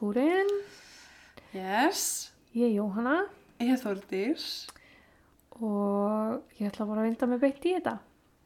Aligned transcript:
Morðskúrin. 0.00 0.48
Yes. 1.52 2.30
Ég 2.54 2.70
er 2.70 2.72
Jóhanna 2.72 3.26
Ég 3.60 3.74
er 3.74 3.80
Þórdís. 3.82 4.66
og 5.60 6.40
ég 6.56 6.70
ætla 6.70 6.86
bara 6.88 7.02
að 7.02 7.08
vinda 7.10 7.26
mig 7.28 7.40
beitt 7.40 7.64
í 7.68 7.74
þetta. 7.74 7.98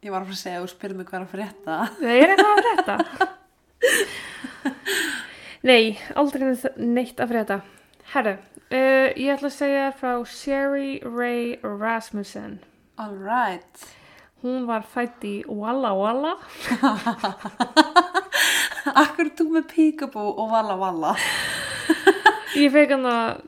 Ég 0.02 0.10
var 0.10 0.24
að 0.24 0.26
fara 0.26 0.34
að 0.34 0.40
segja 0.40 0.62
og 0.64 0.68
spyrja 0.72 0.96
mig 0.98 1.06
hvað 1.06 1.20
er 1.20 1.26
að 1.26 1.34
frétta. 1.34 1.76
Það 2.00 2.10
er 2.10 2.32
eitthvað 2.32 2.50
að 2.50 2.64
frétta. 2.64 2.96
Nei, 5.70 5.98
aldrei 6.16 6.42
neitt 6.76 7.22
að 7.22 7.30
frétta. 7.30 7.60
Herru, 8.10 8.34
uh, 8.34 9.08
ég 9.14 9.30
ætla 9.36 9.52
að 9.52 9.58
segja 9.60 9.86
frá 9.94 10.12
Sherry 10.26 10.98
Ray 11.06 11.54
Rasmussen. 11.62 12.58
All 12.98 13.14
right. 13.14 13.86
Hún 14.42 14.66
var 14.66 14.82
fætt 14.82 15.22
í 15.22 15.44
Walla 15.46 15.94
Walla. 15.94 16.34
Akkur 18.92 19.30
þú 19.38 19.46
með 19.54 19.66
peekaboo 19.72 20.34
og 20.34 20.50
walla 20.52 20.76
walla? 20.80 21.14
Ég 22.60 22.72
fekk 22.74 22.92
hann 22.96 23.06
að... 23.10 23.42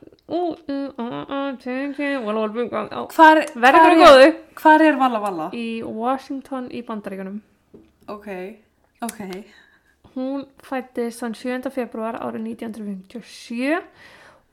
Verður 3.54 3.93
er- 3.93 4.01
góðu. 4.01 4.30
Hvar 4.62 4.82
er 4.82 4.96
walla 4.98 5.20
walla? 5.23 5.46
Í 5.54 5.66
Washington 5.84 6.66
í 6.74 6.80
Bandaríkunum. 6.88 7.37
Ok, 8.10 8.26
ok. 9.06 9.20
Hún 10.16 10.46
fættist 10.65 11.20
þann 11.23 11.37
7. 11.37 11.71
februar 11.74 12.16
árið 12.24 12.48
1957 12.56 13.82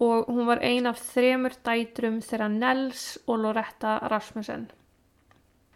og 0.04 0.28
hún 0.28 0.46
var 0.50 0.60
ein 0.66 0.90
af 0.90 1.00
þremur 1.14 1.54
dætrum 1.64 2.18
þeirra 2.26 2.50
Nels 2.52 3.04
og 3.26 3.40
Loretta 3.46 3.96
Rasmussen. 4.12 4.68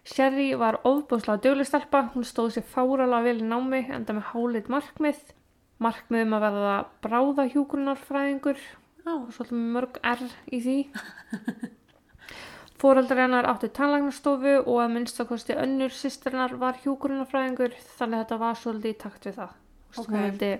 Sherry 0.07 0.53
var 0.55 0.77
ofbúslega 0.87 1.41
döglistelpa, 1.43 2.05
hún 2.13 2.23
stóð 2.23 2.53
sér 2.55 2.65
fáralega 2.71 3.25
vel 3.25 3.41
í 3.41 3.47
námi 3.47 3.81
enda 3.91 4.15
með 4.15 4.29
hálit 4.31 4.69
markmið. 4.71 5.19
Markmiðum 5.83 6.35
að 6.37 6.45
verða 6.45 6.75
bráða 7.05 7.43
hjúgrunarfræðingur 7.53 8.61
Já. 8.61 9.11
og 9.13 9.27
svolítið 9.35 9.65
mörg 9.75 9.99
R 10.03 10.23
í 10.55 10.61
því. 10.63 10.77
Fóreldrar 12.77 13.23
hennar 13.25 13.47
áttu 13.49 13.69
tannlægnastofu 13.73 14.53
og 14.61 14.79
að 14.83 14.91
minnstakosti 14.95 15.55
önnur 15.57 15.93
sýstrinnar 15.97 16.53
var 16.61 16.77
hjúgrunarfræðingur 16.83 17.73
þannig 17.97 18.19
að 18.19 18.23
þetta 18.23 18.39
var 18.43 18.59
svolítið 18.61 18.93
í 18.93 18.97
takt 19.03 19.27
við 19.27 19.39
það. 19.41 19.55
Ok. 19.87 19.97
Okay. 19.97 20.07
Hún 20.13 20.23
hefði 20.23 20.51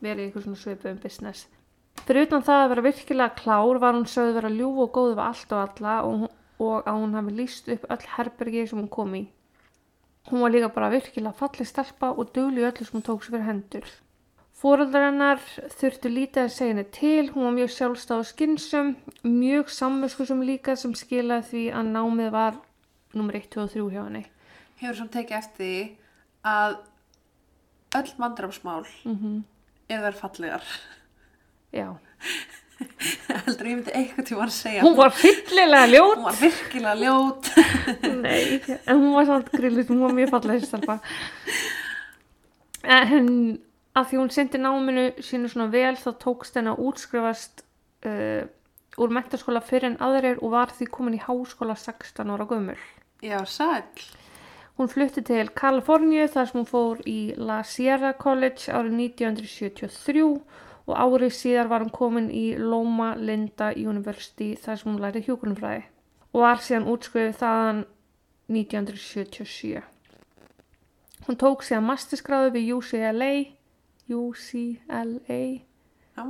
verið 0.00 0.20
í 0.22 0.26
eitthvað 0.28 0.46
svona 0.46 0.60
svipu 0.64 0.90
um 0.90 1.00
business. 1.02 1.46
Fyrir 2.06 2.26
utan 2.26 2.44
það 2.46 2.64
að 2.64 2.70
vera 2.72 2.84
virkilega 2.88 3.36
klár 3.38 3.80
var 3.82 3.96
hún 3.98 4.08
sögð 4.10 4.36
vera 4.40 4.50
ljúf 4.54 4.82
og 4.86 4.92
góð 4.96 5.10
við 5.14 5.24
allt 5.28 5.54
og 5.54 5.62
alla 5.64 5.96
og, 6.02 6.14
hún- 6.24 6.36
og 6.60 6.86
að 6.88 7.00
hún 7.00 7.16
hafi 7.16 7.34
líst 7.36 7.70
upp 7.72 7.86
öll 7.90 8.06
herbergi 8.16 8.66
sem 8.68 8.80
hún 8.80 8.92
kom 8.92 9.16
í. 9.16 9.24
Hún 10.28 10.44
var 10.44 10.52
líka 10.52 10.68
bara 10.74 10.92
virkilega 10.92 11.32
falleg 11.36 11.68
stelpa 11.68 12.12
og 12.12 12.32
dugli 12.34 12.66
öllu 12.68 12.84
sem 12.84 12.98
hún 12.98 13.06
tók 13.06 13.24
sér 13.24 13.34
fyrir 13.34 13.46
hendur. 13.48 13.86
Fóreldrar 14.60 15.06
hennar 15.08 15.40
þurftu 15.80 16.10
lítið 16.12 16.42
að 16.42 16.52
segja 16.52 16.74
henni 16.74 16.84
til, 16.92 17.30
hún 17.32 17.46
var 17.48 17.54
mjög 17.56 17.70
sjálfstáð 17.72 18.20
og 18.20 18.28
skynsum, 18.28 18.90
mjög 19.24 19.70
sammuskusum 19.72 20.42
líka 20.44 20.74
sem 20.76 20.92
skilaði 20.92 21.46
því 21.48 21.62
að 21.80 21.94
námið 21.94 22.28
var 22.34 22.58
nummer 23.16 23.38
1, 23.40 23.48
2 23.54 23.62
og 23.64 23.72
3 23.72 23.86
hjá 23.94 24.02
henni. 24.02 24.26
Hefur 24.82 24.98
samt 25.00 25.14
tekið 25.16 25.38
eftir 25.38 25.64
því 25.64 25.72
að 26.50 26.76
öll 28.00 28.12
mandrafsmál 28.20 28.84
Mm 29.08 29.40
er 29.90 30.04
þær 30.04 30.18
fallegar. 30.20 30.66
Já. 31.74 31.88
Heldur 33.46 33.68
ég 33.68 33.76
myndi 33.78 33.94
eitthvað 33.94 34.28
tíma 34.28 34.46
að 34.46 34.52
segja. 34.56 34.84
Hún 34.84 34.96
var 34.98 35.12
fyllilega 35.16 35.88
ljót. 35.90 36.14
Hún 36.14 36.26
var 36.26 36.38
virkilega 36.40 36.94
ljót. 37.00 37.50
Nei, 38.24 38.60
en 38.84 39.02
hún 39.02 39.16
var 39.16 39.28
samt 39.28 39.50
grillut, 39.54 39.90
hún 39.90 40.04
var 40.04 40.14
mjög 40.16 40.32
fallega 40.34 40.68
stelpa. 40.68 41.00
En 42.80 43.28
að 43.98 44.06
því 44.10 44.20
hún 44.20 44.32
sendi 44.32 44.60
náminu 44.62 45.08
sínu 45.24 45.50
svona 45.50 45.68
vel 45.72 45.96
þá 45.98 46.10
tókst 46.22 46.56
henni 46.56 46.72
að 46.72 46.82
útskrifast 46.86 47.64
uh, 48.08 48.46
úr 49.00 49.12
mentaskóla 49.14 49.62
fyrir 49.64 49.92
en 49.92 50.00
aðrir 50.02 50.40
og 50.40 50.54
var 50.54 50.72
því 50.76 50.88
komin 50.94 51.18
í 51.18 51.22
háskóla 51.24 51.76
16 51.78 52.32
ára 52.32 52.48
gömul. 52.48 52.78
Já, 53.24 53.42
sæl. 53.44 53.84
Hún 54.80 54.88
flutti 54.88 55.20
til 55.26 55.50
Kaliforníu 55.52 56.24
þar 56.32 56.46
sem 56.48 56.62
hún 56.62 56.68
fór 56.68 57.00
í 57.04 57.18
La 57.36 57.60
Sierra 57.68 58.14
College 58.16 58.72
árið 58.72 58.94
1973 59.20 60.24
og 60.88 60.96
árið 60.96 61.32
síðar 61.36 61.70
var 61.70 61.84
hún 61.84 61.92
komin 61.94 62.28
í 62.32 62.56
Loma 62.58 63.12
Linda 63.18 63.70
University 63.76 64.54
þar 64.58 64.80
sem 64.80 64.90
hún 64.90 65.00
lærið 65.02 65.28
hjúgrunfræði 65.28 65.82
og 66.30 66.44
var 66.44 66.62
síðan 66.62 66.88
útskrifið 66.90 67.38
þaðan 67.40 67.80
1977. 68.50 69.82
Hún 71.26 71.38
tók 71.38 71.64
síðan 71.66 71.86
masterskráðu 71.86 72.54
við 72.56 72.72
UCLA, 72.78 73.32
UCLA 74.10 75.40
Já. 76.16 76.24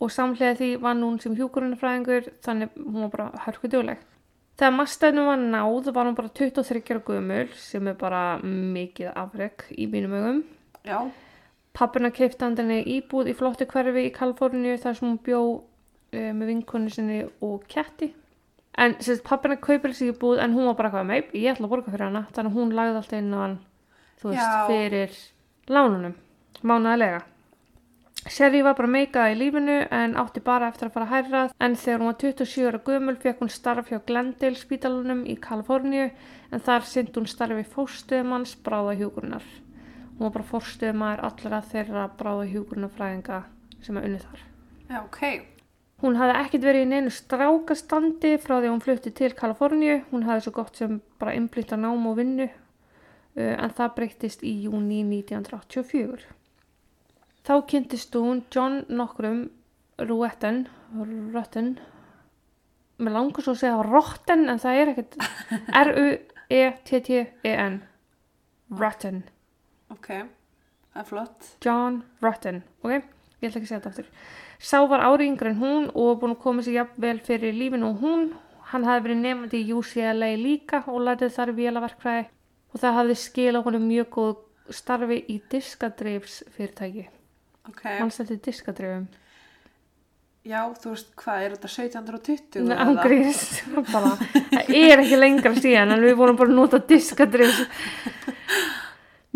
og 0.00 0.12
samlega 0.12 0.56
því 0.58 0.70
vann 0.82 1.04
hún 1.04 1.20
sem 1.22 1.36
hjúgrunfræðingur 1.38 2.32
þannig 2.42 2.74
hún 2.80 3.06
var 3.06 3.12
bara 3.14 3.44
hörku 3.46 3.70
dugleg. 3.70 4.02
Þegar 4.56 4.72
masterinu 4.72 5.26
var 5.26 5.42
náð 5.42 5.92
var 5.92 6.08
hún 6.08 6.16
bara 6.16 6.32
23 6.32 6.80
ára 6.94 7.04
gömul 7.04 7.48
sem 7.60 7.88
er 7.90 7.96
bara 8.00 8.22
mikið 8.42 9.12
afrek 9.12 9.66
í 9.76 9.86
mínum 9.92 10.16
augum. 10.16 10.42
Já. 10.86 11.02
Pappina 11.76 12.10
keipti 12.14 12.44
hann 12.44 12.56
henni 12.56 12.80
íbúð 12.96 13.30
í 13.32 13.34
flottu 13.36 13.66
hverfi 13.68 14.06
í 14.08 14.12
Kaliforníu 14.14 14.78
þar 14.80 14.96
sem 14.96 15.08
hún 15.10 15.18
bjó 15.24 15.40
uh, 15.56 16.30
með 16.32 16.52
vinkonu 16.52 16.92
sinni 16.92 17.20
og 17.44 17.66
ketti. 17.68 18.12
En 18.76 18.96
sérst, 19.00 19.24
pappina 19.24 19.56
kaupir 19.56 19.92
þessi 19.92 20.10
íbúð 20.12 20.42
en 20.44 20.56
hún 20.56 20.68
var 20.70 20.76
bara 20.78 20.90
eitthvað 20.90 21.08
meip, 21.08 21.32
ég 21.36 21.54
ætla 21.54 21.68
að 21.68 21.72
borga 21.72 21.92
fyrir 21.92 22.08
hana. 22.08 22.26
Þannig 22.36 22.52
að 22.52 22.58
hún 22.60 22.74
lagði 22.76 23.00
alltaf 23.00 23.20
inn 23.20 23.32
á 23.32 23.38
hann, 23.40 23.56
þú 24.20 24.32
veist, 24.32 24.42
Já. 24.42 24.66
fyrir 24.68 25.16
lánunum, 25.72 26.18
mánaðarlega. 26.60 27.24
Sherry 28.26 28.62
var 28.66 28.74
bara 28.74 28.90
meikað 28.90 29.32
í 29.32 29.36
lífinu 29.38 29.76
en 29.94 30.16
átti 30.18 30.40
bara 30.42 30.66
eftir 30.72 30.88
að 30.88 30.96
fara 30.96 31.06
að 31.06 31.12
hærra 31.12 31.42
en 31.62 31.76
þegar 31.78 32.02
hún 32.02 32.10
var 32.10 32.16
27 32.22 32.64
ára 32.66 32.80
gömul 32.88 33.14
fekk 33.22 33.44
hún 33.44 33.52
starf 33.54 33.92
hjá 33.92 34.00
Glendale 34.08 34.58
spítalunum 34.58 35.20
í 35.30 35.36
Kaliforníu 35.38 36.08
en 36.50 36.64
þar 36.66 36.88
synd 36.90 37.14
hún 37.14 37.30
starfi 37.30 37.62
fórstöðumanns 37.76 38.56
bráða 38.66 38.96
hjúkurinnar. 38.98 39.46
Hún 40.16 40.28
var 40.28 40.32
bara 40.38 40.48
fórstöðumæður 40.48 41.22
allra 41.28 41.60
þeirra 41.70 42.06
bráða 42.16 42.46
hjúkurinnafræðinga 42.52 43.42
sem 43.84 43.98
er 44.00 44.06
unnið 44.08 44.24
þar. 44.24 44.44
Já, 44.88 44.98
ok. 45.02 45.20
Hún 46.04 46.16
hafði 46.20 46.36
ekkert 46.42 46.64
verið 46.68 46.84
í 46.84 46.88
neinu 46.90 47.12
strákastandi 47.12 48.32
frá 48.40 48.54
því 48.58 48.66
að 48.66 48.72
hún 48.72 48.84
flutti 48.84 49.12
til 49.16 49.32
Kaliforníu. 49.36 49.98
Hún 50.10 50.24
hafði 50.28 50.46
svo 50.46 50.52
gott 50.58 50.80
sem 50.80 50.98
bara 51.20 51.34
innblýta 51.36 51.78
nám 51.80 52.08
og 52.08 52.16
vinnu 52.18 52.48
uh, 52.48 53.54
en 53.56 53.76
það 53.76 53.94
breyttist 53.96 54.44
í 54.44 54.52
júni 54.66 55.02
1984. 55.04 56.26
Þá 57.46 57.54
kynntist 57.70 58.16
hún 58.16 58.42
John 58.52 58.82
nokkrum 58.88 59.46
Ruetten, 59.96 60.66
Ruetten, 60.96 61.76
með 63.00 63.16
langur 63.16 63.44
svo 63.44 63.54
að 63.54 63.62
segja 63.62 63.84
Rotten 63.86 64.48
en 64.52 64.60
það 64.60 64.80
er 64.80 64.92
ekkert 64.92 65.16
E 66.50 66.60
R-U-E-T-T-E-N. 66.66 67.80
Ok. 69.96 70.10
Það 70.92 71.02
er 71.02 71.08
flott. 71.10 71.52
John 71.64 72.00
Rutten, 72.24 72.62
ok? 72.84 72.92
Ég 73.42 73.50
ætla 73.50 73.60
ekki 73.60 73.66
að 73.66 73.70
segja 73.70 73.80
þetta 73.80 73.92
aftur. 73.92 74.12
Sá 74.56 74.78
var 74.88 75.04
ári 75.04 75.26
yngri 75.28 75.52
en 75.52 75.58
hún 75.60 75.90
og 75.92 76.06
var 76.08 76.20
búin 76.22 76.36
að 76.36 76.42
koma 76.44 76.64
sér 76.64 76.78
jafnvel 76.78 77.18
fyrir 77.24 77.56
lífinu 77.56 77.90
og 77.90 78.00
hún. 78.04 78.30
Hann 78.70 78.86
hafði 78.86 79.04
verið 79.08 79.20
nefandi 79.22 79.60
í 79.60 79.74
UCLA 79.76 80.30
líka 80.40 80.80
og 80.90 81.04
lærið 81.04 81.34
þar 81.36 81.52
vélaverkfræði 81.58 82.24
og 82.72 82.80
það 82.82 82.96
hafði 83.00 83.18
skilað 83.20 83.68
honum 83.68 83.84
mjög 83.90 84.08
góð 84.16 84.32
starfi 84.74 85.20
í 85.30 85.36
diskadreifs 85.52 86.40
fyrirtæki. 86.56 87.06
Ok. 87.68 87.84
Mannst 88.00 88.22
þetta 88.22 88.40
diskadreifum? 88.48 89.06
Já, 90.46 90.60
þú 90.78 90.92
veist, 90.92 91.08
hvað, 91.18 91.42
er 91.42 91.54
þetta 91.56 91.70
1720? 91.72 92.66
Nei, 92.68 92.76
bara, 93.94 94.12
það 94.52 94.74
er 94.78 95.02
ekki 95.02 95.18
lengra 95.18 95.54
síðan 95.58 95.94
en 95.96 96.04
við 96.06 96.14
vorum 96.20 96.38
bara 96.38 96.52
að 96.52 96.60
nota 96.60 96.80
diskadreifs. 96.86 97.64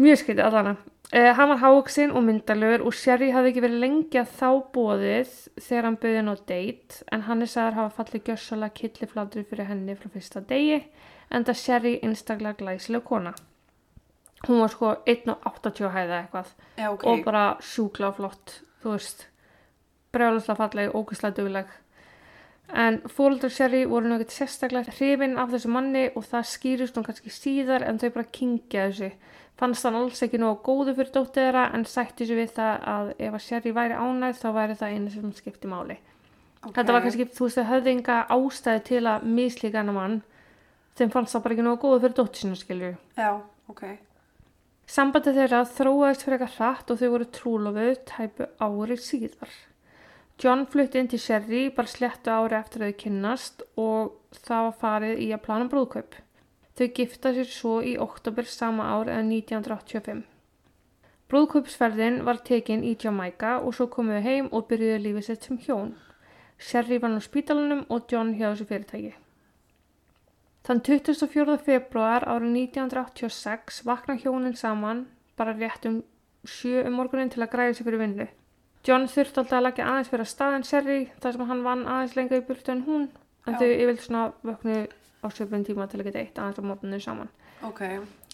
Mjög 0.01 0.23
skytið 0.23 0.47
allan. 0.47 0.79
Uh, 1.11 1.33
hann 1.35 1.51
var 1.51 1.59
hávaksinn 1.59 2.13
og 2.15 2.23
myndalögur 2.23 2.85
og 2.87 2.95
Sherry 2.95 3.33
hafði 3.35 3.51
ekki 3.51 3.63
verið 3.65 3.81
lengi 3.83 4.21
að 4.21 4.35
þá 4.39 4.51
bóðið 4.77 5.33
þegar 5.59 5.89
hann 5.89 5.97
bauði 6.01 6.19
henn 6.21 6.31
á 6.31 6.37
date 6.39 7.01
en 7.11 7.25
hann 7.27 7.43
er 7.43 7.51
sagður 7.51 7.79
hafa 7.81 7.97
fallið 7.97 8.29
gjössalega 8.29 8.77
killiflátur 8.79 9.47
fyrir 9.51 9.69
henni 9.69 9.97
frá 9.99 10.13
fyrsta 10.15 10.43
degi 10.53 10.79
en 11.35 11.47
það 11.49 11.59
Sherry 11.65 11.95
einstaklega 12.07 12.61
glæsileg 12.63 13.05
kona. 13.11 13.35
Hún 14.47 14.63
var 14.63 14.73
sko 14.73 14.95
1,80 15.11 15.91
hæða 15.93 16.21
eitthvað 16.23 16.55
Já, 16.79 16.87
ok. 16.95 17.05
og 17.05 17.25
bara 17.27 17.45
sjúkla 17.61 18.13
flott, 18.17 18.55
þú 18.81 18.95
veist, 18.95 19.27
brjáluslega 20.15 20.61
falleg, 20.63 20.95
ógæslega 20.95 21.37
dugleg. 21.37 21.75
En 22.71 23.01
fóreldrar 23.11 23.51
Sherry 23.51 23.83
voru 23.91 24.15
ekkert 24.15 24.33
sérstaklega 24.33 24.95
hrifin 24.95 25.37
af 25.43 25.51
þessu 25.51 25.75
manni 25.75 26.07
og 26.15 26.25
það 26.31 26.49
skýrist 26.55 26.97
hún 26.97 27.05
kannski 27.11 27.35
síðar 27.35 27.83
en 27.83 27.99
þau 27.99 28.09
bara 28.15 28.33
kingja 28.39 28.87
þessu. 28.89 29.11
Fannst 29.61 29.85
hann 29.85 29.99
alls 29.99 30.23
ekki 30.25 30.41
nógu 30.41 30.63
góðu 30.65 30.95
fyrir 30.97 31.13
dóttið 31.13 31.43
þeirra 31.43 31.65
en 31.77 31.85
sætti 31.85 32.27
sér 32.29 32.41
við 32.41 32.55
það 32.57 32.87
að 32.95 33.11
ef 33.19 33.35
að 33.37 33.45
Sherry 33.45 33.73
væri 33.77 33.99
ánægð 34.01 34.41
þá 34.41 34.49
væri 34.57 34.77
það 34.81 34.95
einu 34.97 35.13
sem 35.13 35.33
skipti 35.37 35.69
máli. 35.69 35.99
Ok. 36.65 36.75
Þetta 36.77 36.95
var 36.95 37.05
kannski, 37.05 37.27
þú 37.29 37.47
veist, 37.47 37.59
þau 37.61 37.69
höfðu 37.71 37.93
enga 37.93 38.17
ástæði 38.37 38.85
til 38.89 39.03
að 39.09 39.27
mislíka 39.37 39.81
hennar 39.81 39.97
mann 39.97 40.21
þeim 41.01 41.13
fannst 41.13 41.37
það 41.37 41.45
bara 41.45 41.57
ekki 41.57 41.67
nógu 41.67 41.81
góðu 41.85 42.01
fyrir 42.05 42.17
dóttið 42.19 42.43
sinna 42.43 42.61
skilju. 42.61 42.93
Já, 43.17 43.31
ok. 43.73 43.83
Sambandi 44.91 45.35
þeirra 45.37 45.61
þróaðist 45.71 46.25
fyrir 46.27 46.37
eitthvað 46.37 46.57
hratt 46.59 46.91
og 46.91 47.01
þau 47.01 47.11
voru 47.15 47.29
trúlofuð 47.37 48.01
tæpu 48.11 48.49
ári 48.65 48.97
síðar. 49.01 49.53
John 50.41 50.65
flutti 50.73 50.99
inn 50.99 51.11
til 51.13 51.21
Sherry 51.21 51.67
bara 51.77 51.91
slettu 51.91 52.33
ári 52.33 52.57
eftir 52.59 52.83
að 52.83 52.91
þau 52.91 53.01
kynnast 53.05 53.65
og 53.81 54.41
það 54.41 54.67
var 54.67 54.77
farið 54.81 55.23
í 55.23 55.31
að 55.37 55.45
plana 55.45 55.69
brúðkaup. 55.71 56.17
Þau 56.81 56.87
gifta 56.97 57.35
sér 57.37 57.49
svo 57.53 57.71
í 57.85 57.91
oktober 58.01 58.47
sama 58.49 58.87
ár 58.89 59.11
eða 59.13 59.25
1985. 59.29 60.21
Brúðkaupsferðin 61.29 62.23
var 62.25 62.39
tekin 62.47 62.81
í 62.89 62.95
Jamaica 63.03 63.59
og 63.61 63.75
svo 63.77 63.85
komuðu 63.93 64.23
heim 64.25 64.47
og 64.49 64.65
byrjuðu 64.71 65.03
lífið 65.05 65.27
sitt 65.27 65.45
sem 65.45 65.59
hjón. 65.61 65.91
Sherry 66.57 66.97
var 67.03 67.13
á 67.13 67.21
spítalunum 67.21 67.83
og 67.93 68.09
John 68.09 68.33
hjá 68.39 68.47
þessu 68.47 68.67
fyrirtæki. 68.71 69.11
Þann 70.65 70.81
24. 70.89 71.59
februar 71.67 72.25
árið 72.25 72.57
1986 72.63 73.83
vakna 73.85 74.17
hjónin 74.23 74.57
saman 74.57 75.05
bara 75.37 75.53
rétt 75.61 75.85
um 75.91 76.01
sjö 76.49 76.87
um 76.89 76.97
morgunin 76.97 77.29
til 77.29 77.45
að 77.45 77.53
græða 77.59 77.77
sig 77.77 77.91
fyrir 77.91 78.03
vinnu. 78.07 78.29
John 78.89 79.05
þurfti 79.05 79.43
alltaf 79.43 79.59
að 79.61 79.67
leggja 79.69 79.91
aðeins 79.93 80.09
fyrir 80.15 80.25
að 80.25 80.33
staðin 80.33 80.65
Sherry 80.65 81.01
þar 81.21 81.37
sem 81.37 81.53
hann 81.53 81.63
vann 81.69 81.85
aðeins 81.85 82.17
lengra 82.17 82.41
í 82.41 82.47
burtu 82.49 82.73
en 82.73 82.87
hún 82.89 83.07
en 83.47 83.53
Já. 83.53 83.61
þau 83.61 83.69
yfirlega 83.69 84.07
svona 84.09 84.25
vöknu 84.49 84.79
á 85.21 85.27
söpun 85.29 85.65
tíma 85.67 85.87
til 85.91 86.01
að 86.01 86.11
geta 86.11 86.23
eitt 86.25 86.39
aðeins 86.39 86.61
á 86.61 86.65
mótinu 86.65 87.01
saman. 87.01 87.31
Ok, 87.67 87.83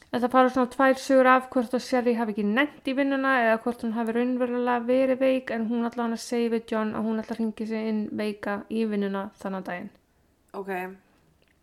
Þetta 0.07 0.29
fara 0.31 0.51
svona 0.55 0.71
tvær 0.71 1.01
sögur 1.03 1.27
af 1.29 1.49
hvort 1.51 1.73
að 1.75 1.83
Sherry 1.83 2.13
hafi 2.15 2.33
ekki 2.33 2.45
nefnt 2.47 2.87
í 2.89 2.93
vinnuna 2.95 3.33
eða 3.43 3.57
hvort 3.65 3.81
hún 3.83 3.93
hafi 3.97 4.13
raunverulega 4.15 4.85
verið 4.87 5.19
veik 5.21 5.51
en 5.51 5.67
hún 5.67 5.83
allavega 5.83 6.05
hann 6.05 6.15
að 6.15 6.23
segja 6.23 6.53
við 6.53 6.71
John 6.73 6.93
að 6.95 7.09
hún 7.09 7.19
alltaf 7.21 7.41
ringi 7.41 7.67
sig 7.67 7.89
inn 7.91 7.99
veika 8.17 8.55
í 8.71 8.85
vinnuna 8.87 9.25
þannig 9.43 9.67
daginn. 9.67 9.91
ok, 10.55 10.71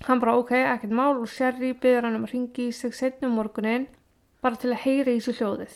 Hann 0.04 0.20
bara 0.20 0.36
ok, 0.36 0.52
ekkert 0.52 0.92
mál 0.92 1.16
og 1.22 1.30
Sherry 1.32 1.72
byður 1.74 2.04
hann 2.10 2.16
um 2.20 2.28
að 2.28 2.34
ringi 2.36 2.68
í 2.68 2.76
sig 2.76 2.94
setnum 2.94 3.38
morgunin 3.40 3.88
bara 4.42 4.60
til 4.60 4.74
að 4.74 4.84
heyra 4.84 5.12
í 5.16 5.22
þessu 5.24 5.38
hljóðið. 5.40 5.76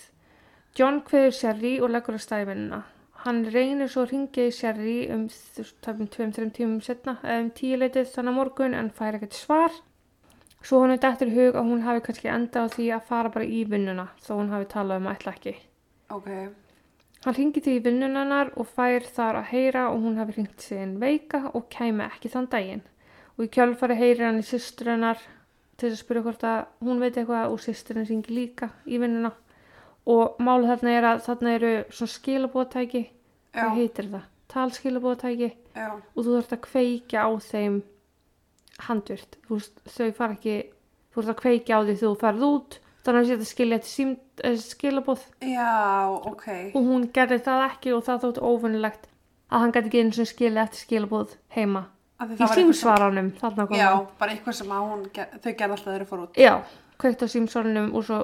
John 0.75 1.01
kveður 1.07 1.33
Sherry 1.39 1.73
og 1.79 1.89
leggur 1.95 2.19
að 2.19 2.25
staði 2.27 2.49
vinnuna. 2.51 2.83
Hann 3.27 3.41
reynir 3.51 3.89
svo 3.91 4.05
að 4.05 4.13
ringi 4.13 4.43
í 4.47 4.51
Sherry 4.55 4.99
um 5.11 5.25
tæpum 5.83 6.07
2-3 6.07 6.45
tímum 6.55 6.77
setna 6.79 7.17
eða 7.25 7.41
um 7.43 7.49
tíuleitið 7.57 8.13
þannig 8.13 8.35
morgun 8.37 8.77
en 8.77 8.87
fær 8.95 9.17
ekkert 9.17 9.35
svar. 9.35 9.73
Svo 10.63 10.79
hann 10.79 10.93
er 10.93 11.01
dættur 11.03 11.33
hug 11.33 11.57
að 11.59 11.67
hún 11.67 11.83
hafi 11.83 12.05
kannski 12.05 12.31
enda 12.31 12.63
á 12.63 12.71
því 12.71 12.85
að 12.95 13.09
fara 13.09 13.31
bara 13.33 13.49
í 13.51 13.65
vinnuna 13.67 14.07
þó 14.23 14.31
hún 14.37 14.53
hafi 14.53 14.69
talað 14.71 15.01
um 15.01 15.09
að 15.11 15.17
ætla 15.17 15.33
ekki. 15.35 15.53
ok, 16.15 16.29
Hann 17.25 17.35
ringi 17.35 17.61
því 17.65 17.73
í 17.75 17.83
vinnunarnar 17.83 18.53
og 18.55 18.69
fær 18.77 19.03
þar 19.17 19.41
að 19.41 19.49
heyra 19.51 19.87
og 19.91 19.99
hún 20.05 20.17
hafi 20.21 20.37
ringt 20.37 20.61
sig 20.61 20.79
inn 20.79 20.95
veika 21.01 21.49
og 21.51 21.67
kæmi 21.73 22.05
ekki 22.05 22.31
þann 22.31 22.47
daginn. 22.53 22.83
Og 23.35 23.43
í 23.43 23.51
kjölfari 23.51 23.97
heyrir 23.97 24.29
hann 24.29 24.39
í 24.39 24.45
systur 24.45 24.93
hennar 24.93 25.19
til 25.75 25.91
að 25.91 25.99
spyrja 25.99 26.23
hvort 26.23 26.45
að 26.47 26.61
hún 26.85 27.01
veit 27.03 27.17
eitthvað 27.17 27.51
og 27.51 27.59
systurinn 27.59 28.07
ringi 28.07 28.31
líka 28.33 28.69
í 28.85 29.01
vinnuna. 29.01 29.33
Og 30.07 30.39
málið 30.39 30.71
þarna 30.71 30.93
er 30.95 31.09
að 31.09 31.23
þarna 31.25 31.55
eru 31.57 31.73
svona 31.91 32.13
skilabóðtæki, 32.13 33.03
já, 33.03 33.16
hvað 33.57 33.77
heitir 33.81 34.09
það? 34.13 34.25
Talskilabóðtæki 34.53 35.49
já, 35.75 35.87
og 35.91 36.17
þú 36.23 36.27
þurft 36.31 36.53
að 36.55 36.61
kveikja 36.67 37.23
á 37.27 37.29
þeim 37.43 37.77
handvirt. 38.87 39.37
Þú 39.47 39.57
veist, 39.57 39.81
þau 39.91 40.07
fara 40.17 40.35
ekki, 40.37 40.55
þú 41.11 41.19
þurft 41.19 41.33
að 41.33 41.39
kveikja 41.41 41.77
á 41.77 41.81
því 41.87 41.95
þú 42.01 42.11
ferð 42.21 42.45
út. 42.47 42.77
Þannig 43.07 43.21
að 43.23 43.29
þetta 43.31 43.47
skilja 43.47 43.77
þetta 43.79 44.47
eh, 44.49 44.55
skilabóð 44.59 45.21
já, 45.47 45.67
ok, 46.27 46.47
og 46.75 46.87
hún 46.89 47.05
gerði 47.15 47.37
það 47.45 47.61
ekki 47.69 47.93
og 47.95 48.01
það 48.03 48.25
þótt 48.25 48.41
ófunnilegt 48.43 49.05
að 49.47 49.61
hann 49.63 49.71
gæti 49.77 49.87
ekki 49.87 50.01
einu 50.01 50.17
sem 50.17 50.27
skilja 50.27 50.65
eftir 50.67 50.81
skilabóð 50.83 51.37
heima. 51.55 51.85
Í 52.17 52.35
það 52.35 52.51
sem- 52.51 52.57
símsvaranum 52.57 53.29
kom 53.39 53.77
Já, 53.77 53.91
bara 54.19 54.33
eitthvað 54.33 54.57
sem 54.59 54.73
hún, 54.75 55.05
þau 55.13 55.53
gerði 55.53 55.71
alltaf 55.71 55.87
þeirra 55.93 56.09
fór 56.09 56.25
út. 56.25 56.35
já, 56.35 56.53
kveikt 56.99 57.23
á 57.23 57.27
símsvaranum 57.31 57.95
og 57.95 58.03
svo 58.03 58.19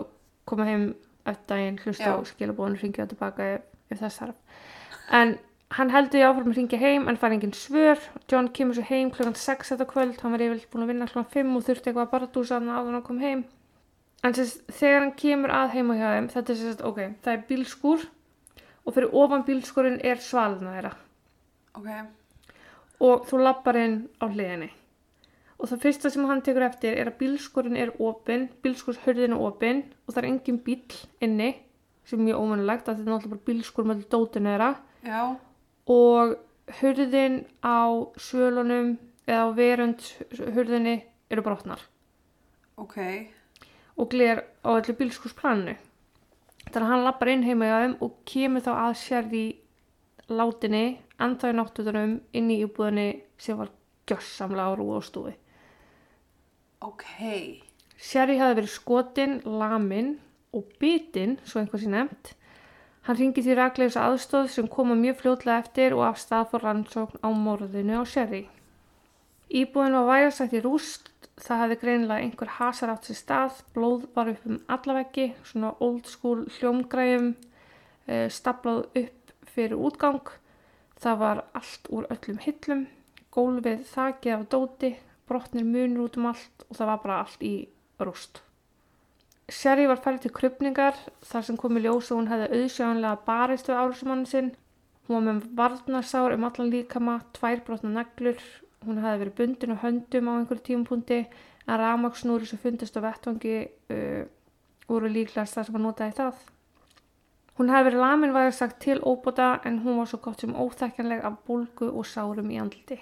koma 0.46 0.66
heim 0.68 0.96
eftir 1.26 1.48
daginn 1.48 1.80
hlusta 1.80 2.04
Já. 2.04 2.20
á 2.20 2.28
skilabóðinu 2.28 2.82
ringja 2.82 3.08
tilbaka 3.08 3.44
ef, 3.56 3.62
ef 3.90 4.00
þess 4.04 4.20
þarf 4.20 4.36
en 5.12 5.38
hann 5.74 5.90
heldur 5.90 6.22
í 6.22 6.26
áfram 6.28 6.52
að 6.52 6.60
ringja 6.60 6.80
heim 6.80 7.08
en 7.10 7.18
fær 7.18 7.34
engin 7.34 7.56
svör. 7.58 8.00
John 8.30 8.52
kemur 8.54 8.78
svo 8.78 8.86
heim 8.88 9.10
klukkan 9.12 9.36
6 9.40 9.74
þetta 9.74 9.88
kvöld. 9.90 10.20
Hann 10.22 10.36
var 10.36 10.44
yfirleitt 10.46 10.70
búin 10.72 10.86
að 10.86 10.94
vinna 10.94 11.10
klukkan 11.10 11.32
5 11.34 11.56
og 11.58 11.66
þurfti 11.68 11.90
eitthvað 11.90 12.06
að 12.06 12.14
bara 12.14 12.32
dúsa 12.36 12.60
hann 12.60 12.70
en 12.70 12.94
hann 12.94 13.06
kom 13.06 13.22
heim. 13.24 13.46
En 14.24 14.36
sérst, 14.36 14.62
þegar 14.72 15.02
hann 15.02 15.16
kemur 15.20 15.52
að 15.52 15.74
heima 15.74 15.98
hjá 16.00 16.06
þeim 16.14 16.30
þetta 16.32 16.54
er 16.54 16.60
sérst, 16.62 16.84
ok, 16.88 17.00
það 17.26 17.34
er 17.34 17.42
bílskúr 17.50 18.06
og 18.84 18.96
fyrir 18.96 19.18
ofan 19.20 19.44
bílskúrin 19.48 20.00
er 20.00 20.22
svalina 20.24 20.78
þeirra. 20.78 20.94
Ok, 21.74 21.90
og 23.04 23.28
þú 23.28 23.42
lappar 23.42 23.80
inn 23.82 23.98
á 24.24 24.26
hliðinni. 24.30 24.70
Og 25.60 25.70
það 25.72 25.84
fyrsta 25.84 26.12
sem 26.14 26.30
hann 26.30 26.44
tekur 26.46 26.66
eftir 26.70 26.96
er 27.00 27.12
að 27.12 27.20
bílskurinn 27.20 27.80
er 27.80 27.92
opinn 28.04 28.48
bílskurshörðin 28.64 29.36
er 29.36 29.44
opinn 29.44 29.84
og 30.06 30.16
það 30.16 30.22
er 30.24 30.30
engin 30.30 30.64
bíl 30.64 30.98
inni 31.24 31.52
sem 32.08 32.20
er 32.20 32.28
mjög 32.30 32.42
ómennilegt 32.44 32.88
að 32.88 32.98
þetta 32.98 33.04
er 33.04 33.14
náttúrulega 33.14 33.36
bara 33.36 33.48
bílskur 33.50 33.88
með 33.88 34.08
dótinu 34.12 34.52
þeirra 34.54 34.72
já, 35.04 35.36
og 35.86 36.36
hörðin 36.80 37.44
á 37.60 37.92
svölunum 38.16 38.98
eða 39.28 39.48
á 39.48 39.50
verund 39.56 40.04
hörðinni 40.32 41.02
eru 41.30 41.44
brotnar. 41.46 41.82
Ok, 42.80 42.98
og 44.00 44.10
gler 44.10 44.46
á 44.66 44.70
öllu 44.74 44.96
bílskursplaninu 44.98 45.76
þannig 46.74 46.88
að 46.88 46.92
hann 46.92 47.06
lappar 47.06 47.30
inn 47.30 47.46
heima 47.46 47.68
hjá 47.70 47.78
þeim 47.84 47.96
og 48.02 48.16
kemur 48.30 48.64
þá 48.66 48.72
að 48.74 48.94
sér 49.02 49.30
í 49.38 49.46
látinni 50.32 50.86
ennþá 51.22 51.52
í 51.52 51.58
náttutunum 51.60 52.14
inn 52.34 52.52
í 52.52 52.62
íbúðinni 52.64 53.08
sem 53.38 53.60
var 53.60 53.72
gjössamlega 54.10 54.74
á 54.74 54.78
rúi 54.80 54.96
og 54.98 55.06
stúi. 55.06 55.34
Ok, 56.84 57.06
Sherry 57.96 58.40
hafði 58.40 58.58
verið 58.62 58.74
skotin, 58.74 59.36
lamin 59.46 60.16
og 60.54 60.68
bitin, 60.80 61.38
svo 61.48 61.62
einhver 61.62 61.80
sé 61.80 61.92
nefnt. 61.92 62.34
Hann 63.04 63.18
ringi 63.20 63.42
því 63.44 63.56
raglegs 63.60 63.98
aðstóð 64.00 64.46
sem 64.54 64.68
koma 64.72 64.96
mjög 64.96 65.18
fljótlega 65.20 65.60
eftir 65.66 65.96
og 65.98 66.06
af 66.08 66.20
stað 66.22 66.46
fór 66.54 66.64
rannsókn 66.64 67.20
á 67.20 67.30
morðinu 67.36 67.98
á 68.00 68.04
Sherry. 68.08 68.46
Íbúðin 69.52 69.98
var 69.98 70.08
vægarsætt 70.08 70.56
í 70.56 70.62
rúst, 70.64 71.10
það 71.36 71.64
hefði 71.64 71.78
greinilega 71.82 72.24
einhver 72.24 72.54
hasar 72.60 72.94
átt 72.94 73.10
sér 73.10 73.20
stað, 73.20 73.60
blóð 73.76 74.06
var 74.16 74.32
upp 74.32 74.46
um 74.48 74.62
allaveggi, 74.72 75.28
svona 75.44 75.74
old 75.84 76.08
school 76.08 76.46
hljómgræjum, 76.56 77.34
eh, 78.08 78.30
staplað 78.32 78.88
upp 79.04 79.36
fyrir 79.52 79.84
útgang. 79.84 80.32
Það 81.04 81.20
var 81.26 81.44
allt 81.54 81.92
úr 81.92 82.08
öllum 82.08 82.40
hillum, 82.40 82.88
gólfið 83.36 83.84
þakið 83.92 84.38
af 84.38 84.48
dóti, 84.50 84.96
brotnir 85.28 85.68
munur 85.68 86.08
út 86.08 86.18
um 86.18 86.32
allt 86.32 86.68
og 86.70 86.78
það 86.78 86.88
var 86.88 87.04
bara 87.04 87.20
allt 87.20 87.44
í 87.44 87.56
rúst. 88.00 88.40
Sherry 89.52 89.88
var 89.90 90.00
færið 90.00 90.22
til 90.24 90.32
krupningar 90.38 91.00
þar 91.28 91.46
sem 91.48 91.58
kom 91.60 91.76
í 91.78 91.82
ljós 91.84 92.12
og 92.14 92.22
hún 92.22 92.30
hefði 92.32 92.62
auðsjáðanlega 92.62 93.26
barist 93.28 93.68
við 93.68 93.80
árusumannin 93.82 94.30
sinn. 94.30 94.52
Hún 95.08 95.18
var 95.18 95.26
með 95.28 95.50
varnarsár 95.58 96.36
um 96.38 96.46
allan 96.48 96.72
líkama, 96.72 97.18
tvær 97.36 97.64
brotna 97.68 97.92
neglur, 97.98 98.40
hún 98.88 99.02
hefði 99.04 99.24
verið 99.26 99.36
bundin 99.42 99.76
á 99.76 99.84
höndum 99.84 100.32
á 100.32 100.34
einhverju 100.38 100.64
tímapunkti 100.70 101.20
en 101.68 101.80
ramaksnúri 101.80 102.48
sem 102.48 102.60
fundist 102.60 102.96
á 102.96 103.04
vettvangi 103.04 103.56
uh, 103.92 104.24
voru 104.88 105.12
líklegast 105.12 105.60
það 105.60 105.68
sem 105.68 105.80
að 105.80 105.86
notaði 105.90 106.18
það. 106.22 106.44
Hún 107.60 107.70
hefði 107.70 107.90
verið 107.90 108.04
lamin 108.08 108.36
væri 108.36 108.54
sagt 108.56 108.80
til 108.82 109.02
óbota 109.04 109.58
en 109.68 109.84
hún 109.84 110.00
var 110.00 110.10
svo 110.10 110.24
gott 110.24 110.42
sem 110.42 110.56
óþekkjanleg 110.56 111.24
af 111.28 111.42
bólgu 111.48 111.92
og 111.92 112.08
sárum 112.08 112.50
í 112.50 112.62
andliti. 112.64 113.02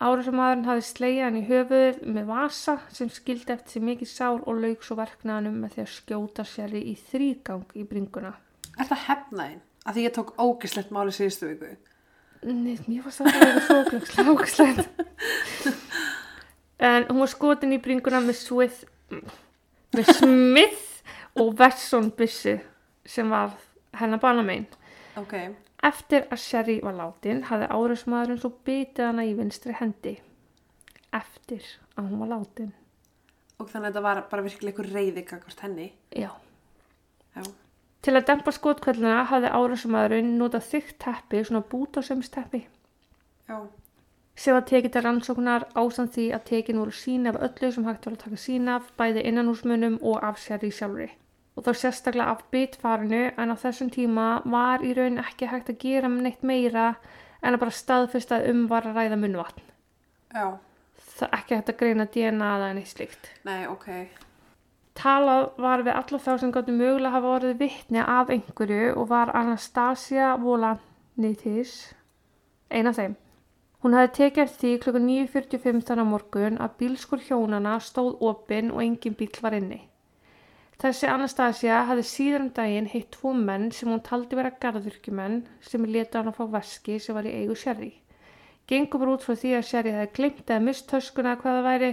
Árásamaðurinn 0.00 0.64
hafði 0.64 0.84
slegið 0.86 1.24
hann 1.26 1.34
í 1.36 1.42
höfuðið 1.44 1.96
með 2.16 2.28
vasa 2.30 2.74
sem 2.88 3.10
skildi 3.12 3.52
eftir 3.52 3.74
sig 3.74 3.82
mikið 3.84 4.08
sár 4.08 4.38
og 4.48 4.62
lauk 4.62 4.86
svo 4.86 4.96
verknaðanum 4.96 5.58
með 5.60 5.74
því 5.74 5.82
að 5.82 5.90
skjóta 5.92 6.46
sér 6.48 6.72
í 6.78 6.94
þrýgang 7.10 7.74
í 7.76 7.84
bringuna. 7.84 8.32
er 8.80 8.88
það 8.88 9.04
hefnaðin? 9.10 9.60
Að 9.84 9.98
því 9.98 10.04
ég 10.06 10.14
tók 10.16 10.32
ógislegt 10.40 10.94
máli 10.96 11.12
síðustu 11.12 11.50
viku. 11.50 11.74
Nei, 12.48 12.78
mér 12.88 13.04
fannst 13.04 13.20
það 13.20 13.28
að 13.28 13.44
vera 13.44 13.62
svo 13.66 13.78
glöggslega 13.90 14.32
ógslegt. 14.32 14.88
En 16.80 17.04
hún 17.10 17.20
var 17.20 17.28
skotin 17.28 17.76
í 17.76 17.80
bringuna 17.84 18.22
með 18.24 18.38
Smith, 18.40 18.84
með 19.92 20.14
Smith 20.16 21.02
og 21.36 21.52
Wesson 21.60 22.08
byssu 22.16 22.56
sem 23.04 23.28
var 23.28 23.52
hennar 24.00 24.22
banamein. 24.22 24.64
Ok, 25.20 25.34
Eftir 25.82 26.26
að 26.28 26.42
Sherry 26.42 26.80
var 26.84 26.96
látin 26.98 27.42
hafði 27.48 27.70
árásmaðurinn 27.72 28.40
svo 28.42 28.50
bitið 28.68 29.06
hana 29.06 29.24
í 29.24 29.32
vinstri 29.38 29.72
hendi. 29.78 30.18
Eftir 31.16 31.64
að 31.96 32.10
hún 32.10 32.20
var 32.24 32.32
látin. 32.34 32.74
og 33.60 33.68
þannig 33.68 33.88
að 33.88 33.92
þetta 33.92 34.02
var 34.04 34.20
bara 34.30 34.42
virkilega 34.42 34.70
einhver 34.72 34.94
reyði 34.94 35.22
gagvart 35.28 35.60
henni. 35.60 35.92
Já. 36.16 36.30
Já, 37.36 37.42
Til 38.00 38.14
að 38.16 38.26
dempa 38.30 38.52
skotkvölduna 38.56 39.24
hafði 39.28 39.50
árásmaðurinn 39.52 40.30
notað 40.40 40.64
þykkt 40.70 40.98
teppi, 41.04 41.42
svona 41.44 41.60
bútasömsteppi, 41.68 42.62
já, 43.48 43.58
sem 44.40 44.56
var 44.56 44.64
tekið 44.70 44.94
til 44.94 45.02
rannsóknar 45.04 45.66
ásamt 45.76 46.14
því 46.16 46.24
að 46.32 46.46
tekin 46.48 46.80
voru 46.80 46.94
sín 46.96 47.28
af 47.28 47.36
öllu 47.36 47.68
sem 47.74 47.84
hægt 47.84 48.08
var 48.08 48.16
að 48.16 48.22
taka 48.24 48.38
sín 48.40 48.70
af, 48.72 48.88
bæði 48.96 49.26
innanúsmunum 49.28 49.98
og 50.00 50.24
af 50.24 50.40
Sherry 50.40 50.70
sjálfri. 50.72 51.10
Og 51.60 51.66
þá 51.66 51.74
sérstaklega 51.76 52.32
af 52.32 52.46
bitfarinu 52.54 53.18
en 53.36 53.52
á 53.52 53.56
þessum 53.60 53.90
tíma 53.92 54.28
var 54.48 54.80
í 54.80 54.94
raun 54.96 55.18
ekki 55.20 55.50
hægt 55.50 55.68
að 55.68 55.82
gera 55.82 56.08
neitt 56.08 56.40
meira 56.42 56.94
en 57.42 57.52
að 57.52 57.60
bara 57.60 57.74
staðfesta 57.76 58.38
að 58.38 58.48
um 58.54 58.62
var 58.70 58.88
að 58.88 58.96
ræða 58.96 59.18
munnvatn. 59.20 59.66
já, 60.32 60.56
Það 61.20 61.28
er 61.28 61.36
ekki 61.36 61.54
hægt 61.58 61.68
að 61.68 61.76
greina 61.82 62.06
DNA 62.08 62.50
eða 62.56 62.72
neitt 62.78 62.88
slíkt. 62.88 63.28
nei, 63.44 63.66
ok, 63.68 64.08
Talað 64.94 65.50
var 65.56 65.82
við 65.84 65.94
alla 65.96 66.18
þá 66.18 66.30
sem 66.40 66.52
gáttu 66.52 66.72
mögulega 66.76 67.12
hafa 67.14 67.28
orðið 67.36 67.58
vittni 67.60 68.00
af 68.00 68.30
einhverju 68.30 68.96
og 68.96 69.08
var 69.08 69.30
Anastasia 69.36 70.36
Volanitis 70.36 71.94
ein 72.70 72.86
af 72.86 72.96
þeim. 72.96 73.14
Hún 73.82 73.94
hafði 73.96 74.12
tekið 74.16 74.42
eftir 74.44 74.60
því 74.60 74.72
kl. 74.82 74.98
9.45 75.04 75.84
þannig 75.88 76.04
á 76.04 76.12
morgun 76.12 76.58
að 76.60 76.74
bílskur 76.82 77.22
hjónana 77.28 77.78
stóð 77.80 78.18
opinn 78.20 78.70
og 78.74 78.82
engin 78.84 79.16
bíl 79.16 79.30
var 79.40 79.56
inni. 79.56 79.89
Þessi 80.80 81.08
Anastasia 81.12 81.82
hafði 81.84 82.04
síðan 82.08 82.46
um 82.46 82.52
daginn 82.56 82.86
hitt 82.88 83.10
tvo 83.12 83.34
menn 83.36 83.66
sem 83.76 83.90
hún 83.92 84.00
taldi 84.00 84.36
vera 84.38 84.52
garðurkjumenn 84.62 85.42
sem 85.60 85.82
leta 85.84 86.22
hann 86.22 86.30
að 86.30 86.38
fá 86.38 86.46
veski 86.54 86.94
sem 86.96 87.16
var 87.18 87.26
í 87.28 87.34
eigu 87.42 87.56
Sherry. 87.58 87.90
Gengum 88.70 89.02
bara 89.02 89.12
út 89.12 89.26
frá 89.26 89.34
því 89.36 89.50
að 89.58 89.66
Sherry 89.68 89.92
hefði 89.92 90.14
glimt 90.16 90.46
eða 90.46 90.62
mist 90.64 90.86
töskuna 90.88 91.34
eða 91.34 91.40
hvað 91.42 91.58
það 91.58 91.66
væri, 91.68 91.90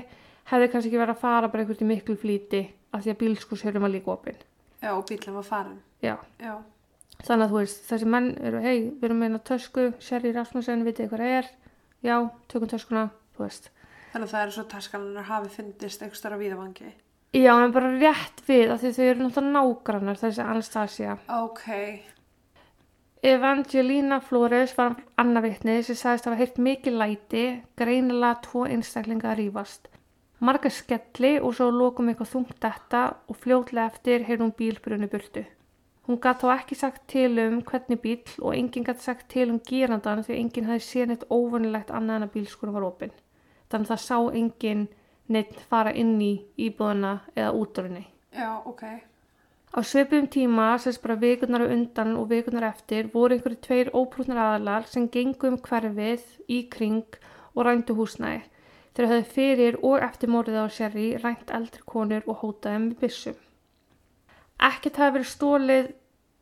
hefði 0.53 0.69
kannski 0.71 0.91
ekki 0.91 1.01
verið 1.01 1.15
að 1.17 1.23
fara 1.25 1.49
bara 1.51 1.65
einhvern 1.65 1.83
í 1.83 1.87
miklu 1.89 2.15
flýti 2.21 2.61
af 2.95 3.03
því 3.03 3.11
að 3.11 3.19
bílskurshjörnum 3.23 3.83
var 3.83 3.91
líka 3.91 4.13
opinn. 4.13 4.39
Já, 4.79 4.91
og 4.93 5.03
bílinn 5.09 5.35
var 5.35 5.47
farin. 5.49 5.81
Já, 6.05 6.13
Já. 6.39 6.53
þannig 7.25 7.43
að 7.43 7.51
þú 7.51 7.57
veist, 7.59 7.81
þessi 7.89 8.07
menn 8.13 8.29
eru, 8.39 8.61
hei, 8.63 8.77
við 8.93 9.09
erum 9.09 9.19
meina 9.25 9.41
tösku, 9.49 9.89
Sherry 9.99 10.31
Rasmussen, 10.31 10.85
vitið 10.87 11.09
hvað 11.11 11.25
það 11.25 11.35
er? 11.41 11.51
Já, 12.07 12.15
tökum 12.47 12.71
töskuna, 12.71 13.09
þú 13.35 13.43
veist. 13.43 13.67
Þannig 14.13 14.29
að 14.29 14.37
það 14.37 14.45
er 14.45 14.55
svo 14.55 14.65
taskanar 14.71 15.27
hafi 15.27 15.51
fyndist 15.57 16.05
einhver 16.05 16.21
störa 16.21 16.39
víðavangi. 16.39 16.93
Já, 17.35 17.53
en 17.59 17.73
bara 17.75 17.89
rétt 17.99 18.39
við 18.47 18.71
að 18.71 18.83
því 18.83 18.91
þau 18.95 19.03
eru 19.05 19.25
náttúrulega 19.25 19.55
nágrannar, 19.57 20.19
þessi 20.21 20.43
Anastasia. 20.45 21.17
Ok. 21.27 21.65
Evangelina 23.27 24.21
Flores 24.21 24.77
var 24.77 24.95
annar 25.19 25.43
vitni 25.43 25.81
sem 25.83 25.97
sagðist 25.97 26.29
hafa 26.29 26.39
heyrt 26.39 26.57
mikið 26.61 26.97
læti, 27.01 27.45
greinilega 27.75 28.39
tvo 28.45 28.63
einstaklinga 28.69 29.33
að 29.33 29.39
rífast. 29.41 29.89
Marga 30.39 30.69
skelli 30.69 31.39
og 31.41 31.55
svo 31.57 31.71
lókum 31.73 32.11
eitthvað 32.11 32.29
þungt 32.35 32.59
þetta 32.61 33.03
og 33.27 33.39
fljótlega 33.41 33.89
eftir 33.89 34.25
heyrði 34.27 34.43
hún 34.45 34.57
bílbrunni 34.59 35.09
burtu. 35.09 35.43
Hún 36.07 36.21
gatt 36.23 36.43
þá 36.45 36.51
ekki 36.53 36.77
sagt 36.77 37.07
til 37.11 37.33
um 37.41 37.57
hvernig 37.65 37.99
bíl 37.99 38.21
og 38.39 38.53
enginn 38.55 38.85
gatt 38.87 39.01
sagt 39.03 39.27
til 39.33 39.49
um 39.49 39.57
gerandan 39.59 40.21
því 40.23 40.37
enginn 40.37 40.69
hafi 40.69 40.85
séð 40.85 41.09
neitt 41.09 41.25
óvunilegt 41.27 41.89
annað 41.91 42.21
en 42.21 42.27
að 42.27 42.35
bílskurum 42.37 42.77
var 42.77 42.85
opinn. 42.87 43.11
Þannig 43.67 43.89
að 43.89 43.91
það 43.91 44.03
sá 44.05 44.17
enginn 44.39 44.85
neitt 45.33 45.59
fara 45.69 45.93
inn 45.93 46.15
í 46.21 46.33
íbúðuna 46.67 47.13
eða 47.35 47.53
útrunni. 47.57 48.03
Já, 48.33 48.49
ok. 48.65 48.83
Á 49.77 49.79
svipum 49.83 50.27
tíma, 50.31 50.77
sérst 50.79 51.01
bara 51.03 51.19
vikurnar 51.19 51.67
á 51.67 51.73
undan 51.73 52.15
og 52.15 52.29
vikurnar 52.31 52.69
eftir, 52.69 53.09
voru 53.13 53.35
einhverju 53.35 53.59
tveir 53.61 53.89
óprútnar 53.91 54.39
aðalar 54.39 54.87
sem 54.87 55.09
gengu 55.11 55.51
um 55.51 55.57
hverfið 55.57 56.23
í 56.47 56.61
kring 56.71 57.19
og 57.53 57.67
rændu 57.67 57.97
húsnæði. 57.97 58.45
Þeir 58.95 59.09
höfðu 59.11 59.27
fyrir 59.33 59.75
og 59.85 60.01
eftir 60.01 60.31
morðið 60.33 60.63
á 60.63 60.67
Sherry 60.73 61.07
rænt 61.21 61.51
eldri 61.53 61.83
konur 61.85 62.23
og 62.25 62.39
hótaði 62.41 62.79
með 62.85 62.95
byssum. 63.03 63.35
Ekkert 64.57 64.97
hafi 64.97 65.17
verið 65.19 65.29
stólið 65.29 65.91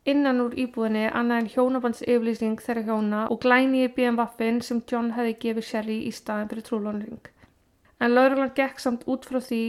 innan 0.07 0.39
úr 0.45 0.53
íbúðinni 0.63 1.09
annað 1.09 1.41
en 1.41 1.49
hjónabands 1.51 2.03
yfirlýsing 2.05 2.61
þeirra 2.63 2.85
hjóna 2.87 3.25
og 3.33 3.41
glæni 3.43 3.83
í 3.83 3.91
BM-vaffin 3.97 4.61
sem 4.63 4.79
John 4.87 5.11
hefði 5.17 5.33
gefið 5.41 5.67
Sherry 5.69 5.97
í 6.05 6.13
staðin 6.15 6.51
fyrir 6.53 6.67
trúlónring. 6.69 7.19
En 8.05 8.13
lauruglan 8.13 8.51
gekk 8.57 8.81
samt 8.83 9.05
út 9.09 9.25
frá 9.25 9.39
því 9.41 9.61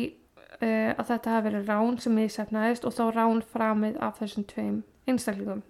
uh, 0.61 0.93
að 0.99 1.07
þetta 1.13 1.35
hafi 1.37 1.47
verið 1.49 1.71
rán 1.73 1.97
sem 2.03 2.15
miðsefnaðist 2.19 2.85
og 2.89 2.95
þá 2.97 3.03
rán 3.17 3.41
framið 3.55 3.97
af 4.05 4.21
þessum 4.21 4.45
tveim 4.51 4.83
einstaklingum 5.09 5.63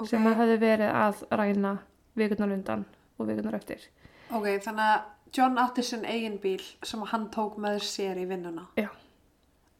Ok, 0.00 0.08
sem 0.10 0.26
að 0.26 0.38
hefði 0.40 0.58
verið 0.62 0.92
að 0.98 1.22
ræna 1.38 1.72
vikurnar 2.18 2.52
undan 2.56 2.84
og 3.18 3.28
vikurnar 3.28 3.54
eftir. 3.58 3.84
ok, 4.32 4.46
þannig 4.64 4.86
að 4.92 5.10
John 5.32 5.56
átti 5.62 5.80
sinn 5.86 6.02
eigin 6.04 6.34
bíl 6.42 6.60
sem 6.84 7.00
hann 7.08 7.30
tók 7.32 7.54
með 7.56 7.78
sér 7.86 8.18
í 8.20 8.26
vinnuna. 8.28 8.66
Já. 8.76 8.90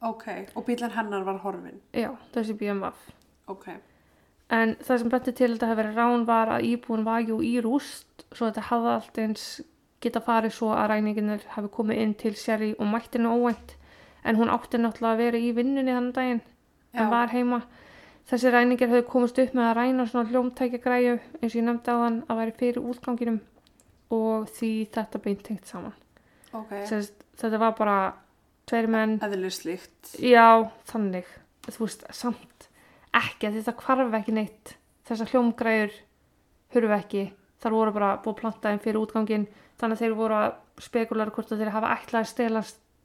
Ok, 0.01 0.23
og 0.55 0.65
bílinn 0.65 0.93
hennar 0.95 1.25
var 1.27 1.37
horfin. 1.43 1.77
Já, 1.93 2.09
þessi 2.33 2.55
BMF. 2.57 3.03
Ok, 3.47 3.67
En 4.49 4.73
það 4.81 4.97
sem 4.99 5.09
benti 5.09 5.31
til 5.33 5.45
að 5.47 5.53
þetta 5.53 5.67
hefði 5.69 5.81
verið 5.83 5.99
rán 5.99 6.25
var 6.27 6.49
að 6.55 6.65
íbúin 6.71 7.05
var 7.05 7.21
jú 7.25 7.37
í 7.45 7.53
rúst 7.63 8.25
svo 8.35 8.49
þetta 8.49 8.65
hafði 8.69 8.89
allt 8.95 9.19
eins 9.23 9.45
geta 10.03 10.21
farið 10.23 10.55
svo 10.57 10.73
að 10.75 10.89
ræninginir 10.91 11.45
hafi 11.55 11.71
komið 11.73 12.01
inn 12.03 12.13
til 12.19 12.33
Sherry 12.39 12.73
og 12.77 12.89
mættinu 12.91 13.31
óvænt 13.33 13.75
en 14.23 14.39
hún 14.39 14.51
átti 14.51 14.79
náttúrulega 14.79 15.13
að 15.13 15.23
vera 15.23 15.39
í 15.41 15.53
vinnunni 15.55 15.95
þannig 15.95 16.15
daginn 16.17 16.41
Já. 16.93 17.01
en 17.01 17.09
var 17.11 17.33
heima. 17.33 17.61
Þessi 18.29 18.51
ræningir 18.53 18.91
hefði 18.91 19.07
komist 19.09 19.39
upp 19.43 19.55
með 19.57 19.69
að 19.69 19.77
ræna 19.79 20.05
svona 20.07 20.29
hljómtækja 20.29 20.79
græju 20.83 21.15
eins 21.41 21.51
og 21.51 21.57
ég 21.59 21.65
nefndi 21.67 21.91
á 21.91 21.97
þann 22.03 22.19
að 22.27 22.39
væri 22.39 22.55
fyrir 22.59 22.85
útganginum 22.91 23.39
og 24.13 24.51
því 24.55 24.71
þetta 24.93 25.23
beint 25.23 25.43
tengt 25.43 25.67
saman. 25.67 25.95
ok. 26.53 26.71
Sest, 26.87 27.25
þetta 27.41 27.59
var 27.59 27.75
bara 27.77 27.97
tveir 28.69 28.87
menn 28.87 29.17
Eðlislíkt. 29.23 30.15
Já, 30.23 30.69
þannig, 30.87 31.27
þú 31.67 31.83
veist, 31.83 32.07
samt 32.15 32.69
ekki 33.13 33.49
að 33.49 33.59
þetta 33.59 33.75
hvarf 33.83 34.17
ekki 34.21 34.35
neitt 34.37 34.77
þessar 35.07 35.33
hljómgræður 35.33 35.97
hurfu 36.73 36.95
ekki, 36.95 37.23
þar 37.61 37.75
voru 37.77 37.95
bara 37.95 38.13
búið 38.23 38.39
plantaðin 38.39 38.81
fyrir 38.83 39.01
útgangin, 39.03 39.47
þannig 39.83 39.99
að 39.99 40.03
þeir 40.03 40.15
voru 40.17 40.39
að 40.39 40.55
spekulara 40.87 41.35
hvort 41.35 41.53
að 41.53 41.61
þeir 41.61 41.73
hafa 41.75 41.91
ætlað 41.97 42.23
að 42.23 42.29
stela, 42.31 42.63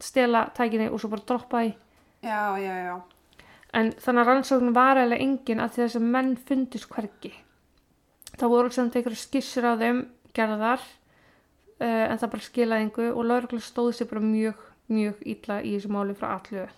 stela 0.08 0.44
tækinni 0.56 0.88
og 0.88 1.02
svo 1.02 1.10
bara 1.12 1.26
droppa 1.28 1.62
því. 1.64 1.74
Já, 2.24 2.42
já, 2.62 2.74
já. 2.86 2.94
en 3.78 3.92
þannig 4.00 4.22
að 4.22 4.30
rannsóknin 4.32 4.78
var 4.78 4.98
eiginlega 4.98 5.26
engin 5.26 5.62
að 5.62 5.76
þess 5.76 5.98
að 5.98 6.08
menn 6.14 6.32
fundist 6.48 6.88
hvergi. 6.94 7.34
Það 8.38 8.54
voru 8.54 8.72
sem 8.74 8.88
einhverju 8.88 9.20
skissur 9.20 9.68
á 9.68 9.74
þeim 9.78 10.04
gerðar 10.34 10.82
uh, 10.82 12.04
en 12.08 12.18
það 12.18 12.32
bara 12.34 12.48
skilaði 12.48 12.86
engu 12.86 13.08
og 13.12 13.24
lauruglan 13.26 13.64
stóði 13.64 13.98
sér 13.98 14.10
bara 14.10 14.24
mjög, 14.24 14.60
mjög 14.90 15.24
illa 15.34 15.62
í 15.62 15.74
þessu 15.76 15.92
máli 15.92 16.16
frá 16.18 16.36
allu 16.38 16.68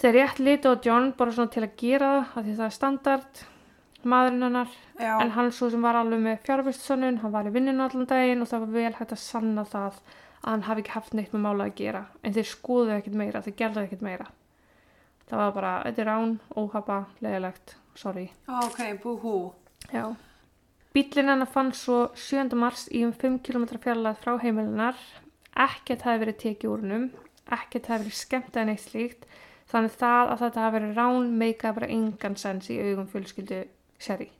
þeir 0.00 0.16
rétt 0.16 0.40
liti 0.42 0.70
á 0.70 0.74
John 0.84 1.12
bara 1.16 1.34
svona 1.34 1.52
til 1.52 1.64
að 1.66 1.76
gera 1.80 2.12
það 2.32 2.46
því 2.46 2.54
það 2.58 2.66
er 2.66 2.76
standard 2.76 3.42
maðurinn 4.08 4.46
hennar 4.46 4.74
Já, 4.98 5.14
en 5.18 5.32
hann 5.36 5.52
svo 5.54 5.70
sem 5.72 5.84
var 5.84 5.98
alveg 6.00 6.20
með 6.24 6.42
fjárvistsönnun 6.46 7.20
hann 7.22 7.34
var 7.34 7.48
í 7.48 7.54
vinninu 7.54 7.84
allan 7.86 8.08
daginn 8.10 8.44
og 8.44 8.50
það 8.50 8.66
var 8.66 8.74
vel 8.76 8.94
hægt 8.98 9.16
að 9.16 9.22
sanna 9.24 9.64
það 9.68 10.02
að 10.42 10.50
hann 10.50 10.66
hafi 10.68 10.84
ekki 10.84 10.96
haft 10.96 11.14
neitt 11.14 11.34
með 11.34 11.44
mála 11.46 11.68
að 11.68 11.76
gera 11.78 12.04
en 12.22 12.36
þeir 12.36 12.50
skoðu 12.50 12.96
ekkert 12.96 13.18
meira, 13.18 13.44
þeir 13.44 13.58
gerðu 13.60 13.84
ekkert 13.86 14.06
meira 14.06 14.28
það 15.30 15.38
var 15.44 15.54
bara, 15.56 15.72
þetta 15.86 16.02
er 16.02 16.10
rán, 16.10 16.36
óhafa, 16.58 16.98
leðilegt 17.24 17.76
sorry 17.94 18.28
ok, 18.48 18.84
búhú. 19.02 19.36
Já. 19.92 20.14
Bíllinn 20.92 21.30
hennar 21.32 21.48
fann 21.48 21.72
svo 21.72 22.10
7. 22.14 22.52
mars 22.58 22.84
í 22.92 23.00
um 23.06 23.12
5 23.16 23.38
km 23.46 23.64
fjarlæð 23.80 24.18
frá 24.20 24.34
heimilunar. 24.42 24.98
Ekkert 25.56 26.04
hafi 26.04 26.20
verið 26.20 26.36
tekið 26.42 26.68
úr 26.68 26.82
hennum, 26.84 27.06
ekkert 27.48 27.88
hafi 27.88 28.04
verið 28.04 28.18
skemmt 28.18 28.56
eða 28.56 28.66
neitt 28.68 28.84
slíkt. 28.84 29.24
Þannig 29.72 29.96
það 30.00 30.32
að 30.34 30.42
þetta 30.44 30.64
hafi 30.66 30.76
verið 30.76 31.00
rán 31.00 31.30
meikaði 31.40 31.78
bara 31.78 31.90
engan 31.96 32.36
sens 32.40 32.68
í 32.68 32.76
augum 32.76 33.08
fjölskyldu 33.08 33.62
Sherry. 34.02 34.30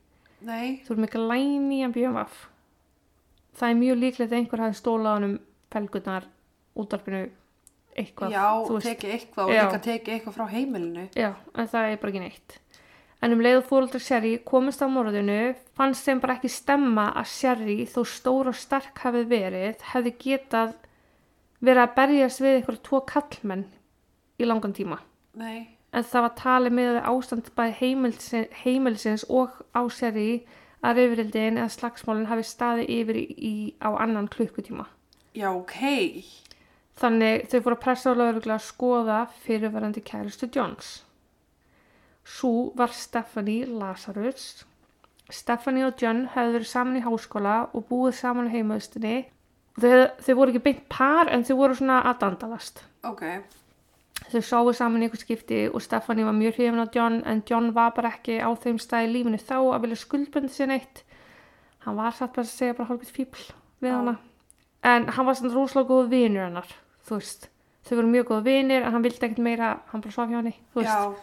Nei, 0.43 0.81
Þú 0.83 0.95
erum 0.95 1.07
ekki 1.07 1.21
læni 1.23 1.81
hann 1.83 1.93
BMF. 1.95 2.41
Það 3.55 3.69
er 3.69 3.79
mjög 3.79 4.01
líklegt 4.01 4.31
að 4.33 4.39
einhver 4.41 4.63
hafi 4.65 4.79
stólað 4.79 5.17
honum 5.19 5.37
felgurnar 5.73 6.27
útdarpinu 6.79 7.21
eitthvað. 7.93 8.33
já, 8.33 8.47
tekið 8.83 9.13
eitthvað 9.15 9.47
og 9.47 9.53
líka 9.53 9.79
tekið 9.87 10.13
eitthvað 10.15 10.37
frá 10.37 10.45
heimilinu. 10.51 11.07
Já, 11.15 11.31
en 11.53 11.69
það 11.69 11.89
er 11.91 11.99
bara 12.01 12.13
ekki 12.13 12.23
neitt. 12.23 12.57
En 13.23 13.31
um 13.31 13.39
leið 13.39 13.61
og 13.61 13.67
fóreldrar 13.69 14.03
Sherry 14.03 14.33
komist 14.43 14.81
á 14.83 14.87
morðinu 14.91 15.53
fannst 15.77 16.03
þeim 16.09 16.19
bara 16.19 16.35
ekki 16.35 16.49
stemma 16.51 17.05
að 17.15 17.29
Sherry 17.31 17.77
þó 17.87 18.01
stór 18.09 18.49
og 18.51 18.57
sterk 18.59 18.99
hafið 19.05 19.29
verið 19.31 19.85
hefði 19.93 20.15
getað 20.25 20.73
verið 21.63 21.83
að 21.85 21.93
berjast 22.01 22.43
við 22.43 22.57
einhverja 22.57 22.83
tvo 22.89 22.99
kallmenn 23.07 23.63
í 24.41 24.49
langan 24.49 24.75
tíma. 24.75 24.99
Nei, 25.39 25.72
En 25.93 26.05
það 26.09 26.25
var 26.25 26.35
talið 26.39 26.75
með 26.79 26.99
ástand 27.05 27.49
bæði 27.57 27.73
heimilsins, 27.79 28.59
heimilsins 28.63 29.25
og 29.29 29.59
á 29.77 29.81
Sherry 29.93 30.43
að 30.83 30.99
reyfrildin 30.99 31.59
eða 31.61 31.71
slagsmálinn 31.71 32.29
hafi 32.31 32.45
staðið 32.47 32.89
yfir 32.97 33.19
í, 33.19 33.25
í, 33.37 33.53
á 33.79 33.93
annan 33.93 34.27
klukkutíma. 34.27 34.87
já, 35.33 35.49
ok. 35.53 35.77
Þannig 36.99 37.47
þau 37.49 37.59
fóru 37.65 37.77
að 37.77 37.83
pressa 37.85 38.13
á 38.13 38.19
lögregla 38.19 38.57
að 38.59 38.67
skoða 38.67 39.19
fyrirverandi 39.45 40.03
kærustu 40.05 40.49
Johns. 40.53 41.03
Sú 42.23 42.71
var 42.77 42.93
Stephanie 42.93 43.65
Lazarus. 43.65 44.65
Stephanie 45.31 45.87
og 45.87 45.97
John 46.01 46.27
hefðu 46.33 46.57
verið 46.57 46.69
saman 46.69 46.99
í 46.99 47.03
háskóla 47.03 47.55
og 47.73 47.87
búið 47.89 48.19
saman 48.19 48.51
á 48.51 48.53
heimaðustinni. 48.53 49.15
Þau, 49.79 50.05
þau 50.21 50.33
voru 50.37 50.53
ekki 50.53 50.63
beint 50.67 50.83
par 50.91 51.31
en 51.33 51.45
þau 51.47 51.55
voru 51.63 51.77
svona 51.79 52.03
að 52.05 52.19
dandalast. 52.21 52.83
Ok, 53.07 53.23
Þau 54.31 54.41
sáu 54.41 54.71
saman 54.73 55.03
í 55.03 55.07
ykkur 55.09 55.19
skipti 55.21 55.57
og 55.69 55.81
Stephanie 55.83 56.25
var 56.25 56.33
mjög 56.37 56.55
hrifin 56.57 56.79
á 56.81 56.87
John 56.95 57.19
en 57.27 57.43
John 57.49 57.71
var 57.75 57.91
bara 57.95 58.13
ekki 58.15 58.39
á 58.39 58.49
þeim 58.55 58.79
stað 58.81 59.07
í 59.07 59.11
lífinu 59.13 59.37
þá 59.41 59.57
að 59.75 59.81
vilja 59.83 59.99
skuldbundi 60.03 60.49
sér 60.53 60.71
neitt. 60.71 61.03
Hann 61.83 61.97
var 61.99 62.15
satt 62.15 62.33
bara 62.33 62.45
að 62.47 62.53
segja 62.53 62.73
bara 62.77 62.87
hálfið 62.89 63.11
fíbl 63.17 63.43
við 63.83 63.91
hana. 63.91 64.15
En 64.83 65.07
hann 65.11 65.25
var 65.27 65.35
svona 65.35 65.53
rosalega 65.53 65.89
góð 65.91 66.09
vinur 66.13 66.45
hennar, 66.47 66.71
þú 67.07 67.19
veist. 67.19 67.49
Þau 67.83 67.95
voru 67.99 68.07
mjög 68.13 68.27
góð 68.31 68.43
vinir 68.47 68.81
en 68.87 68.91
hann 68.95 69.03
vildi 69.03 69.19
ekkert 69.27 69.43
meira, 69.43 69.69
hann 69.91 70.01
bara 70.01 70.15
svaf 70.15 70.29
hjá 70.31 70.39
henni, 70.39 70.55
þú 70.73 70.81
veist. 70.81 70.89
já, 70.89 71.13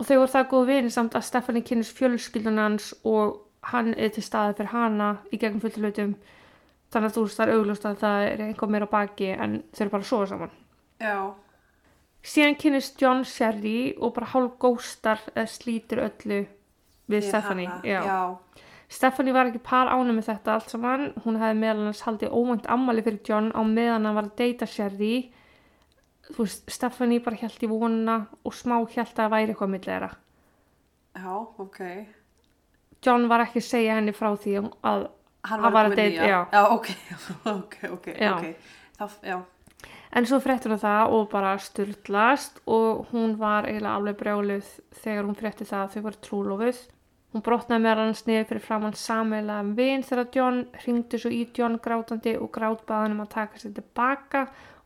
Og 0.00 0.06
þau 0.08 0.16
voru 0.18 0.32
það 0.32 0.48
góð 0.50 0.66
vinir 0.72 0.90
samt 0.90 1.14
að 1.14 1.26
Stephanie 1.28 1.62
kynnes 1.62 1.92
fjölskyldun 1.92 2.58
hans 2.58 2.94
og 3.04 3.36
hann 3.70 3.92
er 3.94 4.08
til 4.10 4.24
staði 4.24 4.56
fyrir 4.58 4.72
hana 4.72 5.10
í 5.30 5.38
gegnum 5.38 5.60
fullt 5.62 5.76
hlutum. 5.78 6.16
Þannig 6.92 7.08
að 7.12 7.14
þú 7.16 7.22
veist 7.26 7.38
það 7.38 7.48
er 7.48 7.54
augljóst 7.58 7.86
að 7.86 8.00
það 8.00 8.24
er 8.32 8.40
einhver 8.48 8.72
meira 8.72 8.88
baki 8.90 9.28
en 9.36 9.60
þau 9.72 9.84
eru 9.84 9.92
bara 9.92 10.02
að 10.02 10.08
sofa 10.08 10.26
saman. 10.32 10.50
já, 11.00 11.34
síðan 12.22 12.56
kynist 12.60 13.00
John 13.02 13.24
Sherry 13.26 13.94
og 13.98 14.14
bara 14.14 14.26
hálf 14.34 14.52
góstar 14.62 15.20
eða 15.34 15.46
slítur 15.50 16.04
öllu 16.06 16.42
við 17.10 17.26
Stephanie 17.28 17.68
já. 17.82 18.02
Já. 18.06 18.38
Stephanie 18.92 19.32
var 19.34 19.48
ekki 19.48 19.62
par 19.64 19.88
ánum 19.90 20.18
með 20.20 20.28
þetta 20.30 20.54
allt 20.54 20.70
saman 20.70 21.06
hún 21.24 21.38
hefði 21.40 21.58
meðal 21.62 21.86
hans 21.88 22.02
haldið 22.06 22.34
óvænt 22.36 22.66
ammali 22.70 23.02
fyrir 23.02 23.22
John 23.26 23.48
á 23.56 23.60
meðan 23.64 24.06
hann 24.06 24.14
var 24.18 24.28
að 24.28 24.36
deyta 24.38 24.66
Sherry 24.68 25.32
þú 26.32 26.44
veist, 26.44 26.62
Stephanie 26.70 27.18
bara 27.24 27.40
held 27.40 27.64
í 27.66 27.70
vonuna 27.70 28.18
og 28.46 28.54
smá 28.54 28.76
held 28.84 29.18
að 29.18 29.32
væri 29.34 29.52
eitthvað 29.54 29.72
milli 29.74 29.90
þeirra 29.90 30.12
Já, 31.12 31.32
ok. 31.60 31.80
John 33.04 33.26
var 33.28 33.42
ekki 33.44 33.58
að 33.60 33.66
segja 33.66 33.96
henni 33.98 34.14
frá 34.16 34.30
því 34.38 34.54
að 34.62 35.08
Hann 35.42 35.64
var 35.74 35.88
að 35.90 35.96
date- 35.98 36.12
nýja. 36.14 36.26
já. 36.30 36.38
Já, 36.54 36.62
ok, 36.70 36.86
ok, 37.58 37.74
ok, 37.96 38.06
Já. 38.14 38.30
ok. 38.36 38.44
Það, 39.00 39.16
já. 39.26 39.38
En 40.12 40.26
svo 40.28 40.38
fréttur 40.44 40.74
hún 40.74 40.82
það 40.82 41.14
og 41.16 41.28
bara 41.32 41.52
styrlast 41.58 42.58
og 42.68 43.06
hún 43.12 43.38
var 43.40 43.68
eiginlega 43.68 43.94
alveg 43.96 44.18
brjáluð 44.20 44.72
þegar 45.02 45.28
hún 45.28 45.38
frétti 45.38 45.68
það 45.68 45.84
að 45.84 45.94
þau 45.94 46.02
voru 46.06 46.20
trúlofuð. 46.26 46.82
Hún 47.32 47.44
brotnaði 47.46 47.84
meðal 47.86 48.02
hans 48.10 48.26
niður 48.26 48.50
fyrir 48.50 48.64
framann 48.66 48.98
sameilaðan 48.98 49.72
vin 49.78 50.04
þegar 50.04 50.28
John 50.36 50.58
hringdi 50.82 51.20
svo 51.22 51.32
í 51.32 51.46
John 51.56 51.78
grátandi 51.80 52.34
og 52.36 52.52
grátbaði 52.52 53.06
hann 53.06 53.16
um 53.16 53.24
að 53.24 53.32
taka 53.38 53.62
sér 53.62 53.72
tilbaka 53.78 54.42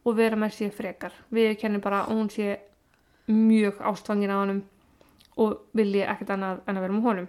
og 0.06 0.14
vera 0.20 0.38
með 0.38 0.54
sér 0.60 0.70
frekar. 0.76 1.16
Við 1.34 1.56
kennum 1.58 1.82
bara 1.82 2.04
að 2.04 2.14
hún 2.14 2.30
sé 2.30 2.60
mjög 3.26 3.82
ástfangin 3.82 4.30
á 4.30 4.38
honum 4.38 4.62
og 5.42 5.58
vilji 5.74 6.04
ekkert 6.06 6.36
annað 6.36 6.62
en 6.62 6.78
að 6.78 6.86
vera 6.86 6.94
með 6.94 7.08
honum. 7.08 7.28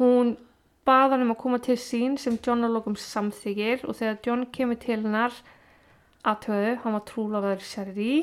Hún 0.00 0.32
bað 0.88 1.14
hann 1.14 1.26
um 1.26 1.34
að 1.34 1.42
koma 1.44 1.60
til 1.62 1.76
sín 1.80 2.16
sem 2.20 2.40
John 2.40 2.64
á 2.64 2.68
lokum 2.72 2.96
samþykir 2.96 3.84
og 3.84 3.98
þegar 4.00 4.18
John 4.24 4.46
kemur 4.56 4.80
til 4.80 5.02
hennar 5.02 5.36
aðtöðu, 6.24 6.72
hann 6.82 6.96
var 6.96 7.04
trúlofaður 7.10 7.62
Sherry 7.68 8.14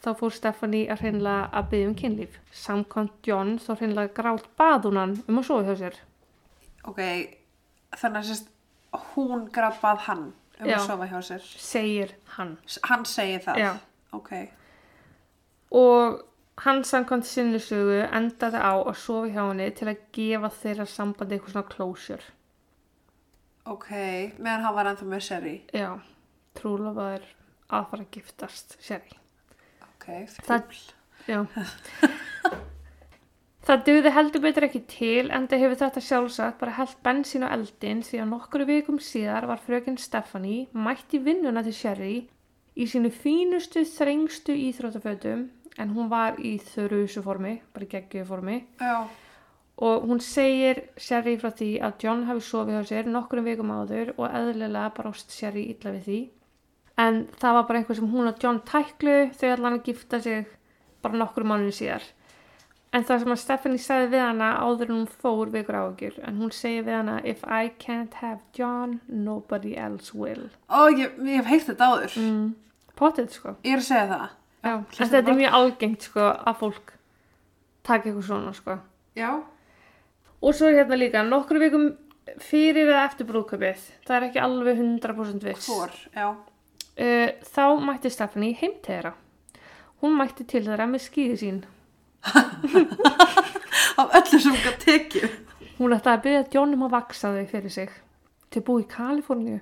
þá 0.00 0.10
fór 0.16 0.32
Stephanie 0.32 0.86
að 0.92 1.02
hreinlega 1.04 1.50
að 1.60 1.68
byggja 1.72 1.88
um 1.90 1.96
kynlíf. 2.00 2.38
Samkvæmt 2.56 3.26
John 3.28 3.54
þá 3.60 3.70
hreinlega 3.80 4.14
grátt 4.16 4.46
bað 4.60 4.88
hún 4.88 4.96
hann 5.00 5.14
um 5.28 5.40
að 5.42 5.46
sofa 5.50 5.66
hjá 5.68 5.76
sér. 5.82 5.98
Ok, 6.88 7.00
þannig 8.00 8.22
að 8.22 8.28
sérst, 8.30 8.48
hún 9.12 9.44
grafbað 9.52 10.00
hann 10.06 10.24
um 10.60 10.66
Já. 10.68 10.76
að 10.78 10.86
sofa 10.88 11.08
hjá 11.10 11.20
sér. 11.28 11.44
Segir 11.60 12.14
hann. 12.36 12.56
Hann 12.88 13.04
segir 13.08 13.44
það? 13.44 13.60
Já. 13.60 13.70
Ok, 14.16 14.32
Og 15.70 16.22
hann 16.64 16.80
samkvæmt 16.84 17.24
sinni 17.28 17.60
sögu 17.62 18.00
endaði 18.10 18.58
á 18.58 18.72
að 18.82 18.96
sofa 18.98 19.28
hjá 19.30 19.42
henni 19.48 19.68
til 19.76 19.86
að 19.92 20.00
gefa 20.16 20.48
þeirra 20.50 20.86
sambandi 20.90 21.36
eitthvað 21.36 21.52
svona 21.54 21.68
closure. 21.70 22.24
ok, 23.70 23.86
meðan 24.40 24.64
hann 24.64 24.74
var 24.74 24.88
ennþá 24.90 25.06
með 25.12 25.20
Sherry. 25.28 25.54
Já, 25.76 26.00
trúlofaður 26.58 27.26
að 27.70 27.86
fara 27.92 28.04
að 28.06 28.10
giftast 28.16 28.76
Sherry. 28.82 29.16
Ok, 29.86 30.08
Það- 30.46 30.66
fíbl. 30.70 30.82
Já. 31.30 31.44
Það 33.60 33.82
dugði 33.86 34.10
heldur 34.16 34.40
betur 34.42 34.64
ekki 34.66 34.80
til 34.88 35.28
en 35.36 35.44
það 35.46 35.60
hefur 35.62 35.78
þetta 35.82 36.00
sjálfsagt 36.02 36.56
bara 36.62 36.72
held 36.78 36.94
bensín 37.04 37.44
á 37.44 37.52
eldin 37.52 38.00
því 38.02 38.22
að 38.22 38.30
nokkru 38.32 38.64
vikum 38.66 38.96
síðar 39.04 39.46
var 39.50 39.60
fröken 39.62 39.98
Stephanie 40.00 40.62
mætt 40.72 41.12
í 41.14 41.20
vinnuna 41.22 41.62
til 41.66 41.74
Sherry 41.76 42.14
í 42.80 42.86
sínu 42.88 43.10
fínustu, 43.12 43.84
þrengstu 43.84 44.56
íþróttafötum 44.56 45.44
en 45.78 45.92
hún 45.94 46.08
var 46.10 46.40
í 46.40 46.54
þrjusu 46.72 47.22
formi, 47.22 47.58
bara 47.74 47.84
í 47.86 47.90
geggjöðu 47.92 48.26
formi 48.32 48.56
Já, 48.80 49.04
og 49.76 50.08
hún 50.08 50.24
segir 50.24 50.80
Sherry 50.96 51.36
frá 51.38 51.52
því 51.52 51.70
að 51.84 52.00
John 52.08 52.24
hafi 52.30 52.42
sofið 52.48 52.80
hjá 52.80 52.88
sér 52.94 53.12
nokkrum 53.12 53.44
vikum 53.46 53.70
áður 53.76 54.14
og 54.16 54.24
eðlilega 54.32 54.88
brást 54.96 55.36
Sherry 55.36 55.68
illa 55.76 55.92
við 55.98 56.08
því 56.08 56.18
en 57.00 57.20
það 57.40 57.58
var 57.58 57.68
bara 57.68 57.80
einhver 57.80 57.98
sem 57.98 58.08
hún 58.12 58.30
og 58.30 58.40
John 58.42 58.62
tæklu 58.68 59.18
þau 59.36 59.50
allan 59.54 59.76
að 59.78 59.84
gifta 59.90 60.20
sig 60.24 60.48
bara 61.04 61.20
nokkrum 61.20 61.52
mánuði 61.52 61.76
síðar 61.78 62.08
en 62.92 63.04
það 63.06 63.22
sem 63.22 63.34
að 63.34 63.40
Stephanie 63.44 63.82
sagði 63.82 64.08
við 64.16 64.24
hana 64.24 64.48
áður 64.64 64.90
en 64.90 64.96
hún 64.96 65.06
fór 65.22 65.52
vekur 65.54 65.78
áhugjur 65.78 66.18
en 66.26 66.40
hún 66.42 66.50
segir 66.54 66.84
við 66.88 66.98
hana 66.98 67.20
if 67.24 67.44
I 67.46 67.70
can't 67.82 68.18
have 68.22 68.42
John 68.56 68.98
nobody 69.06 69.76
else 69.78 70.12
will 70.14 70.48
ó, 70.68 70.90
ég, 70.90 71.14
ég 71.22 71.40
hef 71.40 71.50
heyrt 71.52 71.70
þetta 71.70 71.90
áður. 71.92 72.18
mm. 72.18 72.44
potið 72.98 73.30
sko 73.38 73.54
Ég 73.64 73.76
er 73.76 73.84
að 73.84 73.88
segja 73.88 74.06
það. 74.10 74.28
Já, 74.60 74.74
en 74.76 75.10
þetta 75.14 75.32
er 75.32 75.38
mjög 75.38 75.54
algengt 75.60 76.10
sko 76.10 76.26
að 76.34 76.58
fólk 76.60 76.92
taka 77.86 78.10
eitthvað 78.10 78.26
svona 78.26 78.52
sko 78.58 78.76
Já, 79.16 79.30
Og 80.40 80.54
svo 80.56 80.70
er 80.70 80.78
hérna 80.80 80.96
líka 80.96 81.22
nokkru 81.26 81.60
vikum 81.60 81.90
fyrir 82.40 82.88
eða 82.88 83.04
eftir 83.08 83.26
brúðköpið. 83.28 83.82
Það 84.06 84.16
er 84.16 84.26
ekki 84.28 84.40
alveg 84.40 84.78
100% 84.80 85.44
viss. 85.44 85.66
hvor. 85.68 85.92
Uh, 86.98 87.28
þá 87.54 87.62
mætti 87.86 88.10
Stephanie 88.12 88.56
heim 88.60 88.72
til 88.82 88.94
þeirra. 88.94 89.12
Hún 90.02 90.16
mætti 90.18 90.44
til 90.48 90.64
þeirra 90.66 90.86
með 90.90 91.04
skýði 91.06 91.36
sín. 91.40 91.60
Af 94.00 94.14
öllu 94.18 94.38
sem 94.40 94.52
hún 94.54 94.64
gætt 94.64 94.84
tekið. 94.84 95.30
Hún 95.78 95.94
ætti 95.96 96.10
að 96.12 96.22
byrja 96.26 96.44
John 96.54 96.74
um 96.76 96.86
að 96.88 96.94
vaksa 96.98 97.30
þau 97.36 97.46
fyrir 97.48 97.72
sig. 97.72 97.92
Til 98.50 98.62
búið 98.66 98.84
í 98.84 98.88
Kaliforníu. 98.92 99.60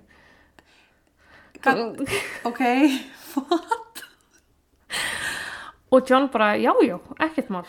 Ok, 2.48 2.60
Og 5.90 6.02
John 6.10 6.28
bara, 6.28 6.52
já, 6.60 6.72
já, 6.84 6.98
ekkert 7.18 7.48
mál. 7.50 7.64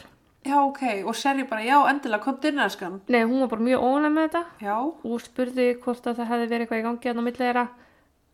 já, 0.45 0.58
ok. 0.62 0.82
Og 1.06 1.15
Sherry 1.15 1.43
bara, 1.48 1.62
já, 1.63 1.78
endilega, 1.89 2.24
kom 2.24 2.36
dyrnarskan. 2.41 3.02
Nei, 3.08 3.24
hún 3.24 3.39
var 3.41 3.48
bara 3.54 3.62
mjög 3.63 3.80
ónæg 3.84 4.12
með 4.12 4.28
þetta 4.28 4.41
Já, 4.65 4.76
og 5.04 5.22
spurði 5.24 5.67
hvort 5.84 6.08
að 6.08 6.17
það 6.19 6.30
hefði 6.34 6.48
verið 6.52 6.62
eitthvað 6.65 6.80
í 6.80 6.86
gangi 6.88 7.08
hérna 7.10 7.22
á 7.24 7.28
milli 7.28 7.39
þeirra, 7.45 7.63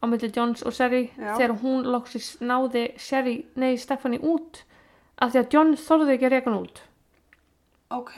á 0.02 0.06
milli 0.08 0.32
Johns 0.36 0.64
og 0.64 0.74
Sherry, 0.74 1.10
Já. 1.18 1.36
þegar 1.38 1.56
hún 1.62 1.86
loksis 1.92 2.38
náði 2.42 2.88
Sherry, 2.98 3.46
nei, 3.56 3.76
Stephanie 3.78 4.20
út, 4.20 4.64
af 5.22 5.32
því 5.32 5.40
að 5.42 5.54
John 5.54 5.76
þorði 5.76 6.16
ekki 6.16 6.26
að 6.30 6.36
reka 6.36 6.50
hann 6.52 6.62
út. 6.62 6.82
ok. 7.90 8.16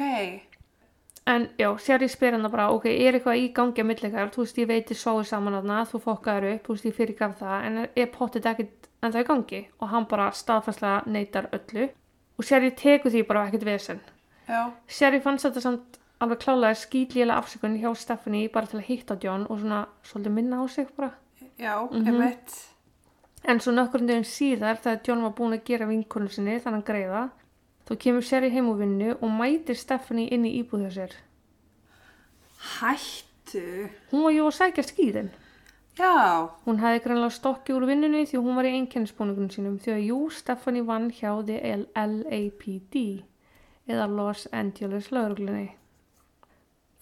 En 1.27 1.49
já, 1.59 1.67
Sherry 1.77 2.07
spyr 2.07 2.31
hann 2.37 2.47
bara, 2.51 2.69
ok, 2.71 2.85
er 2.87 3.17
eitthvað 3.17 3.35
í 3.41 3.47
gangi 3.53 3.81
að 3.83 3.87
millikar, 3.89 4.29
þú 4.31 4.45
veist, 4.45 4.57
ég 4.61 4.67
veit 4.69 4.87
þið 4.87 4.99
sváið 5.01 5.25
saman 5.27 5.57
þarna, 5.57 5.79
þú 5.89 5.99
fokkaður 6.05 6.45
upp, 6.53 6.61
þú 6.67 6.75
veist, 6.75 6.85
ég 6.87 6.95
fyrirgaf 6.95 7.33
það, 7.41 7.65
en 7.67 7.77
er 7.83 8.07
pottið 8.13 8.47
ekkert 8.53 8.87
en 9.03 9.11
það 9.11 9.19
í 9.19 9.27
gangi? 9.27 9.59
Og 9.81 9.91
hann 9.91 10.07
bara 10.07 10.29
staðfærslega 10.31 11.01
neytar 11.11 11.49
öllu. 11.51 11.89
Og 12.37 12.47
Sherry 12.47 12.71
tekur 12.71 13.11
því 13.11 13.25
bara 13.27 13.43
ekkert 13.49 13.65
vesen. 13.67 13.99
Já, 14.47 14.71
Sherry 14.87 15.19
fannst 15.19 15.43
þetta 15.49 15.63
samt 15.65 15.99
alveg 16.23 16.39
klálega 16.45 16.79
skýtlíla 16.79 17.35
afsökun 17.41 17.75
hjá 17.81 17.91
Stephanie 17.99 18.47
bara 18.53 18.69
til 18.71 18.79
að 18.79 18.87
hitta 18.87 19.17
John 19.21 19.43
og 19.49 19.59
svona 19.59 19.83
svolítið 20.07 20.37
minna 20.37 20.63
á 20.63 20.65
sig 20.71 20.87
bara. 20.95 21.11
Já, 21.59 21.87
Mhm. 21.91 22.07
einmitt. 22.07 22.65
En 23.45 23.59
svo 23.59 23.71
nokkur 23.71 23.99
dögum 24.01 24.23
síðar 24.23 24.77
þegar 24.81 25.01
John 25.07 25.21
var 25.21 25.31
búin 25.31 25.53
að 25.59 25.63
gera 25.65 25.85
vinkonu 25.87 26.29
sinni 26.29 26.59
þannig 26.59 26.83
greiða, 26.85 27.29
þá 27.87 27.95
kemur 27.97 28.21
Sherry 28.23 28.49
heim 28.49 28.67
úr 28.69 28.77
vinnu 28.79 29.11
og 29.21 29.29
mætir 29.29 29.75
Stephanie 29.77 30.27
inn 30.31 30.43
í 30.45 30.63
íbúð 30.63 30.87
hjá 30.87 30.91
sér. 30.91 31.11
Hættu. 32.79 33.89
Hún 34.11 34.23
var 34.23 34.31
jú 34.35 34.47
að 34.49 34.55
sækja 34.57 34.83
skýðin. 34.83 35.29
Já, 35.97 36.49
Hún 36.65 36.77
hefði 36.81 36.99
greinlega 37.03 37.33
stokki 37.33 37.73
úr 37.73 37.85
vinnunni 37.89 38.25
því 38.29 38.37
hún 38.43 38.55
var 38.55 38.65
í 38.69 38.73
einkennisbúningunum 38.77 39.49
sínum 39.49 39.79
því 39.81 39.93
að 39.95 40.03
jú, 40.11 40.17
Stephanie 40.31 40.83
vann 40.85 41.09
hjá 41.09 41.31
the 41.45 41.57
LAPD 41.95 43.23
eða 43.89 44.05
Los 44.15 44.47
Angeles 44.53 45.09
lauruglunni. 45.11 45.71